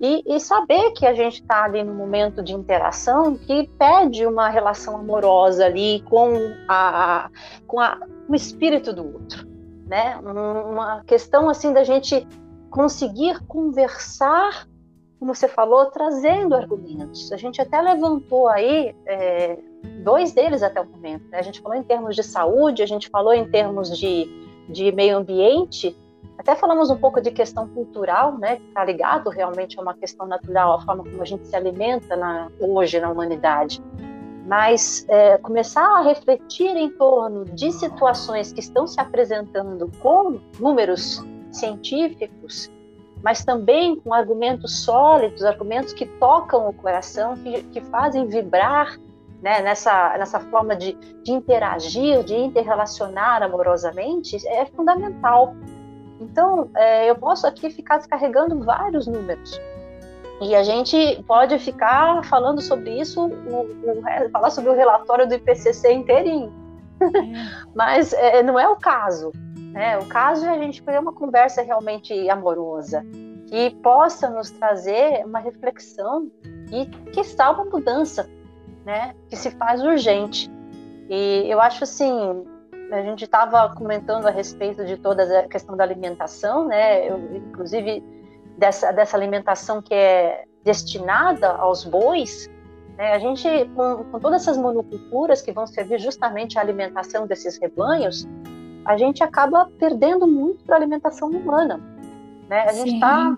e, 0.00 0.22
e 0.24 0.40
saber 0.40 0.92
que 0.92 1.04
a 1.04 1.12
gente 1.12 1.42
está 1.42 1.64
ali 1.64 1.82
no 1.82 1.92
momento 1.92 2.42
de 2.42 2.54
interação 2.54 3.36
que 3.36 3.68
pede 3.76 4.24
uma 4.24 4.48
relação 4.48 4.96
amorosa 4.96 5.66
ali 5.66 6.00
com, 6.08 6.32
a, 6.66 7.28
com 7.66 7.80
a, 7.80 7.98
o 8.26 8.34
espírito 8.34 8.94
do 8.94 9.04
outro, 9.04 9.46
né? 9.86 10.16
Uma 10.16 11.02
questão 11.04 11.50
assim 11.50 11.74
da 11.74 11.84
gente 11.84 12.26
conseguir 12.70 13.44
conversar, 13.46 14.66
como 15.18 15.34
você 15.34 15.46
falou, 15.46 15.86
trazendo 15.86 16.54
argumentos. 16.54 17.30
A 17.30 17.36
gente 17.36 17.60
até 17.60 17.78
levantou 17.82 18.48
aí 18.48 18.96
é, 19.04 19.58
dois 20.00 20.32
deles 20.32 20.62
até 20.62 20.80
o 20.80 20.86
momento. 20.86 21.24
Né? 21.30 21.38
A 21.38 21.42
gente 21.42 21.60
falou 21.60 21.76
em 21.76 21.82
termos 21.82 22.16
de 22.16 22.22
saúde, 22.22 22.82
a 22.82 22.86
gente 22.86 23.08
falou 23.08 23.32
em 23.32 23.48
termos 23.48 23.96
de, 23.96 24.28
de 24.68 24.90
meio 24.92 25.18
ambiente, 25.18 25.96
até 26.40 26.56
falamos 26.56 26.88
um 26.88 26.96
pouco 26.96 27.20
de 27.20 27.30
questão 27.30 27.68
cultural, 27.68 28.38
né, 28.38 28.56
que 28.56 28.66
está 28.68 28.82
ligado 28.82 29.28
realmente 29.28 29.78
a 29.78 29.82
uma 29.82 29.92
questão 29.92 30.26
natural, 30.26 30.72
a 30.72 30.80
forma 30.80 31.04
como 31.04 31.20
a 31.20 31.24
gente 31.26 31.46
se 31.46 31.54
alimenta 31.54 32.16
na, 32.16 32.50
hoje 32.58 32.98
na 32.98 33.10
humanidade. 33.10 33.82
Mas 34.46 35.04
é, 35.06 35.36
começar 35.36 35.98
a 35.98 36.00
refletir 36.00 36.74
em 36.74 36.88
torno 36.90 37.44
de 37.44 37.70
situações 37.70 38.54
que 38.54 38.60
estão 38.60 38.86
se 38.86 38.98
apresentando 38.98 39.90
com 40.00 40.40
números 40.58 41.22
científicos, 41.52 42.70
mas 43.22 43.44
também 43.44 43.96
com 44.00 44.14
argumentos 44.14 44.82
sólidos, 44.82 45.44
argumentos 45.44 45.92
que 45.92 46.06
tocam 46.06 46.70
o 46.70 46.72
coração, 46.72 47.36
que, 47.36 47.62
que 47.64 47.82
fazem 47.82 48.26
vibrar 48.26 48.98
né, 49.42 49.62
nessa, 49.62 50.16
nessa 50.18 50.40
forma 50.40 50.76
de, 50.76 50.92
de 51.22 51.32
interagir, 51.32 52.22
de 52.24 52.36
interrelacionar 52.36 53.42
amorosamente, 53.42 54.36
é 54.46 54.66
fundamental. 54.66 55.54
Então, 56.20 56.68
é, 56.76 57.08
eu 57.08 57.16
posso 57.16 57.46
aqui 57.46 57.70
ficar 57.70 57.98
descarregando 57.98 58.62
vários 58.62 59.06
números. 59.06 59.60
E 60.40 60.54
a 60.54 60.62
gente 60.62 61.22
pode 61.26 61.58
ficar 61.58 62.24
falando 62.24 62.60
sobre 62.60 62.98
isso, 62.98 63.26
o, 63.26 63.60
o, 63.62 64.30
falar 64.30 64.50
sobre 64.50 64.70
o 64.70 64.74
relatório 64.74 65.28
do 65.28 65.34
IPCC 65.34 65.92
inteirinho. 65.92 66.52
É. 67.00 67.06
Mas 67.74 68.12
é, 68.12 68.42
não 68.42 68.58
é 68.58 68.68
o 68.68 68.76
caso. 68.76 69.32
Né? 69.72 69.98
O 69.98 70.06
caso 70.06 70.46
é 70.46 70.50
a 70.50 70.58
gente 70.58 70.82
ter 70.82 70.98
uma 70.98 71.12
conversa 71.12 71.62
realmente 71.62 72.28
amorosa, 72.28 73.04
que 73.46 73.70
possa 73.82 74.28
nos 74.28 74.50
trazer 74.50 75.24
uma 75.24 75.38
reflexão 75.38 76.30
e 76.72 76.86
que 77.10 77.20
está 77.20 77.50
uma 77.50 77.64
mudança, 77.64 78.28
né? 78.84 79.14
que 79.28 79.36
se 79.36 79.50
faz 79.52 79.82
urgente. 79.82 80.50
E 81.08 81.46
eu 81.48 81.60
acho 81.60 81.84
assim, 81.84 82.44
a 82.92 83.02
gente 83.02 83.24
estava 83.24 83.74
comentando 83.74 84.26
a 84.26 84.30
respeito 84.30 84.84
de 84.84 84.96
toda 84.96 85.40
a 85.40 85.48
questão 85.48 85.76
da 85.76 85.84
alimentação, 85.84 86.66
né? 86.66 87.08
Eu, 87.08 87.36
inclusive 87.36 88.02
dessa, 88.56 88.92
dessa 88.92 89.16
alimentação 89.16 89.80
que 89.80 89.94
é 89.94 90.44
destinada 90.64 91.48
aos 91.48 91.84
bois. 91.84 92.48
Né? 92.96 93.12
A 93.12 93.18
gente, 93.18 93.48
com, 93.74 94.04
com 94.04 94.20
todas 94.20 94.42
essas 94.42 94.56
monoculturas 94.56 95.40
que 95.42 95.52
vão 95.52 95.66
servir 95.66 95.98
justamente 95.98 96.58
à 96.58 96.60
alimentação 96.60 97.26
desses 97.26 97.58
rebanhos, 97.58 98.28
a 98.84 98.96
gente 98.96 99.22
acaba 99.22 99.70
perdendo 99.78 100.26
muito 100.26 100.64
para 100.64 100.76
a 100.76 100.78
alimentação 100.78 101.28
humana. 101.28 101.80
Né? 102.48 102.62
A 102.68 102.72
gente 102.72 102.94
está, 102.94 103.36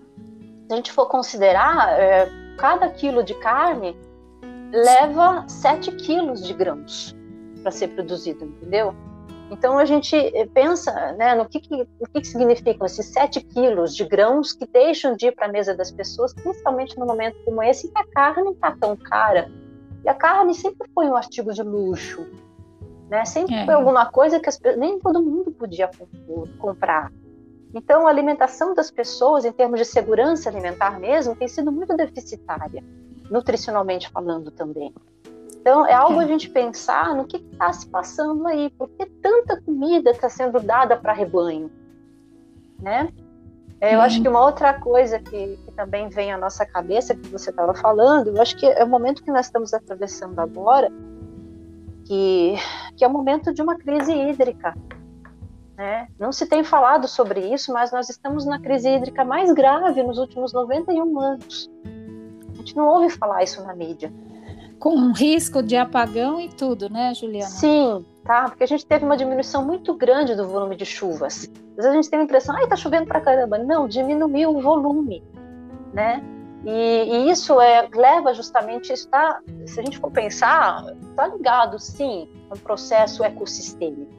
se 0.66 0.72
a 0.72 0.76
gente 0.76 0.92
for 0.92 1.06
considerar, 1.06 1.98
é, 1.98 2.28
cada 2.58 2.88
quilo 2.88 3.22
de 3.22 3.34
carne 3.34 3.96
leva 4.72 5.44
7 5.46 5.92
quilos 5.92 6.44
de 6.44 6.54
grãos. 6.54 7.14
para 7.62 7.70
ser 7.70 7.88
produzido, 7.88 8.44
entendeu? 8.44 8.92
Então 9.52 9.78
a 9.78 9.84
gente 9.84 10.16
pensa 10.52 11.12
né, 11.12 11.34
no 11.34 11.46
que, 11.46 11.60
que, 11.60 11.82
o 12.00 12.08
que, 12.08 12.22
que 12.22 12.26
significam 12.26 12.86
esses 12.86 13.06
7 13.06 13.40
quilos 13.42 13.94
de 13.94 14.04
grãos 14.04 14.52
que 14.52 14.66
deixam 14.66 15.14
de 15.14 15.26
ir 15.26 15.32
para 15.32 15.46
a 15.46 15.52
mesa 15.52 15.76
das 15.76 15.92
pessoas, 15.92 16.34
principalmente 16.34 16.98
no 16.98 17.06
momento 17.06 17.36
como 17.44 17.62
esse, 17.62 17.86
que 17.86 17.98
a 17.98 18.04
carne 18.06 18.50
está 18.50 18.74
tão 18.80 18.96
cara. 18.96 19.48
E 20.04 20.08
a 20.08 20.14
carne 20.14 20.54
sempre 20.54 20.88
foi 20.92 21.06
um 21.06 21.14
artigo 21.14 21.52
de 21.52 21.62
luxo. 21.62 22.26
Né? 23.08 23.24
Sempre 23.26 23.54
é. 23.54 23.64
foi 23.66 23.74
alguma 23.74 24.06
coisa 24.06 24.40
que 24.40 24.48
as, 24.48 24.58
nem 24.76 24.98
todo 24.98 25.22
mundo 25.22 25.52
podia 25.52 25.88
comprar. 26.58 27.12
Então, 27.74 28.06
a 28.06 28.10
alimentação 28.10 28.74
das 28.74 28.90
pessoas, 28.90 29.44
em 29.44 29.52
termos 29.52 29.78
de 29.78 29.84
segurança 29.84 30.48
alimentar 30.48 30.98
mesmo, 30.98 31.36
tem 31.36 31.46
sido 31.46 31.70
muito 31.70 31.94
deficitária, 31.96 32.82
nutricionalmente 33.32 34.10
falando 34.10 34.50
também. 34.50 34.94
Então, 35.60 35.86
é 35.86 35.94
algo 35.94 36.20
a 36.20 36.26
gente 36.26 36.50
pensar 36.50 37.14
no 37.14 37.24
que 37.24 37.36
está 37.36 37.72
se 37.72 37.86
passando 37.86 38.46
aí, 38.46 38.68
por 38.70 38.88
que 38.90 39.06
tanta 39.06 39.60
comida 39.62 40.10
está 40.10 40.28
sendo 40.28 40.60
dada 40.60 40.96
para 40.96 41.12
rebanho, 41.12 41.70
né? 42.80 43.08
É, 43.80 43.94
eu 43.96 44.00
acho 44.00 44.22
que 44.22 44.28
uma 44.28 44.44
outra 44.44 44.74
coisa 44.74 45.18
que, 45.18 45.56
que, 45.56 45.72
também 45.72 46.08
vem 46.08 46.32
à 46.32 46.38
nossa 46.38 46.64
cabeça, 46.64 47.16
que 47.16 47.28
você 47.28 47.50
estava 47.50 47.74
falando, 47.74 48.28
eu 48.28 48.40
acho 48.40 48.56
que 48.56 48.66
é 48.66 48.84
o 48.84 48.88
momento 48.88 49.24
que 49.24 49.30
nós 49.30 49.46
estamos 49.46 49.74
atravessando 49.74 50.38
agora, 50.38 50.88
que, 52.04 52.54
que 52.96 53.04
é 53.04 53.08
o 53.08 53.10
momento 53.10 53.52
de 53.52 53.60
uma 53.60 53.76
crise 53.76 54.12
hídrica. 54.12 54.76
Né? 55.76 56.06
Não 56.18 56.30
se 56.30 56.46
tem 56.46 56.62
falado 56.62 57.08
sobre 57.08 57.40
isso, 57.40 57.72
mas 57.72 57.90
nós 57.90 58.08
estamos 58.08 58.44
na 58.44 58.60
crise 58.60 58.88
hídrica 58.88 59.24
mais 59.24 59.52
grave 59.52 60.02
nos 60.04 60.18
últimos 60.18 60.52
91 60.52 61.20
anos. 61.20 61.68
A 62.62 62.64
gente 62.64 62.76
não 62.76 62.86
ouve 62.86 63.10
falar 63.10 63.42
isso 63.42 63.62
na 63.64 63.74
mídia 63.74 64.12
com 64.82 64.96
um 64.96 65.12
risco 65.12 65.62
de 65.62 65.76
apagão 65.76 66.40
e 66.40 66.48
tudo, 66.48 66.90
né, 66.90 67.14
Juliana? 67.14 67.48
Sim, 67.48 68.04
tá? 68.24 68.48
Porque 68.48 68.64
a 68.64 68.66
gente 68.66 68.84
teve 68.84 69.04
uma 69.04 69.16
diminuição 69.16 69.64
muito 69.64 69.94
grande 69.94 70.34
do 70.34 70.48
volume 70.48 70.74
de 70.74 70.84
chuvas. 70.84 71.48
Às 71.70 71.76
vezes 71.76 71.90
a 71.92 71.94
gente 71.94 72.10
tem 72.10 72.18
a 72.18 72.22
impressão, 72.24 72.56
ai, 72.56 72.66
tá 72.66 72.74
chovendo 72.74 73.06
pra 73.06 73.20
caramba. 73.20 73.58
Não, 73.58 73.86
diminuiu 73.86 74.56
o 74.56 74.60
volume, 74.60 75.22
né? 75.92 76.20
E, 76.64 76.70
e 76.70 77.30
isso 77.30 77.60
é, 77.60 77.88
leva 77.94 78.34
justamente, 78.34 78.92
está, 78.92 79.40
se 79.66 79.78
a 79.78 79.84
gente 79.84 80.00
for 80.00 80.10
pensar, 80.10 80.84
está 81.10 81.28
ligado, 81.28 81.78
sim, 81.78 82.28
a 82.50 82.54
um 82.54 82.58
processo 82.58 83.22
ecossistêmico. 83.22 84.10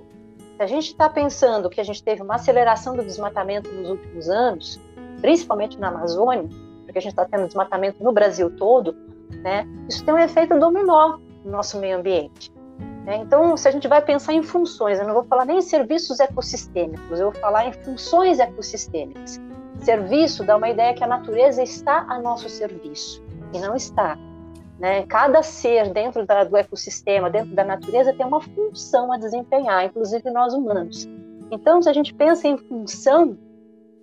Se 0.56 0.64
a 0.64 0.68
gente 0.68 0.92
está 0.92 1.10
pensando 1.10 1.70
que 1.70 1.82
a 1.82 1.84
gente 1.84 2.02
teve 2.02 2.22
uma 2.22 2.36
aceleração 2.36 2.96
do 2.96 3.04
desmatamento 3.04 3.70
nos 3.70 3.90
últimos 3.90 4.30
anos, 4.30 4.80
principalmente 5.20 5.78
na 5.78 5.90
Amazônia, 5.90 6.48
porque 6.94 7.00
a 7.00 7.02
gente 7.02 7.12
está 7.14 7.26
tendo 7.26 7.48
desmatamento 7.48 8.04
no 8.04 8.12
Brasil 8.12 8.52
todo, 8.52 8.96
né? 9.42 9.68
Isso 9.90 10.06
tem 10.06 10.14
um 10.14 10.20
efeito 10.20 10.58
dominó 10.60 11.18
no 11.44 11.52
nosso 11.52 11.80
meio 11.80 11.98
ambiente. 11.98 12.54
Né? 13.04 13.18
Então, 13.18 13.58
se 13.58 13.68
a 13.68 13.72
gente 13.72 13.88
vai 13.88 14.00
pensar 14.02 14.34
em 14.34 14.44
funções, 14.44 15.00
eu 15.00 15.08
não 15.08 15.14
vou 15.14 15.24
falar 15.24 15.44
nem 15.44 15.58
em 15.58 15.62
serviços 15.62 16.20
ecossistêmicos, 16.20 17.20
eu 17.20 17.32
vou 17.32 17.42
falar 17.42 17.68
em 17.68 17.74
funções 17.74 18.40
ecossistêmicas. 18.40 19.42
Serviço 19.80 20.44
dá 20.44 20.56
uma 20.56 20.70
ideia 20.70 20.94
que 20.94 21.04
a 21.04 21.08
natureza 21.08 21.64
está 21.64 22.06
a 22.08 22.20
nosso 22.20 22.48
serviço, 22.48 23.24
e 23.52 23.60
não 23.60 23.76
está. 23.76 24.16
Né? 24.80 25.04
Cada 25.08 25.42
ser 25.42 25.92
dentro 25.92 26.26
da, 26.28 26.44
do 26.44 26.56
ecossistema, 26.56 27.30
dentro 27.30 27.56
da 27.56 27.64
natureza, 27.64 28.14
tem 28.14 28.26
uma 28.26 28.40
função 28.40 29.12
a 29.12 29.18
desempenhar, 29.18 29.84
inclusive 29.84 30.30
nós 30.30 30.54
humanos. 30.54 31.10
Então, 31.50 31.82
se 31.82 31.90
a 31.90 31.94
gente 31.94 32.14
pensa 32.14 32.48
em 32.48 32.58
função, 32.58 33.36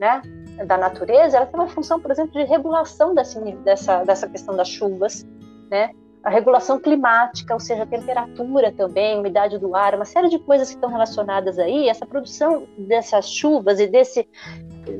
né, 0.00 0.22
da 0.66 0.78
natureza, 0.78 1.36
ela 1.36 1.46
tem 1.46 1.60
uma 1.60 1.68
função, 1.68 2.00
por 2.00 2.10
exemplo, 2.10 2.32
de 2.32 2.44
regulação 2.44 3.14
dessa, 3.14 3.40
dessa, 3.40 4.04
dessa 4.04 4.28
questão 4.28 4.56
das 4.56 4.68
chuvas, 4.68 5.26
né? 5.70 5.90
A 6.22 6.28
regulação 6.28 6.78
climática, 6.78 7.54
ou 7.54 7.60
seja, 7.60 7.84
a 7.84 7.86
temperatura 7.86 8.70
também, 8.72 9.16
a 9.16 9.20
umidade 9.20 9.58
do 9.58 9.74
ar, 9.74 9.94
uma 9.94 10.04
série 10.04 10.28
de 10.28 10.38
coisas 10.38 10.68
que 10.68 10.74
estão 10.74 10.90
relacionadas 10.90 11.58
aí. 11.58 11.88
Essa 11.88 12.04
produção 12.04 12.66
dessas 12.76 13.30
chuvas 13.30 13.80
e 13.80 13.86
desse, 13.86 14.28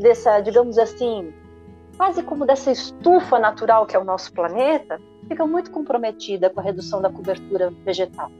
dessa, 0.01 0.41
digamos 0.41 0.79
assim, 0.79 1.31
quase 1.99 2.23
como 2.23 2.47
dessa 2.47 2.71
estufa 2.71 3.39
natural 3.39 3.85
que 3.85 3.95
é 3.95 3.99
o 3.99 4.05
nosso 4.05 4.33
planeta, 4.33 4.99
fica 5.29 5.47
muito 5.47 5.71
comprometida 5.71 6.49
com 6.49 6.61
a 6.61 6.63
redução 6.63 7.03
da 7.03 7.11
cobertura 7.11 7.71
vegetal. 7.85 8.31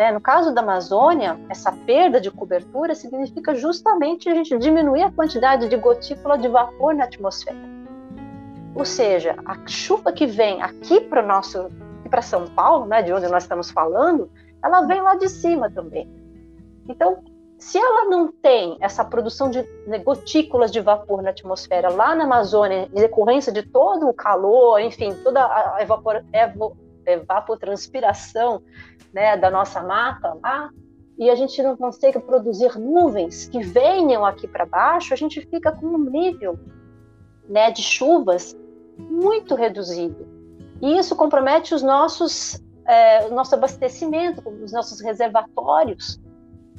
Né? 0.00 0.10
No 0.10 0.18
caso 0.18 0.54
da 0.54 0.62
Amazônia, 0.62 1.38
essa 1.50 1.70
perda 1.70 2.18
de 2.18 2.30
cobertura 2.30 2.94
significa 2.94 3.54
justamente 3.54 4.30
a 4.30 4.34
gente 4.34 4.56
diminuir 4.56 5.02
a 5.02 5.12
quantidade 5.12 5.68
de 5.68 5.76
gotícula 5.76 6.38
de 6.38 6.48
vapor 6.48 6.94
na 6.94 7.04
atmosfera. 7.04 7.58
Ou 8.74 8.86
seja, 8.86 9.36
a 9.44 9.58
chuva 9.66 10.10
que 10.10 10.24
vem 10.26 10.62
aqui 10.62 11.02
para 11.02 11.20
nosso, 11.20 11.70
para 12.08 12.22
São 12.22 12.46
Paulo, 12.46 12.86
né, 12.86 13.02
de 13.02 13.12
onde 13.12 13.28
nós 13.28 13.42
estamos 13.42 13.70
falando, 13.70 14.30
ela 14.64 14.86
vem 14.86 15.02
lá 15.02 15.16
de 15.16 15.28
cima 15.28 15.70
também. 15.70 16.08
Então, 16.88 17.22
se 17.58 17.76
ela 17.76 18.06
não 18.06 18.32
tem 18.32 18.78
essa 18.80 19.04
produção 19.04 19.50
de 19.50 19.62
né, 19.86 19.98
gotículas 19.98 20.72
de 20.72 20.80
vapor 20.80 21.20
na 21.20 21.28
atmosfera 21.28 21.90
lá 21.90 22.14
na 22.14 22.24
Amazônia, 22.24 22.88
em 22.90 23.00
decorrência 23.02 23.52
de 23.52 23.62
todo 23.64 24.08
o 24.08 24.14
calor, 24.14 24.80
enfim, 24.80 25.14
toda 25.22 25.44
a 25.44 25.76
evapor, 25.82 26.24
evo, 26.32 26.74
evapotranspiração 27.12 28.62
né, 29.12 29.36
da 29.36 29.50
nossa 29.50 29.82
mata 29.82 30.36
lá, 30.42 30.70
e 31.18 31.28
a 31.28 31.34
gente 31.34 31.62
não 31.62 31.76
consegue 31.76 32.18
produzir 32.18 32.78
nuvens 32.78 33.46
que 33.46 33.60
venham 33.62 34.24
aqui 34.24 34.48
para 34.48 34.64
baixo, 34.64 35.12
a 35.12 35.16
gente 35.16 35.40
fica 35.42 35.70
com 35.70 35.86
um 35.86 35.98
nível 35.98 36.58
né, 37.46 37.70
de 37.70 37.82
chuvas 37.82 38.56
muito 38.96 39.54
reduzido. 39.54 40.26
E 40.80 40.96
isso 40.96 41.14
compromete 41.14 41.74
os 41.74 41.82
nossos, 41.82 42.62
é, 42.86 43.26
o 43.26 43.34
nosso 43.34 43.54
abastecimento, 43.54 44.48
os 44.48 44.72
nossos 44.72 45.00
reservatórios. 45.02 46.18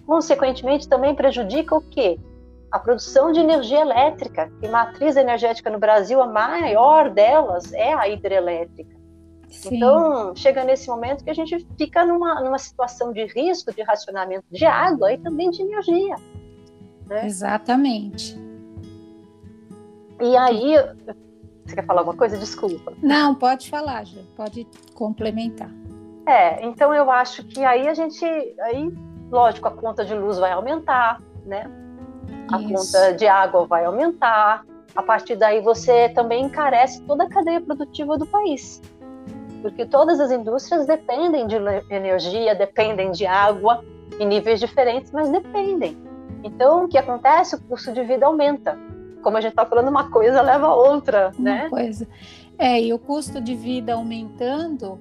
Consequentemente, 0.08 0.90
também 0.90 1.14
prejudica 1.14 1.76
o 1.76 1.82
quê? 1.82 2.20
A 2.72 2.80
produção 2.80 3.32
de 3.32 3.40
energia 3.40 3.82
elétrica, 3.82 4.52
que 4.60 4.68
matriz 4.68 5.18
energética 5.18 5.70
no 5.70 5.78
Brasil, 5.78 6.20
a 6.20 6.26
maior 6.26 7.12
delas 7.12 7.72
é 7.74 7.94
a 7.94 8.08
hidrelétrica. 8.10 9.01
Sim. 9.52 9.76
Então, 9.76 10.34
chega 10.34 10.64
nesse 10.64 10.88
momento 10.88 11.24
que 11.24 11.30
a 11.30 11.34
gente 11.34 11.68
fica 11.78 12.06
numa, 12.06 12.42
numa 12.42 12.58
situação 12.58 13.12
de 13.12 13.26
risco 13.26 13.74
de 13.74 13.84
racionamento 13.84 14.46
de 14.50 14.66
água 14.66 15.12
e 15.14 15.18
também 15.18 15.50
de 15.50 15.62
energia. 15.62 16.16
Né? 17.06 17.26
Exatamente. 17.26 18.40
E 20.22 20.38
aí, 20.38 20.76
você 21.66 21.76
quer 21.76 21.86
falar 21.86 22.02
alguma 22.02 22.16
coisa? 22.16 22.38
Desculpa. 22.38 22.94
Não, 23.04 23.36
pode 23.36 23.70
falar, 23.70 24.06
Ju, 24.06 24.20
pode 24.38 24.66
complementar. 24.96 25.70
É, 26.26 26.66
então 26.66 26.94
eu 26.94 27.12
acho 27.12 27.44
que 27.44 27.64
aí 27.66 27.88
a 27.88 27.94
gente, 27.94 28.24
aí, 28.62 28.90
lógico, 29.30 29.68
a 29.68 29.72
conta 29.72 30.06
de 30.06 30.14
luz 30.14 30.38
vai 30.38 30.52
aumentar, 30.52 31.22
né? 31.46 31.70
A 32.54 32.62
Isso. 32.62 32.94
conta 32.94 33.14
de 33.14 33.28
água 33.28 33.66
vai 33.66 33.84
aumentar. 33.84 34.64
A 34.96 35.04
partir 35.04 35.36
daí 35.36 35.62
você 35.62 36.10
também 36.10 36.46
encarece 36.46 37.02
toda 37.04 37.26
a 37.26 37.30
cadeia 37.30 37.60
produtiva 37.60 38.18
do 38.18 38.26
país 38.26 38.82
porque 39.62 39.86
todas 39.86 40.20
as 40.20 40.32
indústrias 40.32 40.86
dependem 40.86 41.48
de 41.48 41.56
energia, 41.90 42.56
dependem 42.56 43.12
de 43.12 43.26
água 43.26 43.84
em 44.20 44.26
níveis 44.26 44.60
diferentes, 44.60 45.12
mas 45.12 45.30
dependem. 45.30 45.98
Então, 46.44 46.86
o 46.86 46.88
que 46.88 46.98
acontece? 46.98 47.56
O 47.56 47.62
custo 47.62 47.94
de 47.94 48.04
vida 48.04 48.26
aumenta. 48.26 48.78
Como 49.22 49.38
a 49.38 49.42
gente 49.42 49.52
está 49.52 49.66
falando, 49.66 49.90
uma 49.90 50.10
coisa 50.10 50.42
leva 50.42 50.68
a 50.68 50.76
outra, 50.76 51.32
uma 51.38 51.44
né? 51.44 51.70
Coisa. 51.70 52.08
É, 52.58 52.82
e 52.82 52.94
o 52.94 53.00
custo 53.00 53.40
de 53.40 53.56
vida 53.56 53.94
aumentando, 53.94 55.00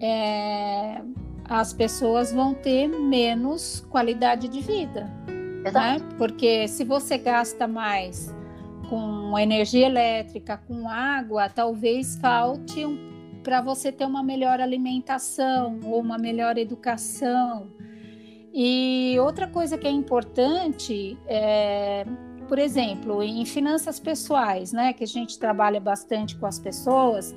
é, 0.00 1.02
as 1.44 1.72
pessoas 1.72 2.32
vão 2.32 2.54
ter 2.54 2.88
menos 2.88 3.86
qualidade 3.90 4.48
de 4.48 4.60
vida. 4.60 5.10
Exato. 5.64 6.04
Né? 6.04 6.08
Porque 6.16 6.66
se 6.68 6.84
você 6.84 7.18
gasta 7.18 7.66
mais 7.66 8.34
com 8.88 9.38
energia 9.38 9.86
elétrica, 9.86 10.60
com 10.66 10.88
água, 10.88 11.48
talvez 11.48 12.16
falte 12.16 12.84
um 12.84 13.09
para 13.42 13.60
você 13.60 13.90
ter 13.90 14.04
uma 14.04 14.22
melhor 14.22 14.60
alimentação 14.60 15.80
ou 15.84 16.00
uma 16.00 16.18
melhor 16.18 16.58
educação. 16.58 17.68
E 18.52 19.16
outra 19.20 19.46
coisa 19.46 19.78
que 19.78 19.86
é 19.86 19.90
importante 19.90 21.16
é, 21.26 22.04
por 22.48 22.58
exemplo, 22.58 23.22
em 23.22 23.44
finanças 23.44 24.00
pessoais, 24.00 24.72
né, 24.72 24.92
que 24.92 25.04
a 25.04 25.06
gente 25.06 25.38
trabalha 25.38 25.78
bastante 25.78 26.36
com 26.36 26.46
as 26.46 26.58
pessoas, 26.58 27.34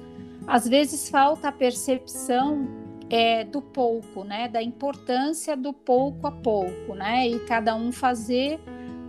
às 0.47 0.67
vezes 0.67 1.07
falta 1.07 1.49
a 1.49 1.51
percepção 1.51 2.67
é, 3.09 3.43
do 3.43 3.61
pouco, 3.61 4.23
né, 4.23 4.47
da 4.47 4.61
importância 4.61 5.55
do 5.55 5.71
pouco 5.71 6.25
a 6.25 6.31
pouco, 6.31 6.95
né, 6.95 7.27
e 7.27 7.39
cada 7.41 7.75
um 7.75 7.91
fazer 7.91 8.59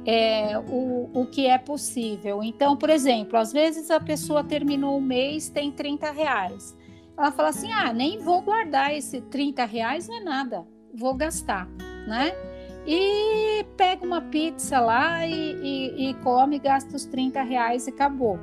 é, 0.04 0.58
o, 0.58 1.08
o 1.14 1.26
que 1.26 1.46
é 1.46 1.56
possível. 1.56 2.42
Então, 2.42 2.76
por 2.76 2.90
exemplo, 2.90 3.38
às 3.38 3.50
vezes 3.50 3.90
a 3.90 3.98
pessoa 3.98 4.44
terminou 4.44 4.98
o 4.98 5.00
mês, 5.00 5.48
tem 5.48 5.72
30 5.72 6.10
reais 6.10 6.76
ela 7.16 7.30
fala 7.30 7.48
assim: 7.48 7.72
ah, 7.72 7.92
nem 7.92 8.18
vou 8.18 8.42
guardar 8.42 8.94
esse 8.94 9.20
30 9.20 9.64
reais, 9.64 10.08
não 10.08 10.16
é 10.16 10.20
nada, 10.20 10.66
vou 10.94 11.14
gastar, 11.14 11.66
né? 12.06 12.32
E 12.86 13.64
pega 13.76 14.04
uma 14.04 14.20
pizza 14.20 14.78
lá 14.78 15.26
e, 15.26 15.32
e, 15.32 16.10
e 16.10 16.14
come, 16.14 16.58
gasta 16.58 16.94
os 16.94 17.06
30 17.06 17.42
reais 17.42 17.86
e 17.86 17.90
acabou. 17.90 18.38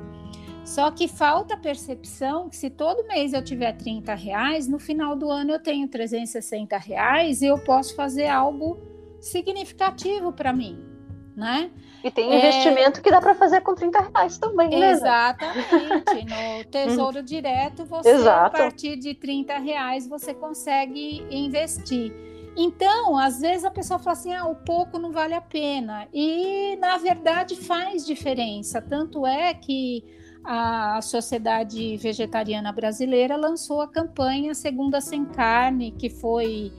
Só 0.64 0.90
que 0.90 1.08
falta 1.08 1.54
a 1.54 1.56
percepção 1.56 2.48
que 2.48 2.56
se 2.56 2.70
todo 2.70 3.06
mês 3.06 3.32
eu 3.32 3.42
tiver 3.42 3.72
30 3.72 4.14
reais, 4.14 4.68
no 4.68 4.78
final 4.78 5.16
do 5.16 5.28
ano 5.30 5.52
eu 5.52 5.60
tenho 5.60 5.88
360 5.88 6.76
reais 6.76 7.42
e 7.42 7.46
eu 7.46 7.58
posso 7.58 7.96
fazer 7.96 8.28
algo 8.28 8.78
significativo 9.20 10.32
para 10.32 10.52
mim, 10.52 10.91
né? 11.36 11.70
E 12.04 12.10
tem 12.10 12.34
investimento 12.34 13.00
é... 13.00 13.02
que 13.02 13.10
dá 13.10 13.20
para 13.20 13.34
fazer 13.34 13.60
com 13.60 13.74
30 13.74 14.00
reais 14.00 14.38
também, 14.38 14.68
né? 14.68 14.90
Exatamente. 14.90 15.62
No 16.22 16.64
Tesouro 16.64 17.22
Direto, 17.22 17.84
você, 17.84 18.10
Exato. 18.10 18.56
a 18.56 18.58
partir 18.58 18.96
de 18.96 19.14
30 19.14 19.58
reais, 19.58 20.06
você 20.06 20.34
consegue 20.34 21.24
investir. 21.30 22.12
Então, 22.56 23.16
às 23.16 23.40
vezes 23.40 23.64
a 23.64 23.70
pessoa 23.70 23.98
fala 23.98 24.12
assim: 24.12 24.32
ah, 24.34 24.46
o 24.46 24.54
pouco 24.54 24.98
não 24.98 25.10
vale 25.10 25.34
a 25.34 25.40
pena. 25.40 26.06
E, 26.12 26.76
na 26.76 26.98
verdade, 26.98 27.56
faz 27.56 28.04
diferença. 28.04 28.80
Tanto 28.82 29.26
é 29.26 29.54
que 29.54 30.04
a 30.44 31.00
Sociedade 31.00 31.96
Vegetariana 31.96 32.72
Brasileira 32.72 33.36
lançou 33.36 33.80
a 33.80 33.88
campanha 33.88 34.54
Segunda 34.54 35.00
Sem 35.00 35.24
Carne, 35.24 35.92
que 35.92 36.10
foi 36.10 36.72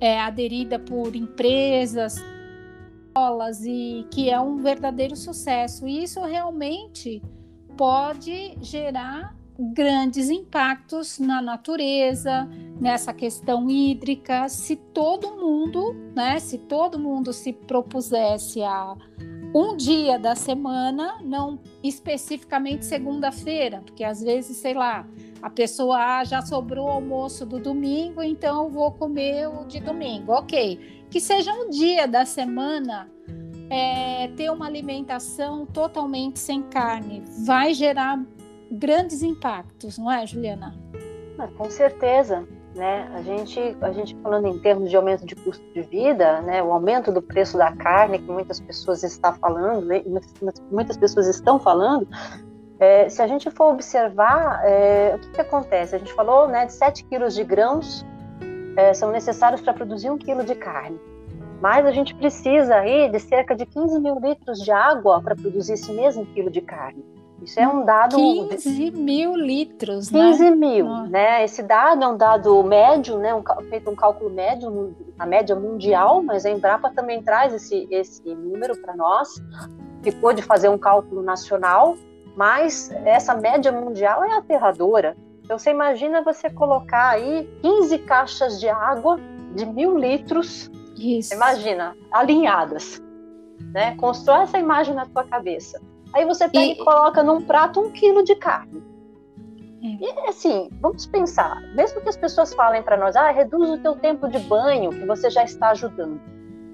é, 0.00 0.18
aderida 0.20 0.78
por 0.78 1.14
empresas 1.14 2.16
e 3.64 4.06
que 4.10 4.28
é 4.28 4.40
um 4.40 4.56
verdadeiro 4.56 5.14
sucesso. 5.14 5.86
E 5.86 6.02
isso 6.02 6.20
realmente 6.22 7.22
pode 7.76 8.56
gerar 8.60 9.36
grandes 9.58 10.30
impactos 10.30 11.18
na 11.20 11.40
natureza, 11.40 12.48
nessa 12.80 13.12
questão 13.12 13.70
hídrica, 13.70 14.48
se 14.48 14.74
todo 14.74 15.36
mundo, 15.36 15.94
né, 16.14 16.40
se 16.40 16.58
todo 16.58 16.98
mundo 16.98 17.32
se 17.32 17.52
propusesse 17.52 18.62
a 18.62 18.96
um 19.54 19.76
dia 19.76 20.18
da 20.18 20.34
semana, 20.34 21.18
não 21.22 21.60
especificamente 21.82 22.84
segunda-feira, 22.84 23.82
porque 23.84 24.02
às 24.02 24.20
vezes, 24.20 24.56
sei 24.56 24.74
lá, 24.74 25.06
a 25.40 25.48
pessoa 25.48 25.96
ah, 25.96 26.24
já 26.24 26.42
sobrou 26.42 26.86
o 26.86 26.90
almoço 26.90 27.46
do 27.46 27.60
domingo, 27.60 28.20
então 28.20 28.64
eu 28.64 28.70
vou 28.70 28.90
comer 28.90 29.46
o 29.46 29.64
de 29.64 29.78
domingo. 29.78 30.32
Ok. 30.32 31.04
Que 31.08 31.20
seja 31.20 31.52
um 31.52 31.70
dia 31.70 32.08
da 32.08 32.24
semana 32.24 33.08
é, 33.70 34.28
ter 34.36 34.50
uma 34.50 34.66
alimentação 34.66 35.64
totalmente 35.66 36.40
sem 36.40 36.62
carne. 36.62 37.22
Vai 37.44 37.74
gerar 37.74 38.24
grandes 38.70 39.22
impactos, 39.22 39.98
não 39.98 40.10
é, 40.10 40.26
Juliana? 40.26 40.74
Ah, 41.38 41.46
com 41.46 41.70
certeza. 41.70 42.48
Né? 42.74 43.08
A 43.14 43.22
gente, 43.22 43.76
a 43.80 43.92
gente 43.92 44.16
falando 44.16 44.48
em 44.48 44.58
termos 44.58 44.90
de 44.90 44.96
aumento 44.96 45.24
de 45.24 45.36
custo 45.36 45.64
de 45.72 45.82
vida, 45.82 46.40
né? 46.40 46.60
O 46.60 46.72
aumento 46.72 47.12
do 47.12 47.22
preço 47.22 47.56
da 47.56 47.70
carne 47.70 48.18
que 48.18 48.30
muitas 48.30 48.58
pessoas 48.58 49.04
estão 49.04 49.32
falando, 49.34 49.86
né? 49.86 50.02
muitas 50.72 50.96
pessoas 50.96 51.28
estão 51.28 51.60
falando, 51.60 52.08
é, 52.80 53.08
se 53.08 53.22
a 53.22 53.26
gente 53.26 53.48
for 53.50 53.72
observar, 53.72 54.60
é, 54.64 55.14
o 55.14 55.18
que, 55.20 55.28
que, 55.30 55.40
acontece? 55.40 55.94
A 55.94 55.98
gente 55.98 56.12
falou 56.12 56.48
né, 56.48 56.66
de 56.66 56.72
7 56.72 57.04
quilos 57.04 57.34
de 57.34 57.44
grãos 57.44 58.04
é, 58.76 58.92
são 58.92 59.12
necessários 59.12 59.60
para 59.60 59.72
produzir 59.72 60.10
um 60.10 60.18
quilo 60.18 60.44
de 60.44 60.56
carne. 60.56 60.98
Mas 61.60 61.86
a 61.86 61.92
gente 61.92 62.14
precisa 62.14 62.74
aí 62.74 63.08
de 63.08 63.20
cerca 63.20 63.54
de 63.54 63.64
15 63.64 64.00
mil 64.00 64.18
litros 64.18 64.58
de 64.58 64.72
água 64.72 65.22
para 65.22 65.36
produzir 65.36 65.74
esse 65.74 65.92
mesmo 65.92 66.26
quilo 66.26 66.50
de 66.50 66.60
carne. 66.60 67.04
Isso 67.42 67.58
é 67.60 67.66
um 67.66 67.84
dado. 67.84 68.16
15 68.16 68.90
mil 68.92 69.36
litros, 69.36 70.08
15 70.08 70.42
né? 70.42 70.50
mil, 70.50 70.88
né? 71.08 71.44
Esse 71.44 71.62
dado 71.62 72.04
é 72.04 72.08
um 72.08 72.16
dado 72.16 72.62
médio, 72.62 73.18
né? 73.18 73.34
Um, 73.34 73.42
feito 73.68 73.90
um 73.90 73.96
cálculo 73.96 74.30
médio, 74.30 74.94
a 75.18 75.26
média 75.26 75.54
mundial, 75.54 76.22
mas 76.22 76.46
a 76.46 76.50
Embrapa 76.50 76.90
também 76.90 77.22
traz 77.22 77.52
esse, 77.52 77.86
esse 77.90 78.22
número 78.34 78.76
para 78.80 78.96
nós. 78.96 79.42
Ficou 80.02 80.32
de 80.32 80.42
fazer 80.42 80.68
um 80.68 80.78
cálculo 80.78 81.22
nacional, 81.22 81.96
mas 82.36 82.90
essa 83.04 83.34
média 83.34 83.72
mundial 83.72 84.24
é 84.24 84.36
aterradora. 84.36 85.16
Então 85.44 85.58
você 85.58 85.70
imagina 85.70 86.22
você 86.22 86.48
colocar 86.48 87.10
aí 87.10 87.48
15 87.60 87.98
caixas 87.98 88.58
de 88.58 88.68
água 88.68 89.18
de 89.54 89.66
mil 89.66 89.96
litros, 89.96 90.70
Isso. 90.96 91.34
imagina, 91.34 91.96
alinhadas. 92.10 93.02
Né? 93.72 93.94
Constrói 93.96 94.42
essa 94.42 94.58
imagem 94.58 94.94
na 94.94 95.06
tua 95.06 95.24
cabeça. 95.24 95.80
Aí 96.14 96.24
você 96.24 96.48
pega 96.48 96.64
e, 96.64 96.72
e 96.72 96.76
coloca 96.76 97.22
num 97.22 97.42
prato 97.42 97.80
um 97.80 97.90
quilo 97.90 98.22
de 98.22 98.36
carne. 98.36 98.82
É. 99.82 99.86
E 100.00 100.28
assim, 100.28 100.70
vamos 100.80 101.04
pensar, 101.04 101.60
mesmo 101.74 102.00
que 102.00 102.08
as 102.08 102.16
pessoas 102.16 102.54
falem 102.54 102.82
para 102.82 102.96
nós, 102.96 103.16
ah, 103.16 103.30
reduz 103.30 103.68
o 103.68 103.78
teu 103.78 103.96
tempo 103.96 104.28
de 104.28 104.38
banho, 104.38 104.90
que 104.90 105.04
você 105.04 105.28
já 105.28 105.44
está 105.44 105.70
ajudando. 105.70 106.20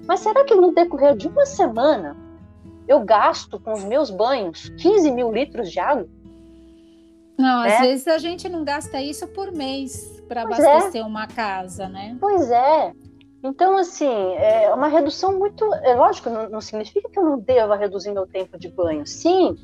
Mas 0.07 0.21
será 0.21 0.45
que 0.45 0.55
no 0.55 0.71
decorrer 0.71 1.17
de 1.17 1.27
uma 1.27 1.45
semana 1.45 2.15
eu 2.87 3.01
gasto 3.01 3.59
com 3.59 3.73
os 3.73 3.83
meus 3.83 4.09
banhos 4.09 4.69
15 4.77 5.11
mil 5.11 5.31
litros 5.31 5.71
de 5.71 5.79
água? 5.79 6.07
Não, 7.37 7.63
né? 7.63 7.73
às 7.73 7.79
vezes 7.81 8.07
a 8.07 8.19
gente 8.19 8.47
não 8.47 8.63
gasta 8.63 9.01
isso 9.01 9.27
por 9.27 9.51
mês 9.51 10.21
para 10.27 10.41
é. 10.41 10.43
abastecer 10.43 11.01
é. 11.01 11.03
uma 11.05 11.27
casa, 11.27 11.89
né? 11.89 12.15
Pois 12.19 12.49
é. 12.49 12.93
Então, 13.43 13.77
assim, 13.77 14.33
é 14.35 14.71
uma 14.73 14.87
redução 14.87 15.37
muito. 15.37 15.65
É 15.75 15.95
lógico, 15.95 16.29
não, 16.29 16.49
não 16.49 16.61
significa 16.61 17.09
que 17.09 17.17
eu 17.17 17.23
não 17.23 17.39
deva 17.39 17.75
reduzir 17.75 18.11
meu 18.11 18.27
tempo 18.27 18.57
de 18.57 18.69
banho. 18.69 19.05
Sim, 19.05 19.57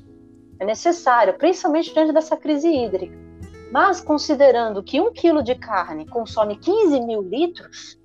é 0.60 0.66
necessário, 0.66 1.38
principalmente 1.38 1.94
diante 1.94 2.12
dessa 2.12 2.36
crise 2.36 2.68
hídrica. 2.68 3.16
Mas, 3.72 4.02
considerando 4.02 4.82
que 4.82 5.00
um 5.00 5.12
quilo 5.12 5.44
de 5.44 5.54
carne 5.54 6.08
consome 6.08 6.56
15 6.58 7.02
mil 7.02 7.22
litros, 7.22 8.00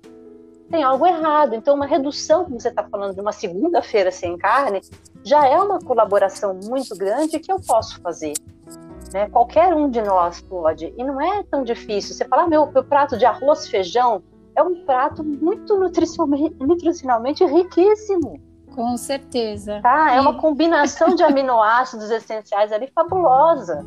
tem 0.69 0.83
algo 0.83 1.07
errado. 1.07 1.55
Então, 1.55 1.75
uma 1.75 1.85
redução, 1.85 2.43
como 2.43 2.59
você 2.59 2.69
está 2.69 2.83
falando, 2.83 3.15
de 3.15 3.21
uma 3.21 3.31
segunda-feira 3.31 4.11
sem 4.11 4.37
carne, 4.37 4.81
já 5.23 5.47
é 5.47 5.57
uma 5.57 5.79
colaboração 5.79 6.59
muito 6.63 6.95
grande 6.95 7.39
que 7.39 7.51
eu 7.51 7.59
posso 7.59 7.99
fazer. 8.01 8.33
Né? 9.13 9.29
Qualquer 9.29 9.73
um 9.73 9.89
de 9.89 10.01
nós 10.01 10.41
pode. 10.41 10.93
E 10.97 11.03
não 11.03 11.21
é 11.21 11.43
tão 11.43 11.63
difícil. 11.63 12.13
Você 12.13 12.25
fala, 12.25 12.43
ah, 12.43 12.47
meu, 12.47 12.71
meu 12.71 12.83
prato 12.83 13.17
de 13.17 13.25
arroz, 13.25 13.67
feijão, 13.67 14.21
é 14.55 14.63
um 14.63 14.85
prato 14.85 15.23
muito 15.23 15.77
nutricionalmente, 15.77 17.43
riquíssimo. 17.45 18.39
Com 18.73 18.97
certeza. 18.97 19.79
Tá? 19.81 20.13
É 20.13 20.19
uma 20.19 20.35
combinação 20.35 21.15
de 21.15 21.21
aminoácidos 21.23 22.09
essenciais 22.09 22.71
ali 22.71 22.87
fabulosa. 22.93 23.85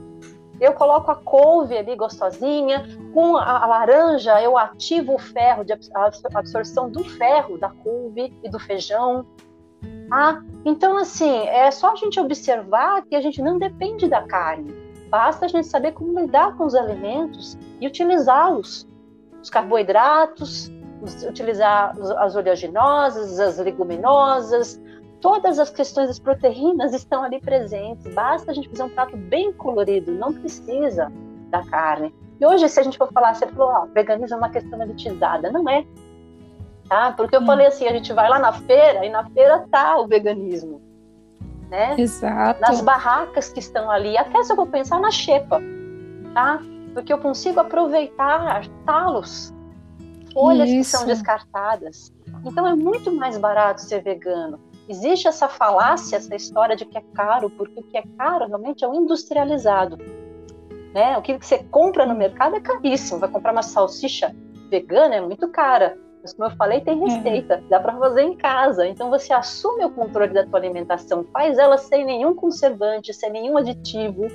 Eu 0.60 0.72
coloco 0.72 1.10
a 1.10 1.16
couve 1.16 1.76
ali 1.76 1.94
gostosinha, 1.94 2.86
com 3.12 3.36
a, 3.36 3.66
laranja 3.66 4.40
eu 4.40 4.56
ativo 4.56 5.14
o 5.14 5.18
ferro, 5.18 5.64
de 5.64 5.72
a 5.72 6.10
absorção 6.34 6.90
do 6.90 7.04
ferro 7.04 7.58
da 7.58 7.68
couve 7.68 8.32
e 8.42 8.48
do 8.48 8.58
feijão. 8.58 9.26
Ah, 10.10 10.40
então 10.64 10.96
assim, 10.96 11.46
é 11.48 11.70
só 11.70 11.92
a 11.92 11.96
gente 11.96 12.18
observar 12.18 13.02
que 13.02 13.14
a 13.14 13.20
gente 13.20 13.42
não 13.42 13.58
depende 13.58 14.08
da 14.08 14.22
carne. 14.22 14.74
Basta 15.10 15.44
a 15.44 15.48
gente 15.48 15.66
saber 15.66 15.92
como 15.92 16.18
lidar 16.18 16.56
com 16.56 16.64
os 16.64 16.74
alimentos 16.74 17.58
e 17.80 17.86
utilizá-los 17.86 18.86
os 19.46 19.50
carboidratos, 19.50 20.72
utilizar 21.28 21.96
as 22.18 22.34
oleaginosas, 22.34 23.38
as 23.38 23.58
leguminosas, 23.58 24.80
todas 25.20 25.60
as 25.60 25.70
questões 25.70 26.08
das 26.08 26.18
proteínas 26.18 26.92
estão 26.92 27.22
ali 27.22 27.40
presentes. 27.40 28.12
Basta 28.12 28.50
a 28.50 28.54
gente 28.54 28.68
fazer 28.68 28.82
um 28.82 28.88
prato 28.88 29.16
bem 29.16 29.52
colorido, 29.52 30.10
não 30.10 30.32
precisa 30.32 31.12
da 31.48 31.64
carne. 31.64 32.12
E 32.40 32.44
hoje, 32.44 32.68
se 32.68 32.80
a 32.80 32.82
gente 32.82 32.98
for 32.98 33.10
falar, 33.12 33.34
você 33.34 33.46
falou, 33.46 33.72
ó, 33.72 33.86
veganismo 33.86 34.34
é 34.34 34.38
uma 34.38 34.50
questão 34.50 34.82
elitizada. 34.82 35.50
Não 35.52 35.68
é. 35.68 35.86
Tá? 36.88 37.12
Porque 37.12 37.36
eu 37.36 37.40
hum. 37.40 37.46
falei 37.46 37.68
assim, 37.68 37.86
a 37.86 37.92
gente 37.92 38.12
vai 38.12 38.28
lá 38.28 38.40
na 38.40 38.52
feira 38.52 39.06
e 39.06 39.08
na 39.08 39.24
feira 39.30 39.64
tá 39.70 39.96
o 39.96 40.08
veganismo. 40.08 40.82
Né? 41.70 41.94
Exato. 41.98 42.60
Nas 42.60 42.80
barracas 42.80 43.48
que 43.48 43.60
estão 43.60 43.88
ali, 43.88 44.18
até 44.18 44.42
se 44.42 44.52
eu 44.52 44.56
vou 44.56 44.66
pensar 44.66 45.00
na 45.00 45.10
xepa, 45.10 45.60
tá? 46.34 46.60
Porque 46.96 47.12
eu 47.12 47.18
consigo 47.18 47.60
aproveitar 47.60 48.66
talos, 48.86 49.52
folhas 50.32 50.66
Isso. 50.70 50.92
que 50.92 50.96
são 50.96 51.06
descartadas. 51.06 52.10
Então 52.42 52.66
é 52.66 52.74
muito 52.74 53.14
mais 53.14 53.36
barato 53.36 53.82
ser 53.82 54.02
vegano. 54.02 54.58
Existe 54.88 55.28
essa 55.28 55.46
falácia, 55.46 56.16
essa 56.16 56.34
história 56.34 56.74
de 56.74 56.86
que 56.86 56.96
é 56.96 57.02
caro, 57.14 57.50
porque 57.50 57.78
o 57.78 57.82
que 57.82 57.98
é 57.98 58.02
caro 58.16 58.46
realmente 58.46 58.82
é 58.82 58.88
o 58.88 58.94
industrializado. 58.94 59.98
Né? 60.94 61.18
O 61.18 61.20
que 61.20 61.36
você 61.36 61.62
compra 61.64 62.06
no 62.06 62.14
mercado 62.14 62.56
é 62.56 62.60
caríssimo. 62.60 63.20
Vai 63.20 63.28
comprar 63.28 63.52
uma 63.52 63.62
salsicha 63.62 64.34
vegana 64.70 65.16
é 65.16 65.20
muito 65.20 65.48
cara. 65.48 65.98
Mas 66.22 66.32
como 66.32 66.48
eu 66.48 66.56
falei, 66.56 66.80
tem 66.80 66.98
receita, 66.98 67.62
dá 67.68 67.78
para 67.78 67.94
fazer 67.98 68.22
em 68.22 68.34
casa. 68.38 68.88
Então 68.88 69.10
você 69.10 69.34
assume 69.34 69.84
o 69.84 69.90
controle 69.90 70.32
da 70.32 70.46
tua 70.46 70.58
alimentação, 70.58 71.26
faz 71.30 71.58
ela 71.58 71.76
sem 71.76 72.06
nenhum 72.06 72.34
conservante, 72.34 73.12
sem 73.12 73.30
nenhum 73.30 73.58
aditivo, 73.58 74.28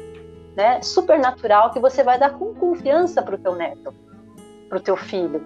né, 0.55 0.81
super 0.81 1.19
natural 1.19 1.71
que 1.71 1.79
você 1.79 2.03
vai 2.03 2.19
dar 2.19 2.31
com 2.31 2.53
confiança 2.53 3.21
para 3.21 3.35
o 3.35 3.37
teu 3.37 3.55
neto, 3.55 3.93
para 4.69 4.77
o 4.77 4.81
teu 4.81 4.97
filho. 4.97 5.39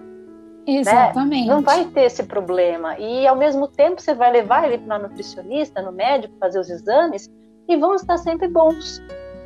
Né? 0.66 0.80
Exatamente. 0.80 1.46
Né? 1.46 1.54
Não 1.54 1.62
vai 1.62 1.84
ter 1.84 2.02
esse 2.02 2.24
problema. 2.24 2.98
E 2.98 3.26
ao 3.26 3.36
mesmo 3.36 3.68
tempo 3.68 4.00
você 4.00 4.14
vai 4.14 4.32
levar 4.32 4.64
ele 4.64 4.78
para 4.78 4.98
nutricionista, 4.98 5.80
no 5.80 5.92
médico, 5.92 6.34
fazer 6.40 6.58
os 6.58 6.68
exames 6.68 7.30
e 7.68 7.76
vão 7.76 7.94
estar 7.94 8.18
sempre 8.18 8.48
bons. 8.48 9.00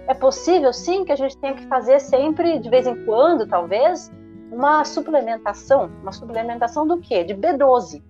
É 0.06 0.14
possível, 0.14 0.72
sim, 0.72 1.04
que 1.04 1.12
a 1.12 1.16
gente 1.16 1.36
tenha 1.38 1.54
que 1.54 1.66
fazer 1.66 2.00
sempre, 2.00 2.58
de 2.58 2.68
vez 2.68 2.86
em 2.86 3.04
quando, 3.04 3.46
talvez, 3.46 4.10
uma 4.50 4.84
suplementação. 4.84 5.90
Uma 6.02 6.12
suplementação 6.12 6.86
do 6.86 6.98
quê? 6.98 7.22
De 7.22 7.34
B12. 7.34 8.02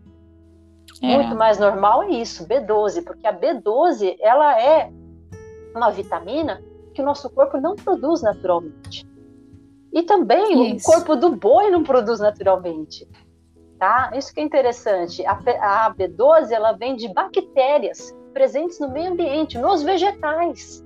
É. 1.03 1.16
Muito 1.16 1.34
mais 1.36 1.59
normal 1.59 2.05
é 2.05 2.11
isso, 2.11 2.46
B12, 2.46 3.05
porque 3.05 3.26
a 3.26 3.32
B12 3.32 4.16
ela 4.20 4.61
é 4.61 4.90
uma 5.74 5.90
vitamina 5.90 6.62
que 6.91 7.03
o 7.03 7.05
nosso 7.05 7.30
corpo 7.30 7.61
não 7.61 7.76
produz 7.76 8.22
naturalmente. 8.22 9.09
E 9.93 10.03
também 10.03 10.76
Isso. 10.76 10.88
o 10.88 10.93
corpo 10.93 11.16
do 11.16 11.34
boi 11.34 11.70
não 11.70 11.82
produz 11.82 12.20
naturalmente. 12.20 13.09
Tá? 13.78 14.11
Isso 14.14 14.32
que 14.32 14.41
é 14.41 14.45
interessante. 14.45 15.24
A, 15.26 15.32
a 15.86 15.95
B12 15.95 16.51
ela 16.53 16.72
vem 16.72 16.97
de 16.97 17.12
bactérias 17.12 18.14
presentes 18.32 18.78
no 18.78 18.91
meio 18.91 19.12
ambiente, 19.12 19.59
nos 19.59 19.82
vegetais. 19.82 20.84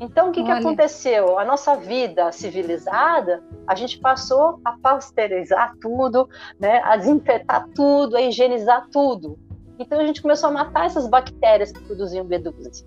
Então, 0.00 0.28
o 0.28 0.32
que, 0.32 0.42
que 0.42 0.50
aconteceu? 0.50 1.38
A 1.38 1.44
nossa 1.44 1.76
vida 1.76 2.32
civilizada, 2.32 3.42
a 3.66 3.74
gente 3.74 3.98
passou 4.00 4.60
a 4.64 4.72
pasteurizar 4.72 5.74
tudo, 5.80 6.28
né, 6.58 6.80
a 6.84 6.96
desinfetar 6.96 7.68
tudo, 7.74 8.16
a 8.16 8.22
higienizar 8.22 8.88
tudo. 8.90 9.38
Então, 9.78 10.00
a 10.00 10.06
gente 10.06 10.20
começou 10.20 10.50
a 10.50 10.52
matar 10.52 10.86
essas 10.86 11.06
bactérias 11.08 11.70
que 11.70 11.80
produziam 11.84 12.26
B12. 12.26 12.84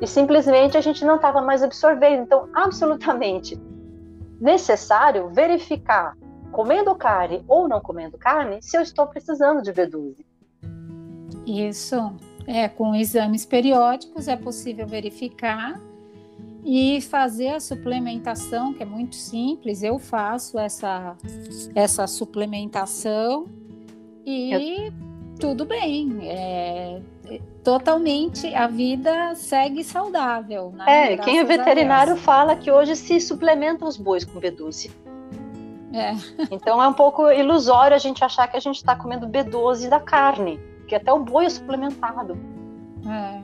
E 0.00 0.06
simplesmente 0.06 0.76
a 0.76 0.80
gente 0.80 1.04
não 1.04 1.16
estava 1.16 1.42
mais 1.42 1.62
absorvendo. 1.62 2.22
Então, 2.22 2.48
absolutamente 2.54 3.60
necessário 4.40 5.28
verificar, 5.30 6.16
comendo 6.52 6.94
carne 6.94 7.44
ou 7.48 7.68
não 7.68 7.80
comendo 7.80 8.16
carne, 8.16 8.62
se 8.62 8.76
eu 8.76 8.82
estou 8.82 9.06
precisando 9.06 9.62
de 9.62 9.72
B12. 9.72 10.24
Isso. 11.46 11.96
É, 12.46 12.66
com 12.68 12.94
exames 12.94 13.44
periódicos 13.44 14.26
é 14.26 14.36
possível 14.36 14.86
verificar 14.86 15.78
e 16.64 17.00
fazer 17.00 17.48
a 17.48 17.60
suplementação, 17.60 18.72
que 18.72 18.82
é 18.82 18.86
muito 18.86 19.16
simples. 19.16 19.82
Eu 19.82 19.98
faço 19.98 20.58
essa, 20.58 21.16
essa 21.74 22.06
suplementação 22.06 23.46
e 24.24 24.86
Eu... 24.86 24.92
tudo 25.38 25.64
bem. 25.64 26.18
É, 26.22 27.00
totalmente 27.62 28.54
a 28.54 28.66
vida 28.66 29.34
segue 29.34 29.84
saudável. 29.84 30.72
Né? 30.76 31.12
É, 31.12 31.16
quem 31.16 31.38
é 31.38 31.44
veterinário 31.44 32.16
fala 32.16 32.56
que 32.56 32.70
hoje 32.70 32.96
se 32.96 33.20
suplementa 33.20 33.84
os 33.84 33.96
bois 33.96 34.24
com 34.24 34.40
B12. 34.40 34.90
É. 35.92 36.12
Então 36.50 36.82
é 36.82 36.86
um 36.88 36.92
pouco 36.92 37.30
ilusório 37.30 37.94
a 37.94 37.98
gente 37.98 38.22
achar 38.22 38.46
que 38.48 38.56
a 38.56 38.60
gente 38.60 38.76
está 38.76 38.94
comendo 38.94 39.26
B12 39.26 39.88
da 39.88 39.98
carne 39.98 40.60
porque 40.88 40.94
até 40.94 41.12
o 41.12 41.18
boi 41.18 41.44
é 41.44 41.50
suplementado. 41.50 42.38
É. 43.06 43.42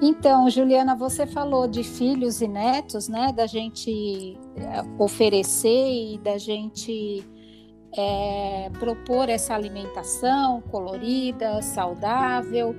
Então, 0.00 0.48
Juliana, 0.48 0.94
você 0.94 1.26
falou 1.26 1.66
de 1.66 1.82
filhos 1.82 2.40
e 2.40 2.46
netos, 2.46 3.08
né? 3.08 3.32
Da 3.32 3.46
gente 3.46 4.38
é, 4.56 4.84
oferecer 4.96 6.14
e 6.14 6.18
da 6.18 6.38
gente 6.38 7.26
é, 7.96 8.70
propor 8.78 9.28
essa 9.28 9.54
alimentação 9.54 10.60
colorida, 10.62 11.62
saudável. 11.62 12.74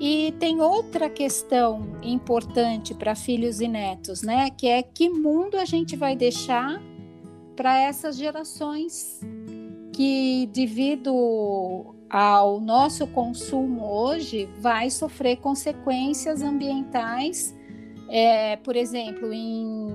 E 0.00 0.32
tem 0.38 0.60
outra 0.60 1.10
questão 1.10 1.96
importante 2.02 2.94
para 2.94 3.14
filhos 3.14 3.60
e 3.60 3.66
netos, 3.66 4.22
né? 4.22 4.50
Que 4.50 4.68
é 4.68 4.82
que 4.82 5.08
mundo 5.08 5.56
a 5.56 5.64
gente 5.64 5.96
vai 5.96 6.14
deixar 6.14 6.80
para 7.56 7.80
essas 7.80 8.16
gerações 8.16 9.20
que, 9.92 10.48
devido 10.52 11.96
ao 12.08 12.60
nosso 12.60 13.06
consumo 13.08 13.84
hoje 13.84 14.48
vai 14.60 14.88
sofrer 14.88 15.38
consequências 15.38 16.40
ambientais, 16.40 17.54
é, 18.08 18.56
por 18.56 18.76
exemplo, 18.76 19.32
em, 19.32 19.88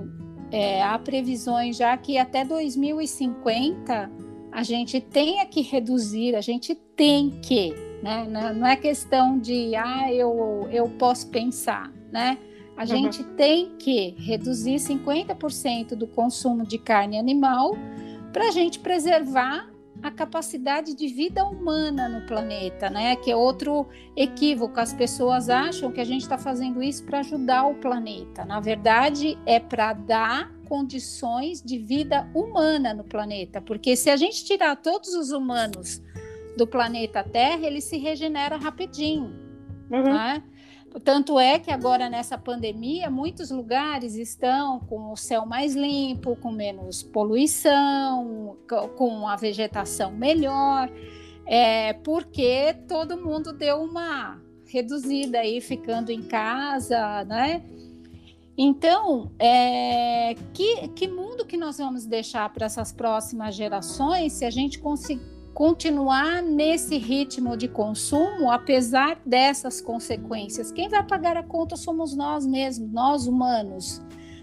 é, 0.52 0.82
há 0.82 0.98
previsões 0.98 1.78
já 1.78 1.96
que 1.96 2.18
até 2.18 2.44
2050 2.44 4.23
a 4.54 4.62
gente 4.62 5.00
tenha 5.00 5.44
que 5.44 5.60
reduzir, 5.62 6.36
a 6.36 6.40
gente 6.40 6.76
tem 6.76 7.28
que, 7.42 7.74
né? 8.00 8.24
Não 8.54 8.64
é 8.64 8.76
questão 8.76 9.36
de 9.36 9.74
ah, 9.74 10.12
eu, 10.12 10.68
eu 10.70 10.88
posso 10.90 11.28
pensar, 11.28 11.92
né? 12.12 12.38
A 12.76 12.82
uhum. 12.82 12.86
gente 12.86 13.24
tem 13.24 13.74
que 13.76 14.14
reduzir 14.16 14.76
50% 14.76 15.96
do 15.96 16.06
consumo 16.06 16.64
de 16.64 16.78
carne 16.78 17.18
animal 17.18 17.76
para 18.32 18.46
a 18.46 18.50
gente 18.52 18.78
preservar 18.78 19.68
a 20.00 20.10
capacidade 20.12 20.94
de 20.94 21.08
vida 21.08 21.44
humana 21.44 22.08
no 22.08 22.24
planeta, 22.24 22.88
né? 22.88 23.16
Que 23.16 23.32
é 23.32 23.36
outro 23.36 23.88
equívoco. 24.16 24.78
As 24.78 24.92
pessoas 24.92 25.48
acham 25.48 25.90
que 25.90 26.00
a 26.00 26.04
gente 26.04 26.22
está 26.22 26.38
fazendo 26.38 26.80
isso 26.80 27.02
para 27.04 27.20
ajudar 27.20 27.66
o 27.66 27.74
planeta. 27.74 28.44
Na 28.44 28.60
verdade, 28.60 29.36
é 29.46 29.58
para 29.58 29.94
dar 29.94 30.53
condições 30.64 31.62
de 31.62 31.78
vida 31.78 32.28
humana 32.34 32.92
no 32.92 33.04
planeta. 33.04 33.60
Porque 33.60 33.94
se 33.94 34.10
a 34.10 34.16
gente 34.16 34.44
tirar 34.44 34.76
todos 34.76 35.14
os 35.14 35.30
humanos 35.30 36.02
do 36.56 36.66
planeta 36.66 37.22
Terra, 37.22 37.66
ele 37.66 37.80
se 37.80 37.98
regenera 37.98 38.56
rapidinho. 38.56 39.32
Uhum. 39.90 40.02
Né? 40.02 40.42
Tanto 41.02 41.40
é 41.40 41.58
que 41.58 41.70
agora 41.70 42.08
nessa 42.08 42.38
pandemia, 42.38 43.10
muitos 43.10 43.50
lugares 43.50 44.14
estão 44.14 44.78
com 44.80 45.12
o 45.12 45.16
céu 45.16 45.44
mais 45.44 45.74
limpo, 45.74 46.36
com 46.36 46.52
menos 46.52 47.02
poluição, 47.02 48.56
com 48.96 49.26
a 49.26 49.34
vegetação 49.34 50.12
melhor, 50.12 50.88
é, 51.46 51.92
porque 51.94 52.74
todo 52.86 53.16
mundo 53.16 53.52
deu 53.52 53.82
uma 53.82 54.40
reduzida 54.66 55.40
aí, 55.40 55.60
ficando 55.60 56.10
em 56.10 56.22
casa, 56.22 57.24
né? 57.24 57.62
Então, 58.56 59.32
é, 59.38 60.34
que, 60.52 60.88
que 60.88 61.08
mundo 61.08 61.44
que 61.44 61.56
nós 61.56 61.78
vamos 61.78 62.06
deixar 62.06 62.52
para 62.52 62.66
essas 62.66 62.92
próximas 62.92 63.54
gerações 63.54 64.32
se 64.34 64.44
a 64.44 64.50
gente 64.50 64.80
continuar 65.52 66.40
nesse 66.40 66.96
ritmo 66.96 67.56
de 67.56 67.66
consumo, 67.66 68.50
apesar 68.50 69.20
dessas 69.26 69.80
consequências. 69.80 70.70
Quem 70.70 70.88
vai 70.88 71.04
pagar 71.04 71.36
a 71.36 71.42
conta 71.42 71.76
somos 71.76 72.14
nós 72.14 72.46
mesmos, 72.46 72.90
nós 72.92 73.26
humanos. 73.26 74.00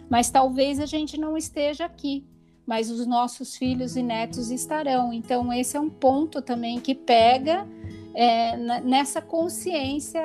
Mas 0.09 0.30
talvez 0.30 0.80
a 0.80 0.86
gente 0.86 1.18
não 1.18 1.38
esteja 1.38 1.86
aqui, 1.86 2.26
mas 2.66 2.91
os 2.91 3.07
nossos 3.07 3.55
filhos 3.55 3.95
e 3.95 4.03
netos 4.03 4.51
estarão. 4.51 5.14
Então, 5.14 5.53
esse 5.53 5.78
é 5.78 5.80
um 5.80 5.89
ponto 5.89 6.41
também 6.41 6.82
que 6.82 6.93
pega 6.93 7.66
é, 8.14 8.57
nessa 8.82 9.22
consciência 9.22 10.22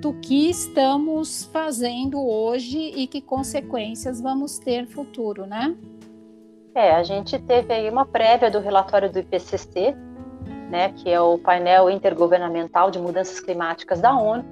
do 0.00 0.14
que 0.14 0.50
estamos 0.50 1.44
fazendo 1.44 2.20
hoje 2.20 2.78
e 2.78 3.06
que 3.06 3.20
consequências 3.20 4.20
vamos 4.20 4.58
ter 4.58 4.86
futuro, 4.86 5.46
né? 5.46 5.76
É, 6.74 6.92
a 6.92 7.02
gente 7.02 7.38
teve 7.38 7.72
aí 7.72 7.88
uma 7.88 8.06
prévia 8.06 8.50
do 8.50 8.58
relatório 8.58 9.10
do 9.10 9.18
IPCC, 9.18 9.94
né, 10.70 10.90
que 10.90 11.10
é 11.10 11.20
o 11.20 11.38
painel 11.38 11.90
intergovernamental 11.90 12.90
de 12.90 12.98
mudanças 12.98 13.40
climáticas 13.40 14.00
da 14.00 14.16
ONU. 14.16 14.44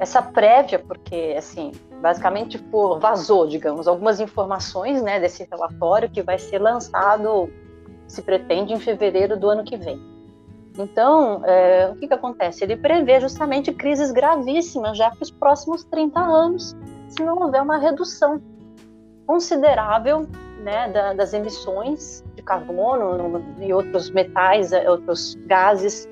Essa 0.00 0.22
prévia, 0.22 0.78
porque 0.78 1.34
assim, 1.36 1.70
basicamente 2.00 2.58
por, 2.58 2.98
vazou, 2.98 3.46
digamos, 3.46 3.86
algumas 3.86 4.20
informações, 4.20 5.02
né, 5.02 5.20
desse 5.20 5.46
relatório 5.50 6.10
que 6.10 6.22
vai 6.22 6.38
ser 6.38 6.58
lançado, 6.58 7.52
se 8.06 8.22
pretende, 8.22 8.72
em 8.72 8.80
fevereiro 8.80 9.38
do 9.38 9.48
ano 9.48 9.64
que 9.64 9.76
vem. 9.76 10.13
Então, 10.78 11.44
é, 11.44 11.88
o 11.90 11.96
que, 11.96 12.08
que 12.08 12.14
acontece? 12.14 12.64
Ele 12.64 12.76
prevê 12.76 13.20
justamente 13.20 13.72
crises 13.72 14.10
gravíssimas 14.10 14.98
já 14.98 15.10
para 15.10 15.22
os 15.22 15.30
próximos 15.30 15.84
30 15.84 16.18
anos, 16.18 16.76
se 17.08 17.22
não 17.22 17.38
houver 17.38 17.62
uma 17.62 17.78
redução 17.78 18.42
considerável 19.26 20.26
né, 20.64 20.88
da, 20.88 21.12
das 21.12 21.32
emissões 21.32 22.24
de 22.34 22.42
carbono 22.42 23.42
e 23.60 23.72
outros 23.72 24.10
metais, 24.10 24.72
eh, 24.72 24.90
outros 24.90 25.34
gases 25.46 26.08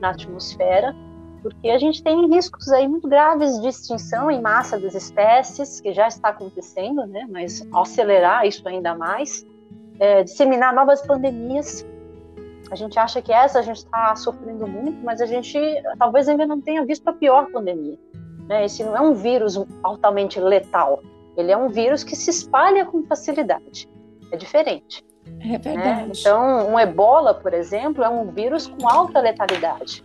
na 0.00 0.10
atmosfera, 0.10 0.94
porque 1.42 1.68
a 1.68 1.78
gente 1.78 2.02
tem 2.02 2.26
riscos 2.28 2.68
aí 2.68 2.86
muito 2.88 3.08
graves 3.08 3.60
de 3.60 3.68
extinção 3.68 4.30
em 4.30 4.40
massa 4.40 4.78
das 4.78 4.94
espécies, 4.94 5.80
que 5.80 5.92
já 5.92 6.08
está 6.08 6.28
acontecendo, 6.28 7.06
né, 7.06 7.26
mas 7.30 7.66
acelerar 7.74 8.46
isso 8.46 8.66
ainda 8.68 8.94
mais, 8.94 9.44
é, 9.98 10.22
disseminar 10.22 10.74
novas 10.74 11.06
pandemias. 11.06 11.84
A 12.74 12.76
gente 12.76 12.98
acha 12.98 13.22
que 13.22 13.32
essa 13.32 13.60
a 13.60 13.62
gente 13.62 13.76
está 13.76 14.16
sofrendo 14.16 14.66
muito, 14.66 15.00
mas 15.04 15.20
a 15.20 15.26
gente 15.26 15.56
talvez 15.96 16.28
ainda 16.28 16.44
não 16.44 16.60
tenha 16.60 16.84
visto 16.84 17.06
a 17.06 17.12
pior 17.12 17.46
pandemia. 17.52 17.96
Né? 18.48 18.64
Esse 18.64 18.82
não 18.82 18.96
é 18.96 19.00
um 19.00 19.14
vírus 19.14 19.56
altamente 19.80 20.40
letal, 20.40 21.00
ele 21.36 21.52
é 21.52 21.56
um 21.56 21.68
vírus 21.68 22.02
que 22.02 22.16
se 22.16 22.30
espalha 22.30 22.84
com 22.84 23.04
facilidade 23.04 23.88
é 24.32 24.36
diferente. 24.36 25.04
É 25.40 25.46
né? 25.46 25.58
verdade. 25.58 26.02
Né? 26.02 26.12
Então, 26.18 26.68
um 26.68 26.78
ebola, 26.78 27.32
por 27.32 27.54
exemplo, 27.54 28.02
é 28.02 28.08
um 28.08 28.32
vírus 28.32 28.66
com 28.66 28.88
alta 28.88 29.20
letalidade. 29.20 30.04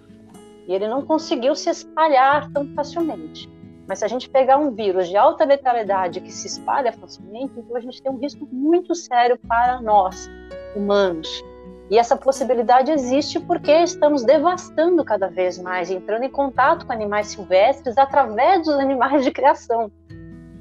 E 0.67 0.73
ele 0.73 0.87
não 0.87 1.01
conseguiu 1.01 1.55
se 1.55 1.71
espalhar 1.71 2.51
tão 2.51 2.67
facilmente. 2.75 3.49
Mas 3.87 3.99
se 3.99 4.05
a 4.05 4.07
gente 4.07 4.29
pegar 4.29 4.57
um 4.57 4.69
vírus 4.69 5.09
de 5.09 5.17
alta 5.17 5.43
letalidade 5.43 6.21
que 6.21 6.31
se 6.31 6.45
espalha 6.45 6.93
facilmente, 6.93 7.53
então 7.57 7.75
a 7.75 7.79
gente 7.79 7.99
tem 8.03 8.11
um 8.11 8.19
risco 8.19 8.47
muito 8.51 8.93
sério 8.93 9.39
para 9.47 9.81
nós, 9.81 10.29
humanos. 10.75 11.43
E 11.89 11.97
essa 11.97 12.15
possibilidade 12.15 12.91
existe 12.91 13.39
porque 13.39 13.71
estamos 13.71 14.23
devastando 14.23 15.03
cada 15.03 15.27
vez 15.27 15.57
mais, 15.57 15.89
entrando 15.89 16.23
em 16.23 16.29
contato 16.29 16.85
com 16.85 16.93
animais 16.93 17.27
silvestres 17.27 17.97
através 17.97 18.63
dos 18.63 18.75
animais 18.75 19.23
de 19.23 19.31
criação. 19.31 19.91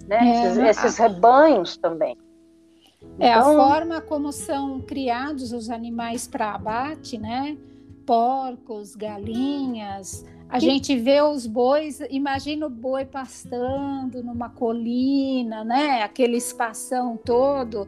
Né? 0.07 0.19
É, 0.19 0.47
esses, 0.47 0.59
esses 0.59 0.97
rebanhos 0.97 1.77
também. 1.77 2.17
É 3.19 3.33
a 3.33 3.41
então, 3.41 3.55
forma 3.57 4.01
como 4.01 4.33
são 4.33 4.81
criados 4.81 5.53
os 5.53 5.69
animais 5.69 6.27
para 6.27 6.55
abate, 6.55 7.19
né? 7.19 7.57
Porcos, 8.07 8.97
galinhas, 8.97 10.25
A 10.49 10.59
gente 10.59 10.97
vê 10.97 11.21
os 11.21 11.47
bois, 11.47 12.01
imagina 12.09 12.67
o 12.67 12.71
boi 12.71 13.05
pastando 13.05 14.23
numa 14.23 14.49
colina, 14.49 15.63
né? 15.63 16.03
Aquele 16.03 16.39
espação 16.39 17.19
todo, 17.19 17.87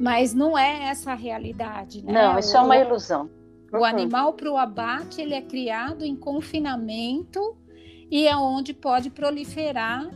mas 0.00 0.34
não 0.34 0.58
é 0.58 0.88
essa 0.88 1.12
a 1.12 1.14
realidade, 1.14 2.04
né? 2.04 2.12
Não, 2.12 2.38
isso 2.38 2.54
o, 2.54 2.56
é 2.56 2.60
uma 2.60 2.76
ilusão. 2.76 3.30
O 3.72 3.78
uhum. 3.78 3.84
animal 3.84 4.32
para 4.32 4.50
o 4.50 4.56
abate 4.56 5.20
ele 5.20 5.34
é 5.34 5.42
criado 5.42 6.04
em 6.04 6.16
confinamento 6.16 7.56
e 8.10 8.26
é 8.26 8.36
onde 8.36 8.74
pode 8.74 9.08
proliferar, 9.08 10.10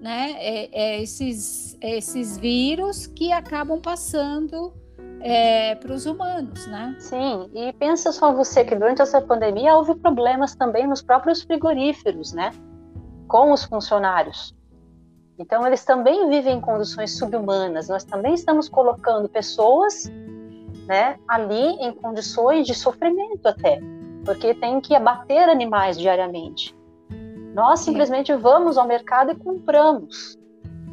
né? 0.00 0.34
É, 0.38 0.68
é 0.72 1.02
esses 1.02 1.76
esses 1.82 2.38
vírus 2.38 3.06
que 3.06 3.30
acabam 3.30 3.78
passando 3.78 4.72
é, 5.20 5.74
para 5.74 5.92
os 5.92 6.06
humanos, 6.06 6.66
né? 6.66 6.94
Sim, 6.98 7.50
e 7.54 7.72
pensa 7.74 8.12
só 8.12 8.32
você 8.32 8.64
que 8.64 8.74
durante 8.74 9.02
essa 9.02 9.20
pandemia 9.20 9.74
houve 9.74 9.94
problemas 9.94 10.54
também 10.54 10.86
nos 10.86 11.02
próprios 11.02 11.42
frigoríferos, 11.42 12.32
né? 12.32 12.52
Com 13.28 13.52
os 13.52 13.64
funcionários. 13.64 14.54
Então 15.38 15.66
eles 15.66 15.84
também 15.84 16.28
vivem 16.28 16.58
em 16.58 16.60
condições 16.60 17.18
subhumanas. 17.18 17.88
Nós 17.88 18.04
também 18.04 18.34
estamos 18.34 18.68
colocando 18.68 19.28
pessoas, 19.28 20.10
né, 20.86 21.18
ali 21.28 21.74
em 21.80 21.92
condições 21.92 22.66
de 22.66 22.74
sofrimento 22.74 23.46
até, 23.46 23.80
porque 24.24 24.54
tem 24.54 24.80
que 24.80 24.94
abater 24.94 25.48
animais 25.48 25.98
diariamente. 25.98 26.74
Nós 27.54 27.80
simplesmente 27.80 28.32
vamos 28.34 28.78
ao 28.78 28.86
mercado 28.86 29.32
e 29.32 29.34
compramos. 29.34 30.38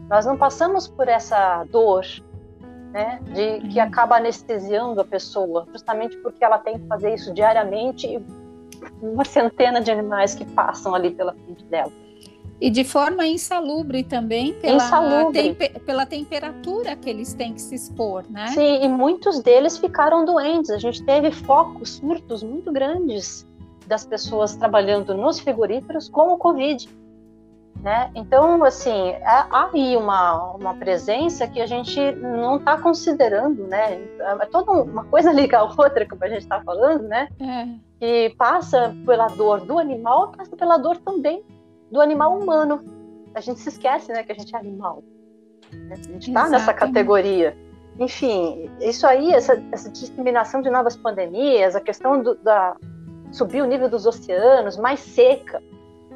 Nós 0.09 0.25
não 0.25 0.37
passamos 0.37 0.87
por 0.87 1.07
essa 1.07 1.63
dor, 1.65 2.05
né, 2.93 3.19
de 3.25 3.67
que 3.67 3.79
uhum. 3.79 3.85
acaba 3.85 4.17
anestesiando 4.17 5.01
a 5.01 5.03
pessoa, 5.03 5.65
justamente 5.71 6.15
porque 6.17 6.45
ela 6.45 6.59
tem 6.59 6.77
que 6.77 6.87
fazer 6.87 7.15
isso 7.15 7.33
diariamente 7.33 8.07
e 8.07 8.23
uma 9.01 9.25
centena 9.25 9.81
de 9.81 9.89
animais 9.89 10.35
que 10.35 10.45
passam 10.45 10.93
ali 10.93 11.09
pela 11.09 11.33
frente 11.33 11.65
dela. 11.65 11.91
E 12.61 12.69
de 12.69 12.83
forma 12.83 13.25
insalubre 13.25 14.03
também, 14.03 14.53
pela, 14.53 14.75
insalubre. 14.75 15.55
Tempe, 15.55 15.79
pela 15.79 16.05
temperatura 16.05 16.95
que 16.95 17.09
eles 17.09 17.33
têm 17.33 17.53
que 17.53 17.61
se 17.61 17.75
expor, 17.75 18.23
né? 18.29 18.47
Sim, 18.47 18.83
e 18.83 18.87
muitos 18.87 19.41
deles 19.41 19.77
ficaram 19.77 20.23
doentes. 20.23 20.69
A 20.69 20.77
gente 20.77 21.03
teve 21.03 21.31
focos, 21.31 21.95
surtos 21.95 22.43
muito 22.43 22.71
grandes 22.71 23.45
das 23.87 24.05
pessoas 24.05 24.55
trabalhando 24.55 25.13
nos 25.13 25.39
frigoríferos 25.39 26.07
com 26.07 26.33
o 26.33 26.37
Covid. 26.37 26.87
Né? 27.81 28.09
Então, 28.15 28.63
assim, 28.63 29.09
é, 29.09 29.25
há 29.25 29.69
aí 29.73 29.97
uma, 29.97 30.53
uma 30.53 30.73
presença 30.75 31.45
que 31.47 31.61
a 31.61 31.65
gente 31.65 31.99
não 32.13 32.55
está 32.55 32.77
considerando, 32.77 33.67
né? 33.67 34.01
É 34.41 34.45
toda 34.45 34.71
uma 34.71 35.03
coisa 35.05 35.31
liga 35.33 35.59
a 35.59 35.63
outra, 35.63 36.07
como 36.07 36.23
a 36.23 36.29
gente 36.29 36.43
está 36.43 36.61
falando, 36.61 37.03
né? 37.03 37.27
É. 37.41 37.67
Que 37.99 38.35
passa 38.37 38.95
pela 39.05 39.27
dor 39.27 39.61
do 39.61 39.77
animal, 39.79 40.31
passa 40.31 40.55
pela 40.55 40.77
dor 40.77 40.97
também 40.97 41.43
do 41.91 41.99
animal 41.99 42.39
humano. 42.39 42.83
A 43.35 43.41
gente 43.41 43.59
se 43.59 43.69
esquece, 43.69 44.13
né, 44.13 44.23
que 44.23 44.31
a 44.31 44.35
gente 44.35 44.55
é 44.55 44.59
animal. 44.59 45.03
Né? 45.71 45.95
A 45.95 45.95
gente 45.95 46.29
está 46.29 46.47
nessa 46.47 46.73
categoria. 46.73 47.57
Enfim, 47.99 48.69
isso 48.79 49.05
aí, 49.05 49.31
essa, 49.31 49.61
essa, 49.71 49.89
disseminação 49.89 50.61
de 50.61 50.69
novas 50.69 50.95
pandemias, 50.95 51.75
a 51.75 51.81
questão 51.81 52.23
do, 52.23 52.35
da 52.35 52.75
subir 53.31 53.61
o 53.61 53.65
nível 53.65 53.89
dos 53.89 54.05
oceanos, 54.05 54.77
mais 54.77 54.99
seca, 54.99 55.61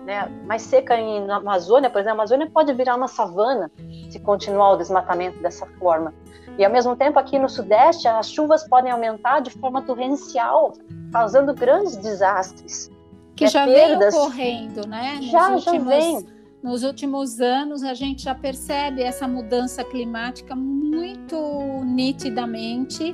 né, 0.08 0.32
mais 0.46 0.62
seca 0.62 0.96
em, 0.96 1.28
na 1.28 1.36
Amazônia, 1.36 1.90
por 1.90 2.00
exemplo, 2.00 2.12
a 2.12 2.22
Amazônia 2.22 2.50
pode 2.50 2.74
virar 2.74 2.96
uma 2.96 3.10
savana 3.10 3.70
se 4.10 4.18
continuar 4.22 4.72
o 4.72 4.78
desmatamento 4.78 5.38
dessa 5.40 5.66
forma. 5.78 6.14
E 6.58 6.64
ao 6.64 6.72
mesmo 6.72 6.96
tempo 6.96 7.20
aqui 7.20 7.38
no 7.38 7.50
Sudeste 7.50 8.08
as 8.08 8.32
chuvas 8.32 8.66
podem 8.66 8.90
aumentar 8.90 9.42
de 9.42 9.52
forma 9.52 9.82
torrencial, 9.82 10.72
causando 11.12 11.54
grandes 11.54 11.98
desastres. 11.98 12.90
Que 13.36 13.44
é, 13.44 13.48
já 13.50 13.66
perdas. 13.66 14.14
vem 14.14 14.24
ocorrendo, 14.24 14.88
né? 14.88 15.16
Nos 15.18 15.26
já, 15.26 15.50
últimos, 15.50 15.84
já 15.84 16.00
vem. 16.00 16.26
Nos 16.64 16.84
últimos 16.84 17.42
anos 17.42 17.84
a 17.84 17.94
gente 17.94 18.24
já 18.24 18.34
percebe 18.34 19.04
essa 19.04 19.28
mudança 19.28 19.84
climática 19.84 20.56
muito 20.56 21.36
nitidamente 21.84 23.14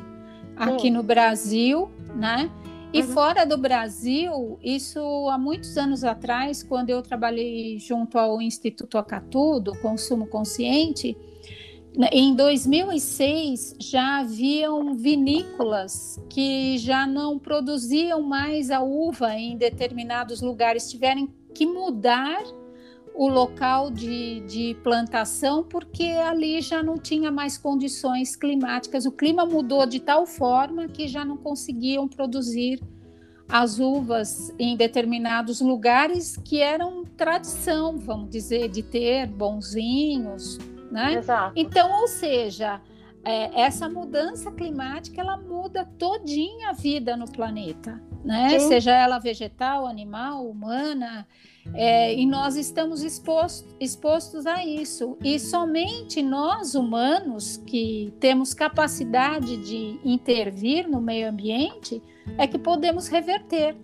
aqui 0.56 0.84
Sim. 0.84 0.92
no 0.92 1.02
Brasil, 1.02 1.90
né? 2.16 2.52
E 2.94 3.02
uhum. 3.02 3.08
fora 3.08 3.44
do 3.44 3.58
Brasil, 3.58 4.60
isso 4.64 5.00
há 5.30 5.38
muitos 5.38 5.78
anos 5.78 6.04
atrás, 6.04 6.62
quando 6.62 6.92
eu 6.92 7.02
trabalhei 7.02 7.80
junto 7.80 8.20
ao 8.20 8.40
Instituto 8.40 9.00
Acatu, 9.00 9.60
do 9.60 9.76
Consumo 9.80 10.28
Consciente, 10.28 11.18
né, 11.98 12.08
em 12.12 12.36
2006 12.36 13.78
já 13.80 14.20
haviam 14.20 14.94
vinícolas 14.96 16.20
que 16.30 16.78
já 16.78 17.08
não 17.08 17.40
produziam 17.40 18.22
mais 18.22 18.70
a 18.70 18.82
uva 18.82 19.36
em 19.36 19.58
determinados 19.58 20.42
lugares, 20.42 20.90
tiveram 20.90 21.28
que 21.54 21.66
mudar 21.66 22.44
o 23.16 23.28
local 23.28 23.92
de, 23.92 24.42
de, 24.42 24.76
plantação, 24.84 25.64
porque 25.64 26.04
ali 26.04 26.62
já 26.62 26.82
não 26.82 26.98
tinha 26.98 27.32
mais 27.32 27.58
condições 27.58 28.36
climáticas. 28.36 29.06
O 29.06 29.12
clima 29.12 29.46
mudou 29.46 29.86
de 29.86 30.00
tal 30.00 30.26
forma 30.26 30.88
que 30.88 31.08
já 31.08 31.24
não 31.24 31.38
conseguiam 31.38 32.08
produzir 32.08 32.82
as 33.48 33.80
uvas 33.80 34.54
em 34.58 34.76
determinados 34.76 35.62
lugares 35.62 36.38
que 36.38 36.60
eram 36.60 37.04
tradição, 37.04 37.98
vamos 37.98 38.30
dizer, 38.30 38.70
de 38.70 38.82
ter 38.82 39.28
bons 39.28 39.74
vinhos, 39.74 40.58
né? 40.92 41.16
Exato. 41.16 41.54
Então, 41.56 42.02
ou 42.02 42.08
seja, 42.08 42.82
é, 43.24 43.62
essa 43.62 43.88
mudança 43.88 44.52
climática 44.52 45.22
ela 45.22 45.38
muda 45.38 45.86
todinha 45.98 46.70
a 46.70 46.74
vida 46.74 47.16
no 47.16 47.32
planeta, 47.32 48.02
né? 48.24 48.58
Sim. 48.60 48.68
Seja 48.68 48.92
ela 48.92 49.20
vegetal, 49.20 49.86
animal, 49.86 50.48
humana. 50.48 51.28
É, 51.74 52.14
e 52.14 52.26
nós 52.26 52.56
estamos 52.56 53.04
exposto, 53.04 53.68
expostos 53.80 54.46
a 54.46 54.66
isso. 54.66 55.18
E 55.24 55.40
somente 55.40 56.22
nós, 56.22 56.76
humanos, 56.76 57.58
que 57.58 58.14
temos 58.20 58.54
capacidade 58.54 59.58
de 59.58 60.00
intervir 60.04 60.90
no 60.90 61.00
meio 61.00 61.30
ambiente, 61.30 62.02
é 62.38 62.48
que 62.48 62.58
podemos 62.58 63.08
reverter. 63.08 63.76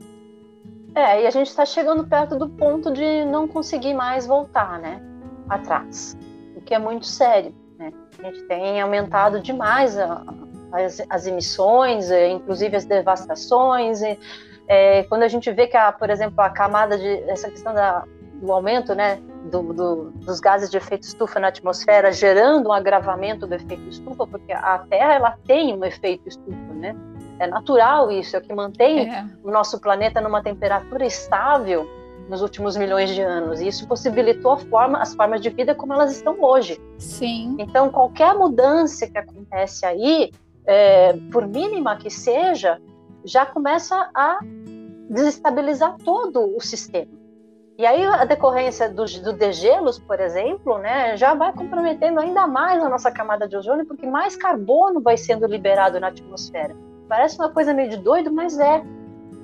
É, 0.95 1.23
e 1.23 1.27
a 1.27 1.29
gente 1.29 1.47
está 1.47 1.65
chegando 1.65 2.05
perto 2.05 2.35
do 2.35 2.49
ponto 2.49 2.91
de 2.91 3.23
não 3.25 3.47
conseguir 3.47 3.93
mais 3.93 4.25
voltar, 4.25 4.79
né? 4.79 5.01
Atrás. 5.47 6.17
O 6.55 6.61
que 6.61 6.73
é 6.73 6.79
muito 6.79 7.05
sério, 7.05 7.53
né? 7.77 7.93
A 8.19 8.23
gente 8.23 8.43
tem 8.43 8.81
aumentado 8.81 9.39
demais 9.39 9.97
a, 9.97 10.23
as, 10.71 11.01
as, 11.09 11.27
emissões, 11.27 12.09
inclusive 12.11 12.75
as 12.75 12.85
devastações. 12.85 14.01
E, 14.01 14.19
é, 14.67 15.03
quando 15.03 15.23
a 15.23 15.27
gente 15.27 15.51
vê 15.51 15.67
que, 15.67 15.75
a, 15.75 15.91
por 15.91 16.09
exemplo, 16.09 16.41
a 16.41 16.49
camada 16.49 16.97
de 16.97 17.23
essa 17.29 17.49
questão 17.49 17.73
da, 17.73 18.03
do 18.41 18.51
aumento, 18.51 18.93
né, 18.93 19.19
do, 19.51 19.73
do, 19.73 20.11
dos 20.11 20.39
gases 20.39 20.69
de 20.69 20.77
efeito 20.77 21.03
estufa 21.03 21.39
na 21.39 21.47
atmosfera, 21.47 22.11
gerando 22.11 22.69
um 22.69 22.71
agravamento 22.71 23.47
do 23.47 23.53
efeito 23.53 23.89
estufa, 23.89 24.27
porque 24.27 24.51
a 24.51 24.79
Terra 24.89 25.13
ela 25.13 25.37
tem 25.45 25.75
um 25.75 25.83
efeito 25.83 26.27
estufa, 26.27 26.73
né? 26.73 26.95
É 27.39 27.47
natural 27.47 28.11
isso, 28.11 28.35
é 28.35 28.39
o 28.39 28.41
que 28.41 28.53
mantém 28.53 29.09
é. 29.09 29.25
o 29.43 29.49
nosso 29.49 29.79
planeta 29.79 30.19
numa 30.19 30.43
temperatura 30.43 31.05
estável 31.05 31.87
nos 32.29 32.41
últimos 32.41 32.77
milhões 32.77 33.09
de 33.09 33.21
anos. 33.21 33.59
E 33.59 33.67
isso 33.67 33.87
possibilitou 33.87 34.57
forma, 34.57 35.01
as 35.01 35.15
formas 35.15 35.41
de 35.41 35.49
vida 35.49 35.73
como 35.73 35.93
elas 35.93 36.15
estão 36.15 36.37
hoje. 36.41 36.79
Sim. 36.97 37.55
Então, 37.57 37.89
qualquer 37.89 38.35
mudança 38.35 39.07
que 39.07 39.17
acontece 39.17 39.85
aí, 39.85 40.31
é, 40.69 41.13
por 41.31 41.47
mínima 41.47 41.95
que 41.97 42.11
seja, 42.11 42.79
já 43.25 43.43
começa 43.43 44.07
a 44.13 44.37
desestabilizar 45.09 45.97
todo 46.05 46.55
o 46.55 46.61
sistema. 46.61 47.11
E 47.75 47.87
aí 47.87 48.05
a 48.05 48.23
decorrência 48.23 48.87
do, 48.87 49.03
do 49.05 49.33
degelos, 49.33 49.97
por 49.97 50.19
exemplo, 50.19 50.77
né, 50.77 51.17
já 51.17 51.33
vai 51.33 51.51
comprometendo 51.53 52.19
ainda 52.19 52.45
mais 52.45 52.83
a 52.83 52.89
nossa 52.89 53.09
camada 53.09 53.47
de 53.47 53.57
ozônio, 53.57 53.83
porque 53.87 54.05
mais 54.05 54.35
carbono 54.35 55.01
vai 55.01 55.17
sendo 55.17 55.47
liberado 55.47 55.99
na 55.99 56.09
atmosfera. 56.09 56.75
Parece 57.07 57.39
uma 57.39 57.49
coisa 57.49 57.73
meio 57.73 57.89
de 57.89 57.97
doido, 57.97 58.31
mas 58.31 58.59
é. 58.59 58.83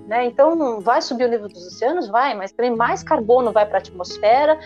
Né? 0.05 0.25
Então, 0.25 0.79
vai 0.79 1.01
subir 1.01 1.25
o 1.25 1.29
nível 1.29 1.47
dos 1.47 1.65
oceanos? 1.65 2.07
Vai, 2.07 2.35
mas 2.35 2.51
também 2.51 2.75
mais 2.75 3.01
carbono 3.01 3.51
vai 3.51 3.65
para 3.65 3.77
a 3.77 3.79
atmosfera, 3.79 4.59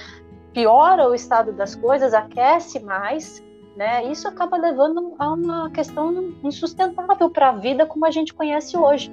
piora 0.51 1.07
o 1.07 1.16
estado 1.16 1.53
das 1.53 1.74
coisas, 1.74 2.14
aquece 2.14 2.82
mais, 2.82 3.41
né? 3.80 4.04
Isso 4.12 4.28
acaba 4.28 4.58
levando 4.58 5.16
a 5.18 5.32
uma 5.32 5.70
questão 5.70 6.34
insustentável 6.44 7.30
para 7.30 7.48
a 7.48 7.52
vida 7.54 7.86
como 7.86 8.06
a 8.06 8.12
gente 8.12 8.34
conhece 8.34 8.76
hoje. 8.76 9.10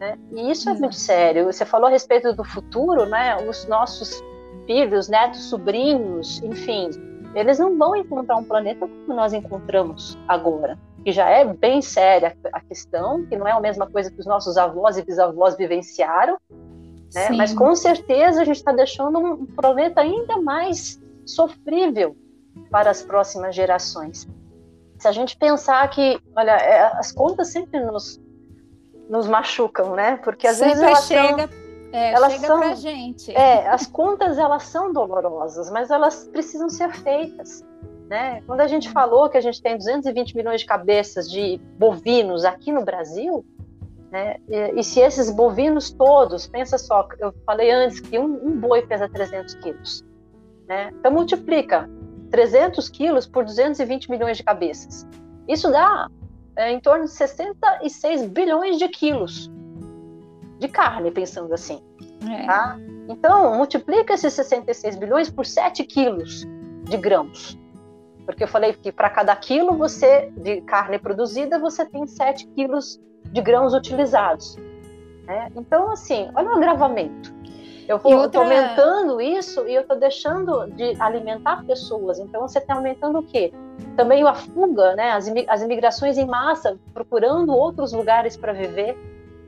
Né? 0.00 0.18
E 0.32 0.50
isso 0.50 0.68
é 0.68 0.74
muito 0.74 0.96
sério. 0.96 1.44
Você 1.44 1.64
falou 1.64 1.86
a 1.86 1.90
respeito 1.90 2.32
do 2.32 2.42
futuro, 2.42 3.06
né? 3.06 3.36
Os 3.48 3.68
nossos 3.68 4.20
filhos, 4.66 5.08
netos, 5.08 5.48
sobrinhos, 5.48 6.42
enfim, 6.42 6.90
eles 7.36 7.60
não 7.60 7.78
vão 7.78 7.94
encontrar 7.94 8.36
um 8.36 8.42
planeta 8.42 8.80
como 8.80 9.14
nós 9.14 9.32
encontramos 9.32 10.18
agora 10.26 10.76
que 11.04 11.12
já 11.12 11.30
é 11.30 11.44
bem 11.44 11.80
séria 11.80 12.36
a 12.52 12.60
questão, 12.60 13.24
que 13.26 13.36
não 13.36 13.46
é 13.46 13.52
a 13.52 13.60
mesma 13.60 13.88
coisa 13.88 14.10
que 14.10 14.18
os 14.18 14.26
nossos 14.26 14.58
avós 14.58 14.98
e 14.98 15.02
bisavós 15.04 15.56
vivenciaram, 15.56 16.36
né? 17.14 17.30
mas 17.36 17.54
com 17.54 17.74
certeza 17.76 18.42
a 18.42 18.44
gente 18.44 18.56
está 18.56 18.72
deixando 18.72 19.18
um 19.20 19.46
planeta 19.46 20.00
ainda 20.00 20.42
mais 20.42 21.00
sofrível 21.24 22.16
para 22.70 22.90
as 22.90 23.02
próximas 23.02 23.54
gerações. 23.54 24.28
Se 24.98 25.06
a 25.06 25.12
gente 25.12 25.36
pensar 25.36 25.88
que, 25.90 26.20
olha, 26.36 26.52
é, 26.52 26.82
as 26.98 27.12
contas 27.12 27.48
sempre 27.48 27.80
nos, 27.80 28.20
nos 29.08 29.26
machucam, 29.28 29.94
né? 29.94 30.16
Porque 30.16 30.46
às 30.46 30.56
sempre 30.56 30.74
vezes 30.74 30.84
elas 30.84 31.06
chega, 31.06 31.48
são... 31.48 31.58
É, 31.92 32.12
elas 32.12 32.32
chega 32.32 32.46
são, 32.46 32.58
pra 32.58 32.74
gente. 32.74 33.30
É, 33.32 33.68
as 33.68 33.86
contas 33.86 34.38
elas 34.38 34.64
são 34.64 34.92
dolorosas, 34.92 35.70
mas 35.70 35.90
elas 35.90 36.24
precisam 36.24 36.68
ser 36.68 36.92
feitas. 36.92 37.64
Né? 38.08 38.42
Quando 38.46 38.62
a 38.62 38.66
gente 38.66 38.90
falou 38.90 39.28
que 39.28 39.36
a 39.36 39.40
gente 39.40 39.60
tem 39.60 39.76
220 39.76 40.34
milhões 40.34 40.62
de 40.62 40.66
cabeças 40.66 41.30
de 41.30 41.60
bovinos 41.78 42.44
aqui 42.44 42.72
no 42.72 42.82
Brasil, 42.82 43.44
né? 44.10 44.36
E, 44.48 44.80
e, 44.80 44.84
se 44.84 45.00
esses 45.00 45.30
bovinos 45.30 45.90
todos, 45.90 46.46
pensa 46.46 46.78
só, 46.78 47.06
eu 47.18 47.32
falei 47.44 47.70
antes 47.70 48.00
que 48.00 48.18
um, 48.18 48.40
um 48.42 48.58
boi 48.58 48.82
pesa 48.82 49.08
300 49.08 49.54
quilos. 49.56 50.04
Né? 50.66 50.90
Então 50.98 51.12
multiplica 51.12 51.88
300 52.30 52.88
quilos 52.88 53.26
por 53.26 53.44
220 53.44 54.10
milhões 54.10 54.36
de 54.36 54.42
cabeças. 54.42 55.06
Isso 55.46 55.70
dá 55.70 56.08
é, 56.56 56.72
em 56.72 56.80
torno 56.80 57.04
de 57.04 57.10
66 57.10 58.26
bilhões 58.26 58.78
de 58.78 58.88
quilos 58.88 59.50
de 60.58 60.68
carne, 60.68 61.10
pensando 61.10 61.54
assim. 61.54 61.80
É. 62.28 62.46
Tá? 62.46 62.76
Então, 63.08 63.54
multiplica 63.54 64.14
esses 64.14 64.34
66 64.34 64.96
bilhões 64.96 65.30
por 65.30 65.46
7 65.46 65.84
quilos 65.84 66.44
de 66.84 66.96
grãos. 66.96 67.58
Porque 68.26 68.44
eu 68.44 68.48
falei 68.48 68.74
que 68.74 68.92
para 68.92 69.08
cada 69.08 69.34
quilo 69.34 69.74
você 69.74 70.30
de 70.36 70.60
carne 70.62 70.98
produzida, 70.98 71.58
você 71.58 71.86
tem 71.86 72.06
7 72.06 72.46
quilos 72.48 73.00
de 73.24 73.40
grãos 73.40 73.72
utilizados. 73.72 74.56
Né? 75.24 75.50
Então, 75.56 75.90
assim, 75.90 76.30
olha 76.34 76.48
o 76.48 76.56
agravamento. 76.56 77.32
Eu 77.88 77.96
estou 77.96 78.18
outra... 78.18 78.40
aumentando 78.40 79.18
isso 79.18 79.66
e 79.66 79.74
eu 79.74 79.80
estou 79.80 79.98
deixando 79.98 80.66
de 80.72 80.94
alimentar 81.00 81.64
pessoas. 81.64 82.18
Então, 82.18 82.46
você 82.46 82.58
está 82.58 82.74
aumentando 82.74 83.20
o 83.20 83.22
quê? 83.22 83.50
Também 83.96 84.22
a 84.24 84.34
fuga, 84.34 84.94
né? 84.94 85.12
as, 85.12 85.26
as 85.48 85.62
imigrações 85.62 86.18
em 86.18 86.26
massa, 86.26 86.78
procurando 86.92 87.50
outros 87.50 87.94
lugares 87.94 88.36
para 88.36 88.52
viver, 88.52 88.94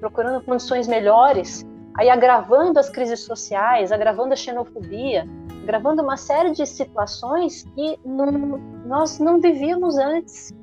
procurando 0.01 0.43
condições 0.43 0.89
melhores, 0.89 1.67
aí 1.95 2.09
agravando 2.09 2.81
as 2.81 2.89
crises 2.89 3.21
sociais, 3.21 3.93
agravando 3.93 4.33
a 4.33 4.37
xenofobia, 4.37 5.29
agravando 5.63 6.03
uma 6.03 6.17
série 6.17 6.53
de 6.53 6.65
situações 6.65 7.65
que 7.75 7.99
não, 8.03 8.59
nós 8.87 9.19
não 9.19 9.39
vivíamos 9.39 9.99
antes. 9.99 10.55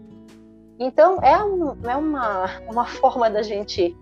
Então, 0.79 1.19
é, 1.21 1.37
um, 1.43 1.77
é 1.87 1.95
uma, 1.95 2.49
uma 2.67 2.85
forma 2.97 3.29
da 3.29 3.43
gente 3.43 3.95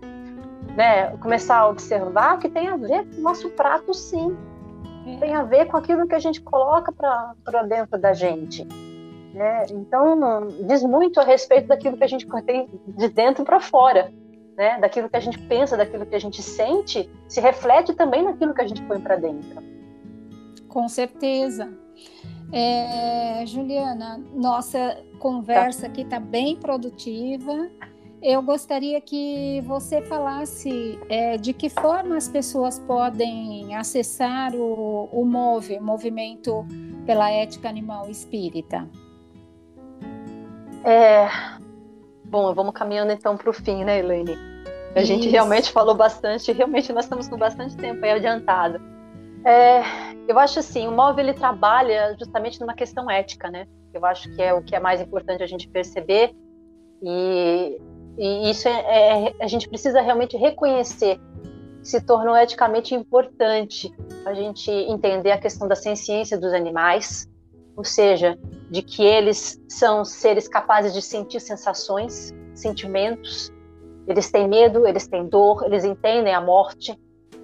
né, 0.76 1.16
começar 1.16 1.58
a 1.58 1.68
observar 1.68 2.38
que 2.38 2.48
tem 2.48 2.68
a 2.68 2.76
ver 2.76 3.06
com 3.06 3.16
o 3.16 3.22
nosso 3.22 3.48
prato, 3.50 3.94
sim. 3.94 4.36
É. 5.06 5.16
Tem 5.16 5.34
a 5.34 5.42
ver 5.42 5.66
com 5.66 5.76
aquilo 5.76 6.06
que 6.06 6.14
a 6.14 6.18
gente 6.18 6.40
coloca 6.42 6.92
para 6.92 7.62
dentro 7.62 7.98
da 7.98 8.12
gente. 8.12 8.66
Né? 9.32 9.66
Então, 9.70 10.48
diz 10.66 10.82
muito 10.82 11.18
a 11.18 11.24
respeito 11.24 11.68
daquilo 11.68 11.96
que 11.96 12.04
a 12.04 12.08
gente 12.08 12.26
tem 12.44 12.68
de 12.88 13.08
dentro 13.08 13.44
para 13.44 13.60
fora. 13.60 14.12
Né? 14.56 14.78
Daquilo 14.78 15.08
que 15.08 15.16
a 15.16 15.20
gente 15.20 15.38
pensa, 15.46 15.76
daquilo 15.76 16.04
que 16.06 16.14
a 16.14 16.20
gente 16.20 16.42
sente, 16.42 17.10
se 17.28 17.40
reflete 17.40 17.94
também 17.94 18.22
naquilo 18.22 18.54
que 18.54 18.62
a 18.62 18.66
gente 18.66 18.82
põe 18.82 19.00
para 19.00 19.16
dentro. 19.16 19.62
Com 20.68 20.88
certeza. 20.88 21.72
É, 22.52 23.44
Juliana, 23.46 24.20
nossa 24.34 25.02
conversa 25.18 25.82
tá. 25.82 25.86
aqui 25.88 26.02
está 26.02 26.20
bem 26.20 26.56
produtiva. 26.56 27.70
Eu 28.22 28.42
gostaria 28.42 29.00
que 29.00 29.60
você 29.66 30.00
falasse 30.02 30.98
é, 31.08 31.36
de 31.36 31.52
que 31.52 31.68
forma 31.68 32.16
as 32.16 32.28
pessoas 32.28 32.78
podem 32.78 33.74
acessar 33.76 34.54
o, 34.54 35.08
o 35.12 35.24
MOVE, 35.24 35.78
Movimento 35.78 36.66
pela 37.04 37.30
Ética 37.30 37.68
Animal 37.68 38.08
Espírita. 38.10 38.88
É, 40.84 41.28
bom, 42.24 42.54
vamos 42.54 42.72
caminhando 42.72 43.12
então 43.12 43.36
para 43.36 43.50
o 43.50 43.52
fim, 43.52 43.84
né, 43.84 43.98
Elaine? 43.98 44.36
A 44.94 45.00
Isso. 45.00 45.06
gente 45.06 45.28
realmente 45.28 45.70
falou 45.70 45.94
bastante, 45.94 46.50
realmente 46.52 46.92
nós 46.92 47.04
estamos 47.04 47.28
com 47.28 47.36
bastante 47.36 47.76
tempo 47.76 48.04
aí 48.04 48.12
adiantado. 48.12 48.80
É, 49.44 49.82
eu 50.26 50.38
acho 50.38 50.58
assim, 50.58 50.88
o 50.88 50.92
MOVE 50.92 51.20
ele 51.20 51.34
trabalha 51.34 52.16
justamente 52.18 52.60
numa 52.60 52.74
questão 52.74 53.10
ética, 53.10 53.50
né? 53.50 53.66
Eu 53.92 54.04
acho 54.04 54.34
que 54.34 54.42
é 54.42 54.52
o 54.54 54.62
que 54.62 54.74
é 54.74 54.80
mais 54.80 55.00
importante 55.00 55.42
a 55.42 55.46
gente 55.46 55.68
perceber 55.68 56.34
e, 57.02 57.78
e 58.18 58.50
isso 58.50 58.68
é, 58.68 59.28
é, 59.28 59.34
a 59.40 59.46
gente 59.46 59.68
precisa 59.68 60.00
realmente 60.00 60.36
reconhecer 60.36 61.20
se 61.86 62.00
tornou 62.00 62.36
eticamente 62.36 62.96
importante 62.96 63.94
a 64.24 64.34
gente 64.34 64.68
entender 64.72 65.30
a 65.30 65.38
questão 65.38 65.68
da 65.68 65.76
ciência 65.76 66.36
dos 66.36 66.52
animais, 66.52 67.28
ou 67.76 67.84
seja, 67.84 68.36
de 68.68 68.82
que 68.82 69.04
eles 69.04 69.62
são 69.68 70.04
seres 70.04 70.48
capazes 70.48 70.92
de 70.92 71.00
sentir 71.00 71.38
sensações, 71.38 72.34
sentimentos, 72.54 73.52
eles 74.04 74.28
têm 74.32 74.48
medo, 74.48 74.84
eles 74.84 75.06
têm 75.06 75.28
dor, 75.28 75.64
eles 75.64 75.84
entendem 75.84 76.34
a 76.34 76.40
morte 76.40 76.98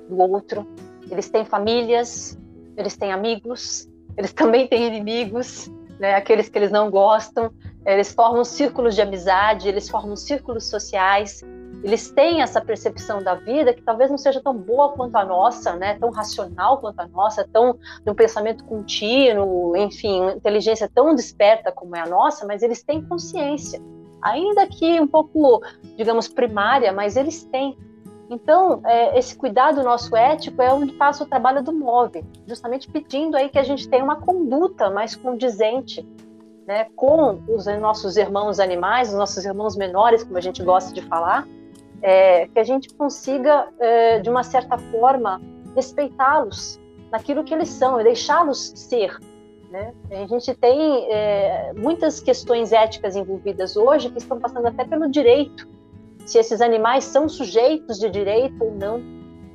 do 0.09 0.19
outro, 0.19 0.67
eles 1.09 1.31
têm 1.31 1.45
famílias, 1.45 2.37
eles 2.77 2.97
têm 2.97 3.13
amigos, 3.13 3.89
eles 4.17 4.33
também 4.35 4.67
têm 4.67 4.89
inimigos, 4.89 5.71
né? 6.01 6.17
aqueles 6.17 6.49
que 6.49 6.59
eles 6.59 6.73
não 6.73 6.91
gostam, 6.91 7.53
eles 7.85 8.13
formam 8.13 8.45
círculos 8.45 8.95
de 8.95 9.03
amizade, 9.03 9.69
eles 9.69 9.89
formam 9.89 10.17
círculos 10.17 10.69
sociais, 10.69 11.43
eles 11.83 12.13
têm 12.13 12.43
essa 12.43 12.61
percepção 12.61 13.23
da 13.23 13.35
vida 13.35 13.75
que 13.75 13.83
talvez 13.83 14.09
não 14.09 14.17
seja 14.17 14.41
tão 14.41 14.57
boa 14.57 14.91
quanto 14.91 15.17
a 15.17 15.25
nossa, 15.25 15.75
né? 15.75 15.97
tão 15.99 16.11
racional 16.11 16.79
quanto 16.79 17.01
a 17.01 17.09
nossa, 17.09 17.47
tão 17.53 17.77
de 18.05 18.11
um 18.11 18.15
pensamento 18.15 18.65
contínuo, 18.65 19.77
enfim, 19.77 20.21
uma 20.21 20.33
inteligência 20.33 20.89
tão 20.93 21.15
desperta 21.15 21.73
como 21.73 21.97
é 21.97 22.01
a 22.01 22.07
nossa, 22.07 22.47
mas 22.47 22.63
eles 22.63 22.85
têm 22.85 23.03
consciência, 23.03 23.83
ainda 24.23 24.67
que 24.69 25.01
um 25.01 25.09
pouco, 25.09 25.61
digamos, 25.97 26.29
primária, 26.29 26.93
mas 26.93 27.17
eles 27.17 27.43
têm. 27.45 27.77
Então, 28.31 28.81
é, 28.87 29.19
esse 29.19 29.37
cuidado 29.37 29.83
nosso 29.83 30.17
ético 30.17 30.63
é 30.63 30.73
onde 30.73 30.93
passa 30.93 31.25
o 31.25 31.27
trabalho 31.27 31.63
do 31.63 31.73
MOVE, 31.73 32.25
justamente 32.47 32.89
pedindo 32.89 33.37
aí 33.37 33.49
que 33.49 33.59
a 33.59 33.63
gente 33.63 33.89
tenha 33.89 34.05
uma 34.05 34.17
conduta 34.17 34.89
mais 34.89 35.17
condizente 35.17 36.07
né, 36.67 36.87
com 36.97 37.41
os 37.49 37.67
nossos 37.81 38.17
irmãos 38.17 38.61
animais, 38.61 39.09
os 39.09 39.15
nossos 39.15 39.45
irmãos 39.45 39.77
menores, 39.77 40.23
como 40.23 40.39
a 40.39 40.41
gente 40.41 40.63
gosta 40.63 40.93
de 40.93 41.03
falar, 41.03 41.47
é, 42.01 42.47
que 42.49 42.59
a 42.59 42.65
gente 42.65 42.93
consiga, 42.95 43.69
é, 43.79 44.21
de 44.21 44.29
uma 44.31 44.43
certa 44.43 44.79
forma, 44.79 45.41
respeitá-los 45.75 46.81
naquilo 47.11 47.45
que 47.45 47.55
eles 47.55 47.69
são 47.69 48.01
e 48.01 48.05
deixá-los 48.05 48.73
ser. 48.75 49.19
Né? 49.71 49.93
A 50.11 50.27
gente 50.27 50.55
tem 50.55 51.07
é, 51.11 51.73
muitas 51.75 52.21
questões 52.21 52.73
éticas 52.73 53.17
envolvidas 53.17 53.77
hoje 53.77 54.11
que 54.11 54.19
estão 54.19 54.39
passando 54.39 54.67
até 54.67 54.85
pelo 54.85 55.11
direito 55.11 55.67
se 56.27 56.39
esses 56.39 56.61
animais 56.61 57.05
são 57.05 57.29
sujeitos 57.29 57.99
de 57.99 58.09
direito 58.09 58.63
ou 58.63 58.73
não, 58.73 59.03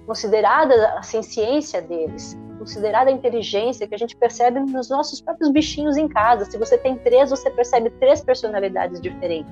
considerada 0.05 0.93
a 0.97 1.01
ciência 1.01 1.81
deles, 1.81 2.37
considerada 2.57 3.11
inteligência 3.11 3.87
que 3.87 3.95
a 3.95 3.97
gente 3.97 4.15
percebe 4.15 4.59
nos 4.59 4.89
nossos 4.89 5.21
próprios 5.21 5.49
bichinhos 5.51 5.97
em 5.97 6.07
casa. 6.07 6.45
Se 6.45 6.57
você 6.57 6.77
tem 6.77 6.97
três, 6.97 7.29
você 7.29 7.49
percebe 7.49 7.89
três 7.91 8.21
personalidades 8.21 8.99
diferentes. 8.99 9.51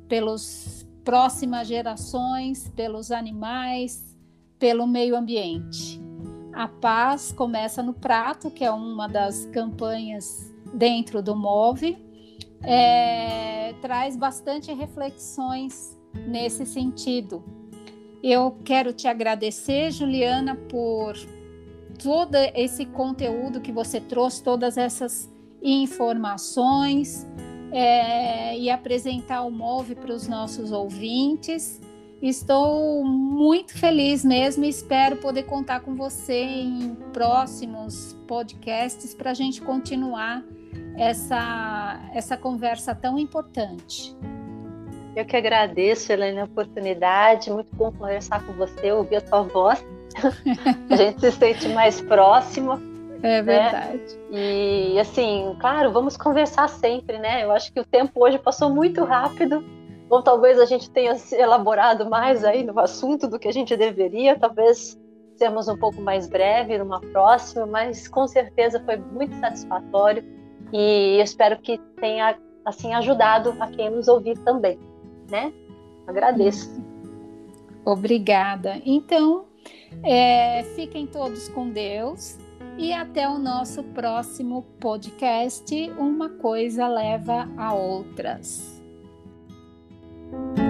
pelas 0.08 0.86
próximas 1.04 1.68
gerações, 1.68 2.70
pelos 2.76 3.12
animais, 3.12 4.18
pelo 4.60 4.86
meio 4.88 5.16
ambiente. 5.16 6.02
A 6.54 6.68
paz 6.68 7.32
começa 7.32 7.82
no 7.82 7.94
prato, 7.94 8.52
que 8.52 8.64
é 8.64 8.72
uma 8.72 9.08
das 9.08 9.46
campanhas 9.48 10.54
dentro 10.74 11.22
do 11.22 11.36
MOVE, 11.36 11.98
é, 12.62 13.74
traz 13.82 14.16
bastante 14.16 14.72
reflexões 14.72 16.00
nesse 16.28 16.66
sentido. 16.66 17.44
Eu 18.22 18.56
quero 18.64 18.94
te 18.94 19.08
agradecer, 19.08 19.92
Juliana, 19.92 20.56
por 20.56 21.16
todo 22.02 22.36
esse 22.56 22.86
conteúdo 22.86 23.60
que 23.60 23.72
você 23.72 24.00
trouxe, 24.00 24.44
todas 24.44 24.78
essas 24.78 25.30
informações 25.62 27.28
é, 27.72 28.58
e 28.58 28.70
apresentar 28.70 29.42
o 29.42 29.50
MOVE 29.50 29.96
para 29.96 30.14
os 30.14 30.28
nossos 30.28 30.72
ouvintes. 30.72 31.82
Estou 32.24 33.04
muito 33.04 33.78
feliz 33.78 34.24
mesmo 34.24 34.64
e 34.64 34.70
espero 34.70 35.18
poder 35.18 35.44
contar 35.44 35.82
com 35.82 35.94
você 35.94 36.42
em 36.42 36.96
próximos 37.12 38.18
podcasts 38.26 39.14
para 39.14 39.32
a 39.32 39.34
gente 39.34 39.62
continuar 39.62 40.42
essa, 40.98 42.00
essa 42.14 42.38
conversa 42.38 42.96
tão 42.96 43.20
importante. 43.20 44.16
Eu 45.14 45.26
que 45.26 45.36
agradeço, 45.36 46.14
Helene, 46.14 46.40
a 46.40 46.46
oportunidade. 46.46 47.52
Muito 47.52 47.76
bom 47.76 47.92
conversar 47.92 48.42
com 48.46 48.54
você, 48.54 48.90
ouvir 48.94 49.18
a 49.18 49.22
tua 49.22 49.42
voz. 49.42 49.86
a 50.90 50.96
gente 50.96 51.20
se 51.20 51.32
sente 51.34 51.68
mais 51.68 52.00
próximo. 52.00 52.82
É 53.22 53.42
né? 53.42 53.42
verdade. 53.42 54.18
Né? 54.32 54.94
E 54.94 54.98
assim, 54.98 55.58
claro, 55.60 55.92
vamos 55.92 56.16
conversar 56.16 56.70
sempre, 56.70 57.20
né? 57.20 57.44
Eu 57.44 57.52
acho 57.52 57.74
que 57.74 57.82
o 57.82 57.86
tempo 57.86 58.24
hoje 58.24 58.40
passou 58.40 58.70
muito 58.70 59.04
rápido 59.04 59.62
ou 60.14 60.22
talvez 60.22 60.60
a 60.60 60.66
gente 60.66 60.92
tenha 60.92 61.16
se 61.16 61.36
elaborado 61.36 62.08
mais 62.08 62.46
aí 62.46 62.64
no 62.64 62.80
assunto 62.80 63.28
do 63.28 63.40
que 63.40 63.48
a 63.48 63.52
gente 63.52 63.76
deveria, 63.76 64.38
talvez 64.38 64.96
sermos 65.36 65.68
um 65.68 65.76
pouco 65.76 66.00
mais 66.00 66.30
breve 66.30 66.78
numa 66.78 67.02
próxima, 67.02 67.66
mas 67.66 68.08
com 68.08 68.28
certeza 68.28 68.80
foi 68.86 68.98
muito 68.98 69.36
satisfatório 69.40 70.24
e 70.72 71.20
espero 71.20 71.58
que 71.60 71.80
tenha 72.00 72.38
assim 72.64 72.94
ajudado 72.94 73.56
a 73.60 73.66
quem 73.66 73.90
nos 73.90 74.08
ouvir 74.08 74.38
também, 74.44 74.78
né? 75.32 75.52
Agradeço. 76.06 76.70
Obrigada. 77.84 78.80
Então, 78.86 79.46
é, 80.04 80.62
fiquem 80.76 81.08
todos 81.08 81.50
com 81.50 81.72
Deus 81.72 82.38
e 82.78 82.94
até 82.94 83.28
o 83.28 83.40
nosso 83.40 83.82
próximo 83.84 84.62
podcast. 84.80 85.74
Uma 85.98 86.30
coisa 86.30 86.88
leva 86.88 87.50
a 87.58 87.74
outras. 87.74 88.73
Bye. 90.34 90.63